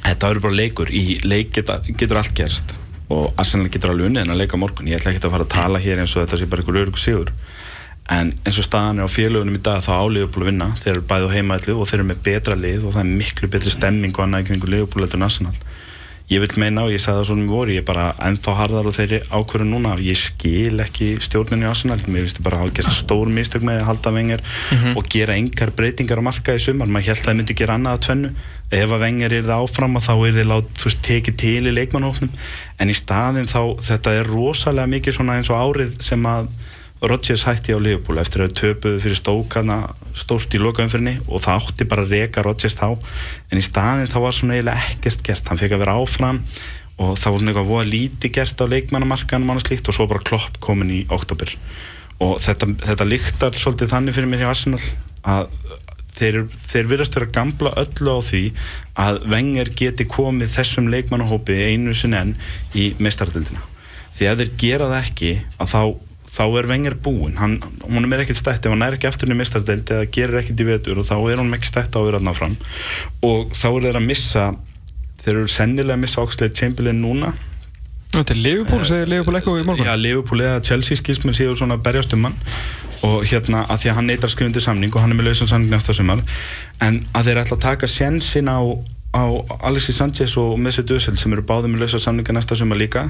Þetta 0.05 0.29
verður 0.33 0.43
bara 0.49 0.57
leikur 0.59 0.91
í 0.91 1.05
leik 1.25 1.53
geta, 1.55 1.77
getur 1.95 2.19
allt 2.21 2.35
gerst 2.37 2.75
og 3.13 3.35
Arsenal 3.41 3.69
getur 3.73 3.93
alveg 3.93 4.11
unnið 4.11 4.25
en 4.25 4.35
að 4.35 4.41
leika 4.43 4.61
morgun. 4.61 4.89
Ég 4.89 5.01
ætla 5.01 5.13
ekki 5.13 5.25
að 5.27 5.37
fara 5.37 5.47
að 5.47 5.55
tala 5.55 5.83
hér 5.83 6.01
eins 6.03 6.15
og 6.17 6.25
þetta 6.25 6.41
sé 6.41 6.49
bara 6.51 6.65
einhver 6.65 6.81
öryggur 6.83 7.03
sigur. 7.03 7.33
En 8.15 8.33
eins 8.45 8.59
og 8.61 8.67
staðan 8.67 9.01
er 9.01 9.09
á 9.09 9.17
félagunum 9.17 9.57
í 9.57 9.63
dag 9.65 9.85
þá 9.85 9.93
á 9.97 10.05
Liverpool 10.09 10.45
að 10.45 10.51
vinna. 10.51 10.71
Þeir 10.81 10.93
eru 10.95 11.07
bæði 11.13 11.29
á 11.29 11.35
heimaðlu 11.37 11.77
og 11.79 11.89
þeir 11.89 11.99
eru 12.01 12.09
með 12.11 12.25
betra 12.27 12.57
lið 12.59 12.85
og 12.85 12.97
það 12.97 13.05
er 13.05 13.15
miklu 13.23 13.51
betri 13.53 13.73
stemming 13.73 14.17
og 14.17 14.25
annað 14.25 14.45
ekki 14.45 14.57
einhver 14.57 14.75
Liverpool 14.75 15.07
eftir 15.07 15.25
Arsenal 15.25 15.57
ég 16.33 16.41
vil 16.41 16.55
meina 16.57 16.87
og 16.87 16.93
ég 16.95 17.03
sagði 17.03 17.21
það 17.21 17.29
svona 17.29 17.45
í 17.45 17.51
voru 17.51 17.75
ég 17.75 17.83
er 17.83 17.87
bara 17.89 18.07
ennþá 18.25 18.55
harðar 18.57 18.89
á 18.89 18.97
þeirri 18.97 19.21
ákvörðu 19.29 19.67
núna. 19.69 19.95
Ég 20.01 20.19
skil 20.19 20.81
ekki 20.81 21.11
stjórnunni 21.23 21.69
á 21.69 21.73
Arsenal. 21.75 22.01
Mér 22.07 22.25
finnst 22.25 22.41
það 22.41 22.47
bara 22.49 22.59
að 22.59 22.65
hafa 22.65 22.77
gert 22.79 22.97
stór 22.97 23.33
mistök 23.35 23.67
með 23.69 23.83
að 23.83 23.89
halda 23.91 24.15
vengar 24.17 24.45
og 24.97 25.09
gera 25.13 25.37
engar 25.37 25.75
breytingar 25.77 26.23
á 26.25 26.27
markaði 26.29 26.63
í 26.63 26.65
sumar, 26.65 26.89
maður 26.89 27.13
held 27.13 27.21
að 27.21 27.29
það 27.29 27.39
myndi 27.41 27.59
gera 27.61 27.79
annað 27.79 27.99
að 27.99 28.05
tvennu. 28.09 28.35
Ef 28.75 28.91
að 28.97 29.05
vengar 29.05 29.37
er 29.37 29.45
það 29.45 29.65
áfram 29.69 29.99
og 29.99 30.03
þá 30.03 30.15
er 30.15 30.37
þið 30.39 30.47
lát, 30.51 30.71
þú 30.81 30.89
veist, 30.89 31.03
tekið 31.05 31.37
til 31.45 31.69
í 31.69 31.75
leikmannhófnum 31.77 32.31
en 32.81 32.91
í 32.91 32.97
staðin 32.97 33.51
þá, 33.51 33.61
þetta 33.85 34.15
er 34.19 34.31
rosalega 34.33 34.91
mikið 34.91 35.19
svona 35.19 35.37
eins 35.39 35.51
og 35.53 35.61
árið 35.61 35.99
sem 36.03 36.25
að 36.27 36.49
Rodgers 37.03 37.43
hætti 37.45 37.75
á 37.75 37.79
Liverpool 37.83 38.21
eftir 38.23 38.45
að 38.47 38.55
töpuðu 38.61 39.01
fyrir 39.03 39.19
stókana 39.19 39.81
stórt 40.17 40.55
í 40.55 40.61
lokaumfyrinni 40.63 41.19
og 41.27 41.43
það 41.45 41.59
átti 41.59 41.89
bara 41.91 42.07
að 42.07 42.15
reka 42.15 42.45
Rodgers 42.47 42.79
þá. 42.79 42.95
En 43.51 43.61
í 43.61 43.65
staðin 43.67 44.09
þá 44.09 44.19
var 44.25 44.37
svona 44.37 44.57
eiginlega 44.57 44.89
ekkert 44.93 45.27
gert. 45.27 45.51
Hann 45.51 45.61
fekk 45.61 45.77
að 45.77 45.85
vera 45.85 45.99
áfram 46.01 46.41
og 46.95 47.17
það 47.19 47.33
var 47.33 47.41
svona 47.41 47.53
eitthvað 47.53 47.71
voða 47.73 47.89
lítið 47.91 48.35
gert 48.39 48.63
á 48.63 48.67
leikmannamarkanum 48.71 49.51
og 49.57 49.65
slíkt 49.65 49.91
og 49.91 49.97
svo 49.97 50.07
bara 50.11 50.23
klopp 50.23 50.61
komin 50.63 50.93
í 50.95 51.01
oktober 51.13 51.51
og 52.23 52.39
þetta, 52.43 52.69
þetta 52.85 53.09
líktar 53.09 53.59
svolítið 53.59 53.91
þannig 53.91 54.17
fyrir 54.17 54.31
mér 54.31 54.45
í 54.45 54.49
Arsenal 54.49 54.81
að 55.27 55.49
þeir, 56.15 56.41
þeir 56.55 56.91
virðast 56.93 57.19
vera 57.19 57.31
gamla 57.35 57.75
öllu 57.83 58.15
á 58.15 58.21
því 58.23 58.43
að 59.03 59.21
Wenger 59.33 59.71
geti 59.75 60.07
komið 60.07 60.53
þessum 60.55 60.91
leikmannahópi 60.95 61.57
einu 61.73 61.95
sinni 61.99 62.21
enn 62.21 62.35
í 62.79 62.93
mestardildina 63.03 63.65
því 64.15 64.31
að 64.31 64.43
þeir 64.43 64.53
gera 64.63 64.91
það 64.93 65.09
ekki 65.09 65.33
að 65.59 65.73
þá 65.75 65.81
þá 66.35 66.45
er 66.59 66.69
Wenger 66.71 66.97
búinn, 66.99 67.37
hann, 67.39 67.59
hún 67.87 68.11
er 68.11 68.25
ekkert 68.25 68.41
stætt 68.41 68.67
ef 68.67 68.75
hann 68.75 68.83
er 68.83 68.97
ekki 68.97 69.07
aftur 69.07 69.31
í 69.31 69.39
mistardeild 69.39 69.91
eða 69.95 70.11
gerir 70.15 70.41
ekkert 70.41 70.63
í 70.65 70.67
vetur 70.67 70.99
og 70.99 71.07
þá 71.07 71.17
er 71.31 71.43
hún 71.43 71.55
ekki 71.55 71.71
stætt 71.71 71.95
á 71.95 71.99
að 72.01 72.09
vera 72.09 72.21
aðná 72.21 72.35
fram. 72.35 72.57
Og 73.23 73.53
þá 73.55 73.69
er 73.71 73.85
þeir 73.87 73.99
að 74.01 74.09
missa 74.09 74.47
þeir 75.25 75.35
eru 75.39 75.51
sennilega 75.51 75.97
að 75.97 76.03
missa 76.05 76.25
Oxlade 76.25 76.57
Chamberlain 76.59 77.03
núna. 77.03 77.35
Þetta 78.15 78.35
er 78.35 78.41
Liverpool, 78.41 78.83
segir 78.87 79.11
Liverpool 79.11 79.39
eitthvað 79.39 79.61
í 79.61 79.67
morgun? 79.69 79.87
Já, 79.89 79.95
Liverpool 79.99 80.43
eða 80.45 80.65
Chelsea 80.67 80.99
skilst 80.99 81.25
mér 81.27 81.37
síður 81.39 81.61
svona 81.61 81.79
að 81.79 81.87
berjast 81.87 82.15
um 82.15 82.29
hann. 82.29 82.37
Og 83.05 83.25
hérna 83.29 83.65
að 83.69 83.85
því 83.85 83.91
að 83.91 83.99
hann 83.99 84.11
neitar 84.11 84.33
skrifundir 84.33 84.65
samning 84.65 84.95
og 84.95 85.03
hann 85.03 85.13
er 85.13 85.19
með 85.19 85.31
lausan 85.31 85.51
samning 85.51 85.73
næsta 85.73 85.95
sumar. 85.97 86.23
En 86.83 87.03
að 87.13 87.31
þeir 87.31 87.41
ætla 87.43 87.59
að 87.59 87.65
taka 87.67 87.91
sjensin 87.91 88.51
á, 88.51 88.59
á 89.15 89.25
Alexis 89.67 89.99
Sanchez 89.99 90.37
og 90.41 90.55
Mesut 90.63 90.93
Özil 90.95 91.17
sem 91.21 91.35
eru 91.35 91.45
báðið 91.47 91.75
með 91.75 91.85
lausa 91.85 92.03
samninga 92.03 92.37
næsta 92.37 92.59
sumar 92.59 92.81
líka 92.81 93.09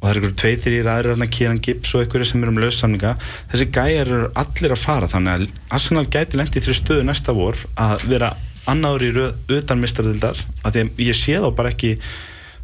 og 0.00 0.06
það 0.06 0.12
eru 0.14 0.20
ykkur 0.22 0.36
tveið 0.40 0.62
þrýr 0.64 0.90
aðrir 0.94 1.12
hérna 1.12 1.30
Kieran 1.36 1.60
Gibbs 1.60 1.94
og 1.94 2.06
ykkur 2.06 2.24
sem 2.24 2.44
eru 2.44 2.54
með 2.56 2.66
lausa 2.66 2.82
samninga. 2.86 3.14
Þessi 3.52 3.66
gæjar 3.76 4.12
eru 4.16 4.30
allir 4.40 4.72
að 4.72 4.80
fara 4.80 5.10
þannig 5.12 5.34
að 5.34 5.74
Arsenal 5.76 6.06
gæti 6.08 6.40
lendi 6.40 6.64
þrjum 6.64 6.78
stöðu 6.78 7.06
næsta 7.08 7.36
vor 7.36 7.60
að 7.76 8.06
vera 8.08 8.32
annaður 8.70 9.06
í 9.06 9.12
röð 9.18 9.54
utan 9.58 9.80
mistardildar 9.82 10.40
að 10.64 10.76
því 10.76 10.84
að 10.84 11.04
ég 11.04 11.18
sé 11.20 11.36
þá 11.40 11.48
bara 11.56 11.72
ekki 11.74 11.94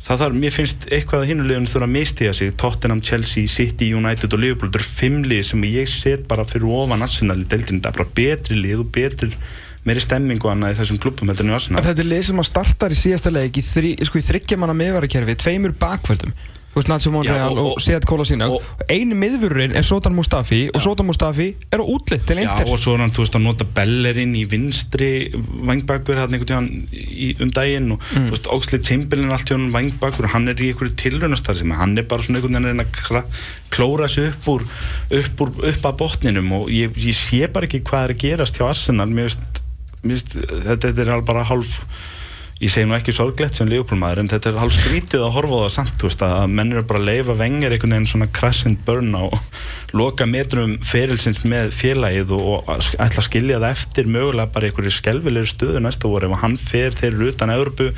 það 0.07 0.23
þarf, 0.23 0.39
mér 0.43 0.55
finnst 0.55 0.89
eitthvað 0.93 1.23
að 1.23 1.31
hinulegun 1.33 1.69
þurfa 1.71 1.87
að 1.89 1.95
mistiga 1.97 2.35
sig, 2.37 2.53
Tottenham, 2.61 3.03
Chelsea, 3.03 3.51
City, 3.51 3.89
United 3.97 4.35
og 4.37 4.43
Liverpool, 4.43 4.71
þetta 4.71 4.83
eru 4.83 4.97
fimm 5.01 5.23
lið 5.27 5.45
sem 5.51 5.65
ég 5.67 5.91
set 5.91 6.27
bara 6.31 6.47
fyrir 6.47 6.69
ofan 6.79 7.03
Arsenal 7.07 7.41
í 7.43 7.47
deildinu, 7.49 7.83
það 7.83 7.91
er 7.91 7.99
bara 7.99 8.15
betri 8.21 8.59
lið 8.61 8.85
og 8.85 8.93
betri 8.95 9.33
meiri 9.87 10.03
stemming 10.03 10.43
og 10.43 10.53
annað 10.53 10.77
í 10.77 10.79
þessum 10.81 11.01
klubum 11.03 11.31
Þetta 11.87 12.05
er 12.05 12.11
lið 12.11 12.23
sem 12.29 12.43
að 12.43 12.49
startar 12.51 12.95
í 12.95 12.99
síðasta 12.99 13.33
leik 13.35 13.59
í, 13.59 13.65
þri, 13.67 13.93
sko, 14.07 14.21
í 14.21 14.29
þryggjamanna 14.29 14.77
meðvarakerfi, 14.79 15.39
tveimur 15.43 15.75
bakvöldum 15.79 16.35
þú 16.35 16.56
veist 16.77 16.89
Nacho 16.93 17.11
Monreal 17.15 17.39
Já, 17.39 17.47
og- 17.51 17.73
og, 17.73 17.81
Sead 17.83 18.05
Kolasinac 18.07 18.53
einu 18.93 19.17
miðvörurinn 19.19 19.75
er 19.77 19.83
Sotan 19.87 20.15
Mustafi 20.15 20.67
og 20.75 20.83
Sotan 20.85 21.07
Mustafi 21.09 21.49
er 21.73 21.81
á 21.81 21.85
útlitt 21.85 22.27
til 22.29 22.37
Já, 22.39 22.53
Inter. 22.53 22.69
og 22.73 22.79
svo 22.79 22.95
er 22.95 22.99
hann, 23.05 23.11
þú 23.17 23.25
veist, 23.25 23.35
að 23.39 23.43
nota 23.47 23.65
Bellerin 23.65 24.35
í 24.37 24.45
vinstri 24.49 25.11
vangbakur 25.35 26.21
hann 26.21 26.35
einhvern 26.37 26.47
tíðan 26.47 26.89
í, 26.93 27.31
um 27.41 27.51
daginn 27.51 27.93
og 27.93 28.01
Mm. 28.13 28.29
þú 28.29 28.31
veist, 28.37 28.47
Oxley 28.53 28.81
Chamberlain 28.83 29.33
allt 29.33 29.49
hjá 29.49 29.57
hann 29.57 29.73
vangbakur 29.73 30.25
og 30.25 30.31
hann 30.31 30.49
er 30.49 30.55
í 30.55 30.73
einhverju 30.73 30.95
tilraunastar 30.97 31.57
sem 31.57 31.71
hann 31.71 31.97
er 31.99 32.03
bara 32.05 32.23
svona 32.23 32.39
einhvern 32.41 32.63
veginn 32.63 32.85
að 32.85 33.25
klóra 33.71 34.09
sig 34.09 34.29
upp 34.33 34.45
úr 34.47 34.63
upp, 35.11 35.41
úr, 35.41 35.49
upp 35.69 35.83
að 35.83 35.97
botninum 35.99 36.53
og 36.53 36.69
ég, 36.69 36.93
ég 36.95 37.15
sé 37.17 37.47
bara 37.53 37.67
ekki 37.67 37.81
hvað 37.83 38.05
er 38.11 38.15
að 38.15 38.19
gerast 38.21 38.57
hjá 38.59 38.69
Arsenal. 38.69 39.09
Mér 39.09 39.29
veist, 39.31 39.63
mér 40.05 40.15
veist 40.17 40.37
þetta, 40.37 40.93
þetta 40.93 41.17
er 41.17 41.23
bara 41.23 41.45
hálf 41.45 41.81
ég 42.57 42.71
segi 42.73 42.89
nú 42.89 42.97
ekki 42.97 43.13
sorglegt 43.13 43.59
sem 43.59 43.69
liðupólmaður 43.69 44.23
en 44.23 44.31
þetta 44.33 44.49
er 44.49 44.61
hálf 44.63 44.77
skrítið 44.79 45.25
að 45.27 45.35
horfa 45.35 45.59
á 45.61 45.65
það 45.67 45.75
samt 45.75 46.05
veist, 46.07 46.23
að 46.25 46.55
menn 46.57 46.73
eru 46.73 46.85
bara 46.89 47.03
að 47.03 47.09
leifa 47.11 47.37
vengir 47.37 47.75
einhvern 47.75 47.97
veginn 47.97 48.09
svona 48.09 48.29
crash 48.39 48.69
and 48.69 48.81
burn 48.87 49.13
á 49.13 49.25
loka 49.95 50.27
metrum 50.27 50.77
ferilsins 50.85 51.43
með 51.47 51.71
félagið 51.77 52.33
og, 52.37 52.67
og 52.67 52.89
ætla 52.99 53.23
að 53.23 53.27
skilja 53.29 53.61
það 53.63 53.75
eftir 53.77 54.11
mögulega 54.11 54.53
bara 54.55 54.71
einhverju 54.71 54.95
skelvilegur 54.97 55.51
stöðu 55.51 55.83
næsta 55.85 56.11
voru 56.11 56.31
ef 56.31 56.41
hann 56.43 56.57
fer 56.61 56.97
þeir 56.97 57.13
eru 57.13 57.29
utan 57.33 57.55
Európu 57.55 57.91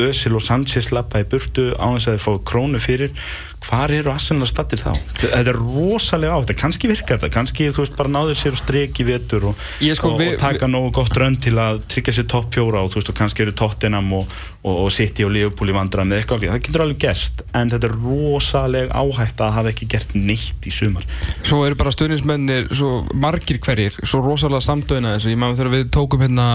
Özil 0.00 0.36
og 0.38 0.44
Sanchez 0.44 0.92
lappa 0.94 1.22
í 1.22 1.28
burtu 1.28 1.72
á 1.74 1.86
þess 1.94 2.10
að 2.10 2.18
þeir 2.18 2.24
fá 2.26 2.32
krónu 2.52 2.82
fyrir 2.82 3.16
hvar 3.62 3.92
eru 3.94 4.10
Arsenal 4.12 4.46
stattir 4.50 4.80
þá? 4.80 4.96
Þetta 5.18 5.52
er 5.52 5.58
rosalega 5.58 6.38
átt, 6.38 6.52
kannski 6.58 6.90
virkar 6.90 7.20
þetta 7.20 7.32
kannski 7.34 7.68
þú 7.74 7.84
veist 7.84 7.96
bara 7.98 8.12
náður 8.12 8.38
sér 8.38 8.56
og 8.56 8.62
streki 8.62 9.06
vetur 9.06 9.48
og, 9.52 9.66
sko, 9.82 10.14
og, 10.16 10.24
og 10.24 10.40
taka 10.40 10.70
nógu 10.70 10.92
gott 10.98 11.18
rönd 11.18 11.42
til 11.44 11.54
að 11.62 11.82
tryggja 11.92 12.16
sér 12.18 12.28
topp 12.32 12.50
fjóra 12.56 12.82
og 12.82 12.92
þú 12.92 13.00
veist 13.00 13.12
og 13.12 13.18
kannski 13.20 13.46
eru 13.46 13.54
Tottenham 13.58 14.10
og, 14.18 14.40
og, 14.62 14.76
og 14.84 14.88
City 14.94 15.26
og 15.26 15.32
Liverpool 15.34 15.72
í 15.72 15.76
vandra 15.76 16.06
með 16.06 16.22
eitthvað. 16.22 16.38
Alveg, 16.42 16.52
það 16.52 16.64
getur 16.68 16.84
alveg 16.86 17.02
gerst 17.02 17.44
en 17.58 17.74
þetta 17.74 17.88
er 17.90 17.96
rosalega 17.98 19.02
áhætt 19.02 19.44
að 19.44 19.54
hafa 19.58 19.72
ekki 19.74 19.90
gert 19.94 20.16
neitt 20.16 20.68
í 20.68 20.74
sumar. 20.74 21.06
Svo 21.42 21.62
eru 21.66 21.78
bara 21.78 21.94
stuðnismennir 21.94 22.70
svo 22.70 23.02
margir 23.12 23.60
hverjir, 23.62 23.98
svo 24.06 24.22
rosalega 24.24 24.64
samdöina 24.64 25.16
þessu, 25.16 25.32
ég 25.34 25.40
maður 25.42 25.62
þegar 25.62 25.74
við 25.76 25.86
tókum 25.98 26.24
hérna 26.24 26.48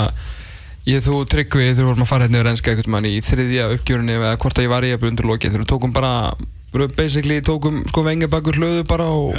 ég 0.88 1.04
þú 1.04 1.24
tryggvi 1.28 1.65
þegar 1.65 1.82
við 1.82 1.89
vorum 1.89 2.06
að 2.06 2.12
fara 2.13 2.28
hérna 2.28 2.39
yfir 2.39 2.52
enska 2.54 2.72
eitthvað 2.72 2.93
mann 2.96 3.08
í 3.10 3.17
þriðja 3.24 3.72
uppgjörunni 3.76 4.13
eða 4.15 4.38
hvort 4.39 4.60
að 4.60 4.67
ég 4.67 4.72
var 4.72 4.88
í 4.88 4.93
að 4.96 5.10
undir 5.10 5.28
lokið 5.28 5.52
þegar 5.52 5.65
við 5.65 5.72
tókum 5.74 5.96
bara 5.96 6.13
basically 6.97 7.39
tókum 7.41 7.80
sko 7.88 8.03
vengi 8.06 8.27
bakur 8.30 8.58
hlöðu 8.60 8.84
bara 8.89 9.06
og 9.08 9.32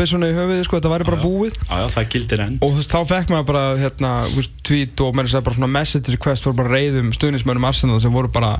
byssuna 0.00 0.30
í 0.30 0.34
höfuði 0.36 0.64
sko, 0.64 0.78
þetta 0.80 0.92
væri 0.94 1.06
bara 1.10 1.18
Já, 1.18 1.22
já. 1.22 1.28
búið. 1.28 1.58
Já, 1.68 1.86
það 1.94 2.08
gildir 2.14 2.42
enn. 2.46 2.58
Og 2.64 2.72
þú 2.72 2.80
veist, 2.80 2.94
þá 2.94 3.00
fekk 3.12 3.32
maður 3.34 3.48
bara 3.52 3.64
hérna, 3.82 4.12
þú 4.32 4.40
veist, 4.40 4.54
tweet 4.66 5.04
og 5.04 5.14
meira 5.14 5.28
að 5.28 5.34
segja 5.34 5.46
bara 5.50 5.58
svona 5.60 5.72
message 5.76 6.14
request 6.16 6.46
fyrir 6.48 6.58
bara 6.62 6.72
reyðum 6.74 7.12
stuðnismönnum 7.16 7.68
Arsenal 7.68 8.00
sem 8.00 8.14
voru 8.16 8.32
bara 8.32 8.54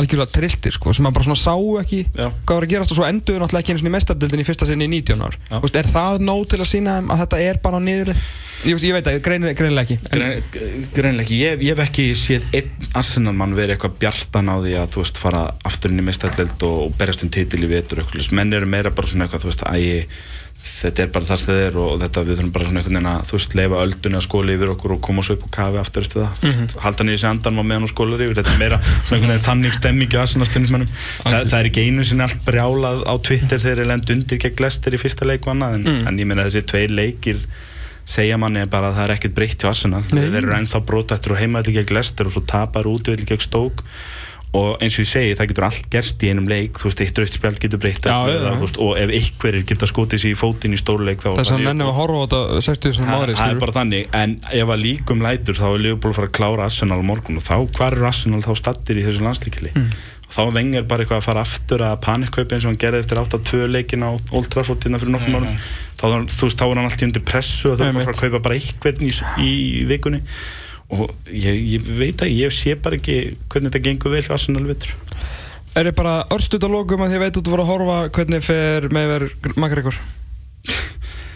algjörlega 0.00 0.32
trilltir 0.38 0.74
sko, 0.74 0.92
sem 0.94 1.04
maður 1.06 1.18
bara 1.20 1.28
svona 1.28 1.40
sá 1.42 1.54
ekki 1.82 2.00
Já. 2.14 2.28
hvað 2.44 2.54
var 2.58 2.66
að 2.66 2.72
gerast 2.74 2.94
og 2.94 2.98
svo 2.98 3.06
enduðu 3.08 3.42
náttúrulega 3.42 3.62
ekki 3.64 3.74
einu 3.74 3.82
svona 3.82 3.92
í 3.92 3.96
mestardildin 3.98 4.42
í 4.42 4.46
fyrsta 4.48 4.68
sinni 4.68 4.88
í 4.88 4.92
19 4.96 5.22
ár 5.28 5.36
veist, 5.62 5.76
er 5.80 5.90
það 5.94 6.24
nóg 6.26 6.46
til 6.52 6.60
að 6.64 6.70
sína 6.72 6.96
þeim 6.98 7.12
að 7.14 7.22
þetta 7.24 7.40
er 7.48 7.60
bara 7.64 7.80
niðurlið? 7.84 8.24
Ég, 8.64 8.78
ég 8.80 8.94
veit 8.96 9.04
það, 9.04 9.16
greinilega, 9.26 9.56
greinilega 9.58 9.84
ekki 9.84 10.12
Grein- 10.14 10.86
Greinlega 10.94 11.24
ekki, 11.26 11.38
ég, 11.42 11.64
ég 11.66 11.74
hef 11.74 11.82
ekki 11.84 12.04
séð 12.16 12.46
einn 12.56 12.86
Arsenal 12.96 13.34
mann 13.36 13.52
verið 13.58 13.74
eitthvað 13.76 13.98
bjartan 14.00 14.48
á 14.48 14.56
því 14.62 14.72
að 14.80 14.94
þú 14.94 15.02
veist 15.02 15.20
fara 15.20 15.42
aftur 15.68 15.92
inn 15.92 16.00
í 16.00 16.06
mestarleld 16.06 16.64
og, 16.64 16.78
og 16.86 16.94
berjast 16.96 17.26
um 17.26 17.32
titil 17.34 17.60
í 17.66 17.68
vetur 17.74 18.00
og 18.06 18.14
menn 18.32 18.56
eru 18.56 18.70
meira 18.70 18.94
bara 18.94 19.10
svona 19.10 19.26
eitthvað 19.26 19.44
þú 19.44 19.50
veist, 19.52 19.66
æ, 19.68 20.06
þetta 20.64 21.02
er 21.04 21.10
bara 21.12 21.28
það 21.28 21.58
er 21.60 21.74
og 21.76 21.98
þetta 22.00 22.22
við 22.24 22.38
þurfum 22.38 22.52
bara 22.54 22.66
svona 22.68 22.80
einhvern 22.80 22.96
veginn 22.96 23.08
að 23.10 23.26
þú 23.28 23.36
veist, 23.36 23.56
leifa 23.58 23.80
öldunni 23.84 24.18
að 24.18 24.24
skóla 24.24 24.54
yfir 24.54 24.70
okkur 24.72 24.94
og 24.94 25.00
koma 25.04 25.24
svo 25.26 25.36
upp 25.36 25.44
á 25.44 25.48
kafi 25.58 25.80
aftur 25.82 26.06
eftir 26.06 26.22
það, 26.22 26.38
mm 26.40 26.52
-hmm. 26.54 26.78
halda 26.84 27.04
niður 27.04 27.20
sér 27.20 27.30
andan 27.30 27.60
á 27.60 27.64
meðan 27.64 27.86
og 27.86 27.92
skólar 27.92 28.24
yfir, 28.24 28.36
þetta 28.38 28.54
er 28.54 28.62
meira 28.62 28.78
svona 28.80 29.16
einhvern 29.18 29.32
veginn 29.34 29.48
þannig 29.48 29.72
stemming 29.74 30.14
í 30.14 30.20
Arsenal 30.22 30.46
stundismennum 30.46 30.88
Þa, 31.24 31.44
það 31.44 31.58
er 31.60 31.68
ekki 31.68 31.84
einu 31.84 32.04
sinni 32.04 32.22
allt 32.24 32.44
brjálað 32.44 32.98
á 33.04 33.14
Twitter 33.20 33.58
þegar 33.60 33.76
þeir 33.76 33.86
lend 33.92 34.10
undir 34.10 34.38
gegn 34.38 34.64
Lester 34.64 34.94
í 34.94 34.98
fyrsta 35.04 35.24
leik 35.28 35.46
og 35.46 35.52
annað, 35.54 35.74
en, 35.74 35.84
Mm. 35.84 36.06
en 36.08 36.18
ég 36.18 36.26
meina 36.26 36.44
þessi 36.44 36.62
tveir 36.64 36.90
leikir 36.90 37.36
segja 38.04 38.36
manni 38.36 38.66
bara 38.66 38.90
að 38.90 38.96
það 38.98 39.04
er 39.04 39.14
ekkert 39.16 39.34
breytt 39.34 39.62
hjá 39.62 39.68
Arsenal 39.68 40.02
Nei. 40.12 40.28
þeir 40.28 40.42
eru 40.42 40.52
ennþá 40.58 40.80
brótættur 40.84 41.32
og 41.32 41.38
heimaðli 41.40 41.72
gegn 41.72 41.94
Leicester 41.94 42.26
og 42.26 42.32
svo 42.32 42.42
tapar 42.46 42.84
útvöldi 42.84 43.24
gegn 43.24 43.40
Stoke 43.40 43.84
og 44.54 44.78
eins 44.84 44.94
og 44.94 45.02
ég 45.02 45.08
segi, 45.10 45.34
það 45.34 45.48
getur 45.50 45.64
allt 45.66 45.86
gerst 45.90 46.22
í 46.22 46.28
einum 46.30 46.46
leik. 46.46 46.78
Þú 46.78 46.86
veist, 46.86 47.00
eitt 47.02 47.18
rautt 47.18 47.34
spjald 47.34 47.58
getur 47.64 47.80
breytt 47.82 48.06
og 48.06 48.92
ef 49.00 49.10
einhverjir 49.18 49.64
geta 49.66 49.88
skotið 49.90 50.22
sér 50.22 50.30
í 50.30 50.38
fótinn 50.38 50.76
í 50.76 50.78
stórleik 50.78 51.18
þá 51.24 51.30
þess 51.34 51.50
þá 51.50 51.54
að 51.56 51.60
er- 51.60 51.68
nennum 51.72 51.90
að 51.90 51.96
horfa 51.98 52.14
á 52.14 52.22
þetta 52.24 52.62
60 52.68 52.94
sem 52.94 53.04
það 53.08 53.34
það 53.34 53.50
er 53.54 53.60
bara 53.64 53.76
þannig, 53.80 54.08
en 54.14 54.36
ef 54.62 54.68
að 54.76 54.82
líkum 54.86 55.24
lætur 55.26 55.58
þá 55.58 55.66
er 55.74 55.82
Liverpool 55.84 56.12
að 56.14 56.18
fara 56.20 56.28
að 56.30 56.36
klára 56.38 56.66
Arsenal 56.70 57.02
morgun 57.02 57.40
og 57.42 57.46
þá, 57.50 57.54
hvar 57.78 57.98
er 57.98 58.06
Arsenal 58.12 58.42
þá 58.46 58.52
stattir 58.62 59.00
í 59.02 59.06
þessu 59.08 59.26
landslíkili 59.26 59.72
Mm. 59.74 59.88
og 60.24 60.32
þá 60.38 60.42
vengar 60.54 60.86
bara 60.88 61.02
eitthvað 61.04 61.18
að 61.20 61.26
fara 61.26 61.42
aftur 61.44 61.82
að 61.84 61.98
panikkaupi 62.06 62.54
eins 62.54 62.64
og 62.64 62.70
hann 62.72 62.78
gerði 62.80 63.02
eftir 63.04 63.18
8-2 63.20 63.66
leikin 63.74 64.06
á 64.06 64.10
Old 64.32 64.48
Trafford 64.54 64.80
hérna 64.86 64.98
fyrir 65.02 65.12
nokkrum 65.18 65.36
árum 65.40 65.58
þá, 65.98 66.04
þá, 66.06 66.30
þú 66.30 66.46
veist, 66.48 66.58
þá 66.58 66.64
er 66.64 66.74
hann 66.78 66.84
alltaf 66.88 67.06
undir 67.08 67.24
pressu 67.26 67.72
og 67.72 67.78
það 67.78 67.86
er 67.90 67.92
bara 67.92 68.04
að 68.04 68.08
fara 68.08 68.16
að 68.16 68.24
kaupa 68.30 68.42
bara 68.46 68.54
eitthvað 68.60 69.02
í, 69.04 69.10
í 69.44 69.84
vikunni 69.90 70.22
og 70.92 71.14
ég, 71.32 71.60
ég 71.76 71.86
veit 71.98 72.20
að 72.24 72.34
ég 72.34 72.52
sé 72.54 72.74
bara 72.76 72.98
ekki 73.00 73.16
hvernig 73.48 73.70
þetta 73.72 73.84
gengur 73.88 74.12
vel 74.16 74.26
Arsenal 74.36 74.66
vittur 74.68 74.92
Er 75.74 75.88
þið 75.88 75.94
bara 75.98 76.18
örstuð 76.30 76.68
að 76.68 76.74
lókum 76.76 77.00
að 77.02 77.14
að 77.16 77.22
veit 77.24 77.38
út 77.40 77.48
að 77.48 77.54
voru 77.56 77.62
að 77.64 77.70
horfa 77.72 77.96
hvernig 78.14 78.44
fer 78.46 78.84
með 78.94 79.08
verið 79.10 79.56
makar 79.58 79.80
ykkur? 79.82 79.96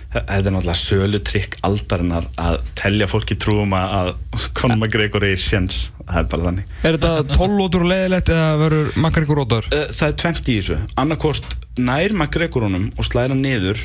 Þetta 0.09 0.37
er 0.39 0.45
náttúrulega 0.55 0.79
sölu 0.79 1.19
trikk 1.27 1.57
aldarinnar 1.69 2.29
að 2.41 2.61
telja 2.79 3.09
fólki 3.11 3.37
trúum 3.37 3.75
að, 3.77 4.15
Conor 4.57 4.79
McGregor 4.79 5.27
er 5.29 5.35
sjens 5.37 5.91
það 6.07 6.21
er 6.23 6.29
bara 6.33 6.47
þannig 6.47 6.79
Er 6.89 6.97
þetta 6.97 7.35
12 7.35 7.59
lótur 7.59 7.85
og 7.85 7.91
leiðilegt 7.91 8.33
eða 8.33 8.47
verður 8.63 8.89
ykkur 9.27 9.41
rótar? 9.43 9.69
Eh, 9.75 9.85
Það 9.93 10.07
er 10.09 10.17
tvent 10.23 10.49
í 10.49 10.57
þessu 10.63 10.79
annarkvort 11.03 11.57
nær 11.77 12.15
McGregor 12.17 12.65
honum 12.71 12.87
og 12.97 13.05
slæra 13.11 13.37
niður 13.37 13.85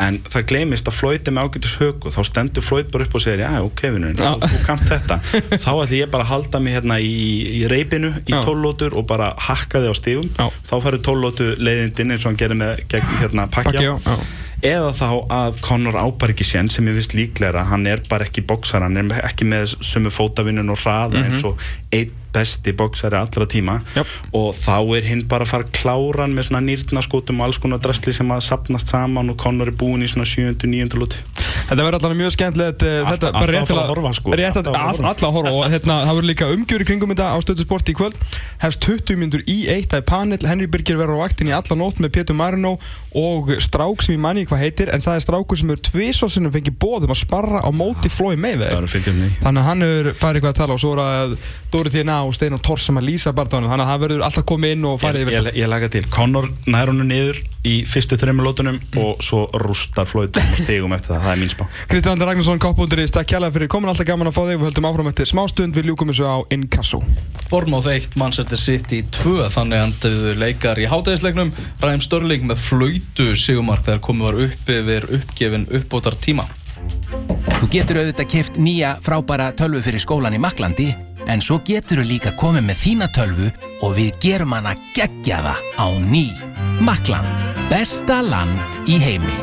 en 0.00 0.18
það 0.32 0.46
gleymist 0.50 0.88
að 0.88 0.96
er 1.30 1.34
með 1.36 1.48
ágætis 1.48 1.76
hög 1.80 2.06
og 2.08 2.14
þá 2.14 2.20
stendur 2.28 2.64
Floyd 2.64 2.90
bara 2.92 3.06
upp 3.06 3.16
og 3.18 3.24
segir 3.24 3.42
já 3.44 3.50
ok 3.60 3.82
vinnur, 3.94 4.14
þú, 4.16 4.60
kannt 4.66 4.86
þetta. 4.88 5.18
Þá 5.64 5.70
ætlum 5.70 5.96
ég 5.98 6.12
bara 6.12 6.26
að 6.26 6.30
halda 6.32 6.60
mig 6.64 6.76
hérna 6.78 6.98
í, 7.04 7.14
í 7.60 7.62
reipinu 7.70 8.12
í 8.24 8.36
tólótur 8.46 8.96
og 8.96 9.06
bara 9.10 9.32
hakka 9.48 9.82
þig 9.84 9.92
á 9.92 9.96
stigum. 9.98 10.30
Já. 10.38 10.46
þá 10.70 10.74
færðu 10.86 11.02
tólótu 11.10 11.48
leiðindinn 11.60 12.14
eins 12.14 12.24
og 12.24 12.30
hann 12.30 12.40
gerir 12.40 12.60
með 12.60 12.84
gegn 12.90 13.18
hérna 13.20 13.48
pakja 13.52 13.84
já, 13.84 13.92
já. 13.98 14.16
Eða 14.66 14.92
þá 14.96 15.08
að 15.32 15.60
Conor 15.64 15.98
ábar 16.00 16.34
ekki 16.34 16.46
sén 16.46 16.70
sem 16.72 16.88
ég 16.90 16.98
finnst 16.98 17.16
líklega 17.16 17.66
hann 17.70 17.86
er 17.88 18.02
bara 18.10 18.26
ekki 18.28 18.44
bóksar, 18.46 18.84
hann 18.84 18.98
er 19.00 19.24
ekki 19.24 19.48
með 19.48 19.76
sömu 19.84 20.12
fótavinnun 20.12 20.72
og 20.72 20.80
hraða 20.82 21.24
eins 21.24 21.44
og 21.48 21.60
einn 21.94 22.16
besti 22.30 22.72
bóksari 22.72 23.16
allra 23.18 23.46
tíma 23.46 23.80
Jöp. 23.94 24.06
og 24.38 24.52
þá 24.54 24.76
er 24.96 25.08
hinn 25.08 25.24
bara 25.28 25.46
að 25.46 25.50
fara 25.50 25.66
að 25.66 25.72
klára 25.80 26.22
hann 26.24 26.36
með 26.36 26.46
svona 26.48 26.62
nýrnaskotum 26.62 27.40
og 27.40 27.48
alls 27.48 27.58
konar 27.62 27.82
drastli 27.82 28.14
sem 28.14 28.30
að 28.30 28.44
sapnast 28.46 28.92
saman 28.92 29.32
og 29.32 29.38
Conor 29.40 29.72
er 29.72 29.74
búinn 29.80 30.04
í 30.06 30.10
svona 30.10 30.28
7. 30.28 30.54
9. 30.62 30.94
lúti 31.00 31.18
Þetta 31.70 31.84
verður 31.86 31.96
allavega 32.00 32.18
mjög 32.18 32.32
skemmtilegt 32.34 32.82
eh, 32.82 32.96
Alltaf- 33.06 33.36
alltaf 33.38 33.78
að 33.78 33.90
horfa, 33.92 34.10
sko. 34.18 34.32
Alltaf 34.34 35.26
að 35.28 35.36
horfa. 35.36 35.52
og 35.54 35.68
hérna, 35.70 35.96
það 36.08 36.16
verður 36.18 36.28
líka 36.30 36.48
umgjör 36.50 36.82
í 36.82 36.86
kringum 36.88 37.12
þetta 37.14 37.28
á 37.30 37.38
stöðu 37.44 37.66
sport 37.66 37.92
í 37.92 37.94
kvöld. 37.94 38.16
Hefst 38.64 38.82
20 38.88 39.20
myndur 39.20 39.44
í 39.46 39.56
eitt 39.70 39.92
það 39.94 40.00
er 40.02 40.06
panel, 40.10 40.38
Henry 40.50 40.66
Birgir 40.66 40.98
verður 40.98 41.20
á 41.22 41.30
vaktinni 41.30 41.52
í 41.52 41.56
alla 41.56 41.78
nótt 41.78 42.02
með 42.02 42.12
Pétur 42.16 42.34
Marino 42.38 42.72
og 43.14 43.52
strák 43.62 44.02
sem 44.02 44.16
ég 44.16 44.22
manni 44.22 44.44
hvað 44.50 44.62
heitir 44.64 44.90
en 44.94 45.02
það 45.04 45.20
er 45.20 45.24
strákur 45.24 45.58
sem 45.62 45.70
er 45.74 45.80
tvisvarsinnum 45.86 46.52
fengið 46.54 46.76
bóðum 46.82 47.14
að 47.14 47.22
sparra 47.22 47.62
á 47.62 47.70
móti 47.70 48.10
Flói 48.10 48.34
er 48.34 48.42
með 48.42 48.64
því. 48.66 49.30
Þannig 49.44 49.62
að 49.62 49.68
hann 49.70 49.86
hefur 49.86 50.10
farið 50.20 50.40
eitthvað 50.40 50.52
að 50.54 50.60
tala 50.60 50.74
og 50.76 50.82
svo 50.82 50.92
er 50.96 51.02
að 51.06 51.36
Dóri 51.70 51.90
T.N.A. 51.94 52.18
og 52.26 52.34
Steinar 52.34 52.62
Tors 52.66 52.86
sem 52.88 52.98
að 52.98 53.06
lýsa 53.06 53.32
barndánum 53.34 53.70
þannig 53.70 53.86
að 53.86 53.92
það 53.94 54.02
verður 54.04 54.24
alltaf 54.26 54.46
komið 54.50 54.74
inn 54.76 54.88
og 54.90 54.98
farið 55.02 55.22
yfir 55.26 55.36
ég, 55.38 55.50
ég 55.62 55.70
laga 55.70 55.90
til, 55.92 56.02
Conor 56.10 56.50
nær 56.66 56.90
honum 56.90 57.06
niður 57.10 57.38
í 57.66 57.76
fyrstu 57.86 58.18
þreymur 58.18 58.48
lótunum 58.48 58.80
og 58.98 59.20
svo 59.22 59.44
rústar 59.54 60.08
Floyd 60.10 60.34
og 60.40 60.54
stegum 60.64 60.94
eftir 60.96 61.14
það, 61.14 61.26
það 61.28 61.34
er 61.36 61.42
mín 61.44 61.52
spá 61.60 61.86
Kristján 61.90 62.16
Andri 62.16 62.26
Ragnarsson, 62.28 62.60
koppbúndur 62.60 63.02
í 63.02 63.08
stakk 63.08 63.28
kjærlega 63.30 63.54
fyrir 63.56 63.70
komin 63.70 63.90
alltaf 63.92 64.08
gaman 64.08 64.30
að 64.30 64.36
fá 64.36 64.42
þig 64.46 64.60
við 64.60 64.66
höldum 64.68 64.88
áfram 64.88 65.10
eftir 65.10 65.28
smástund 65.30 65.76
við 65.76 65.90
ljúkum 65.90 66.12
þessu 66.12 66.28
á 66.28 66.36
Inkasso 66.54 67.00
Bournemouth 67.50 67.90
1, 67.90 68.16
Manchester 68.20 68.60
City 68.60 69.02
2 69.16 69.50
þannig 69.56 69.84
endaðu 69.88 70.34
leikar 70.40 70.80
í 70.80 70.88
hátæðisleiknum 70.90 71.52
Ræðum 71.82 72.04
Störling 72.06 72.48
með 72.48 72.64
flöytu 72.64 73.30
sigumark 73.38 73.84
þegar 73.86 74.02
komið 74.06 74.28
var 74.28 74.40
upp 74.46 74.74
yfir 74.76 75.08
uppgefin 75.20 75.68
uppbótar 75.80 76.18
tíma 76.22 76.48
Þú 77.60 77.68
getur 77.74 78.00
auðvitað 78.00 78.30
keft 78.32 78.56
nýja 78.56 78.96
frábæra 79.04 79.50
tölvu 79.56 79.82
fyrir 79.84 80.00
skólan 80.02 80.36
í 80.36 80.40
Maklandi 80.40 80.88
en 81.28 81.42
svo 81.44 81.60
getur 81.66 82.00
þú 82.00 82.06
líka 82.08 82.32
komið 82.40 82.70
með 82.70 82.80
þína 82.84 83.10
tölvu 83.14 83.50
og 83.84 83.96
við 83.98 84.16
gerum 84.24 84.56
hana 84.56 84.72
geggjaða 84.96 85.54
á 85.76 85.86
ný. 86.00 86.30
Makland. 86.80 87.48
Besta 87.68 88.22
land 88.24 88.88
í 88.88 88.96
heimi. 89.00 89.36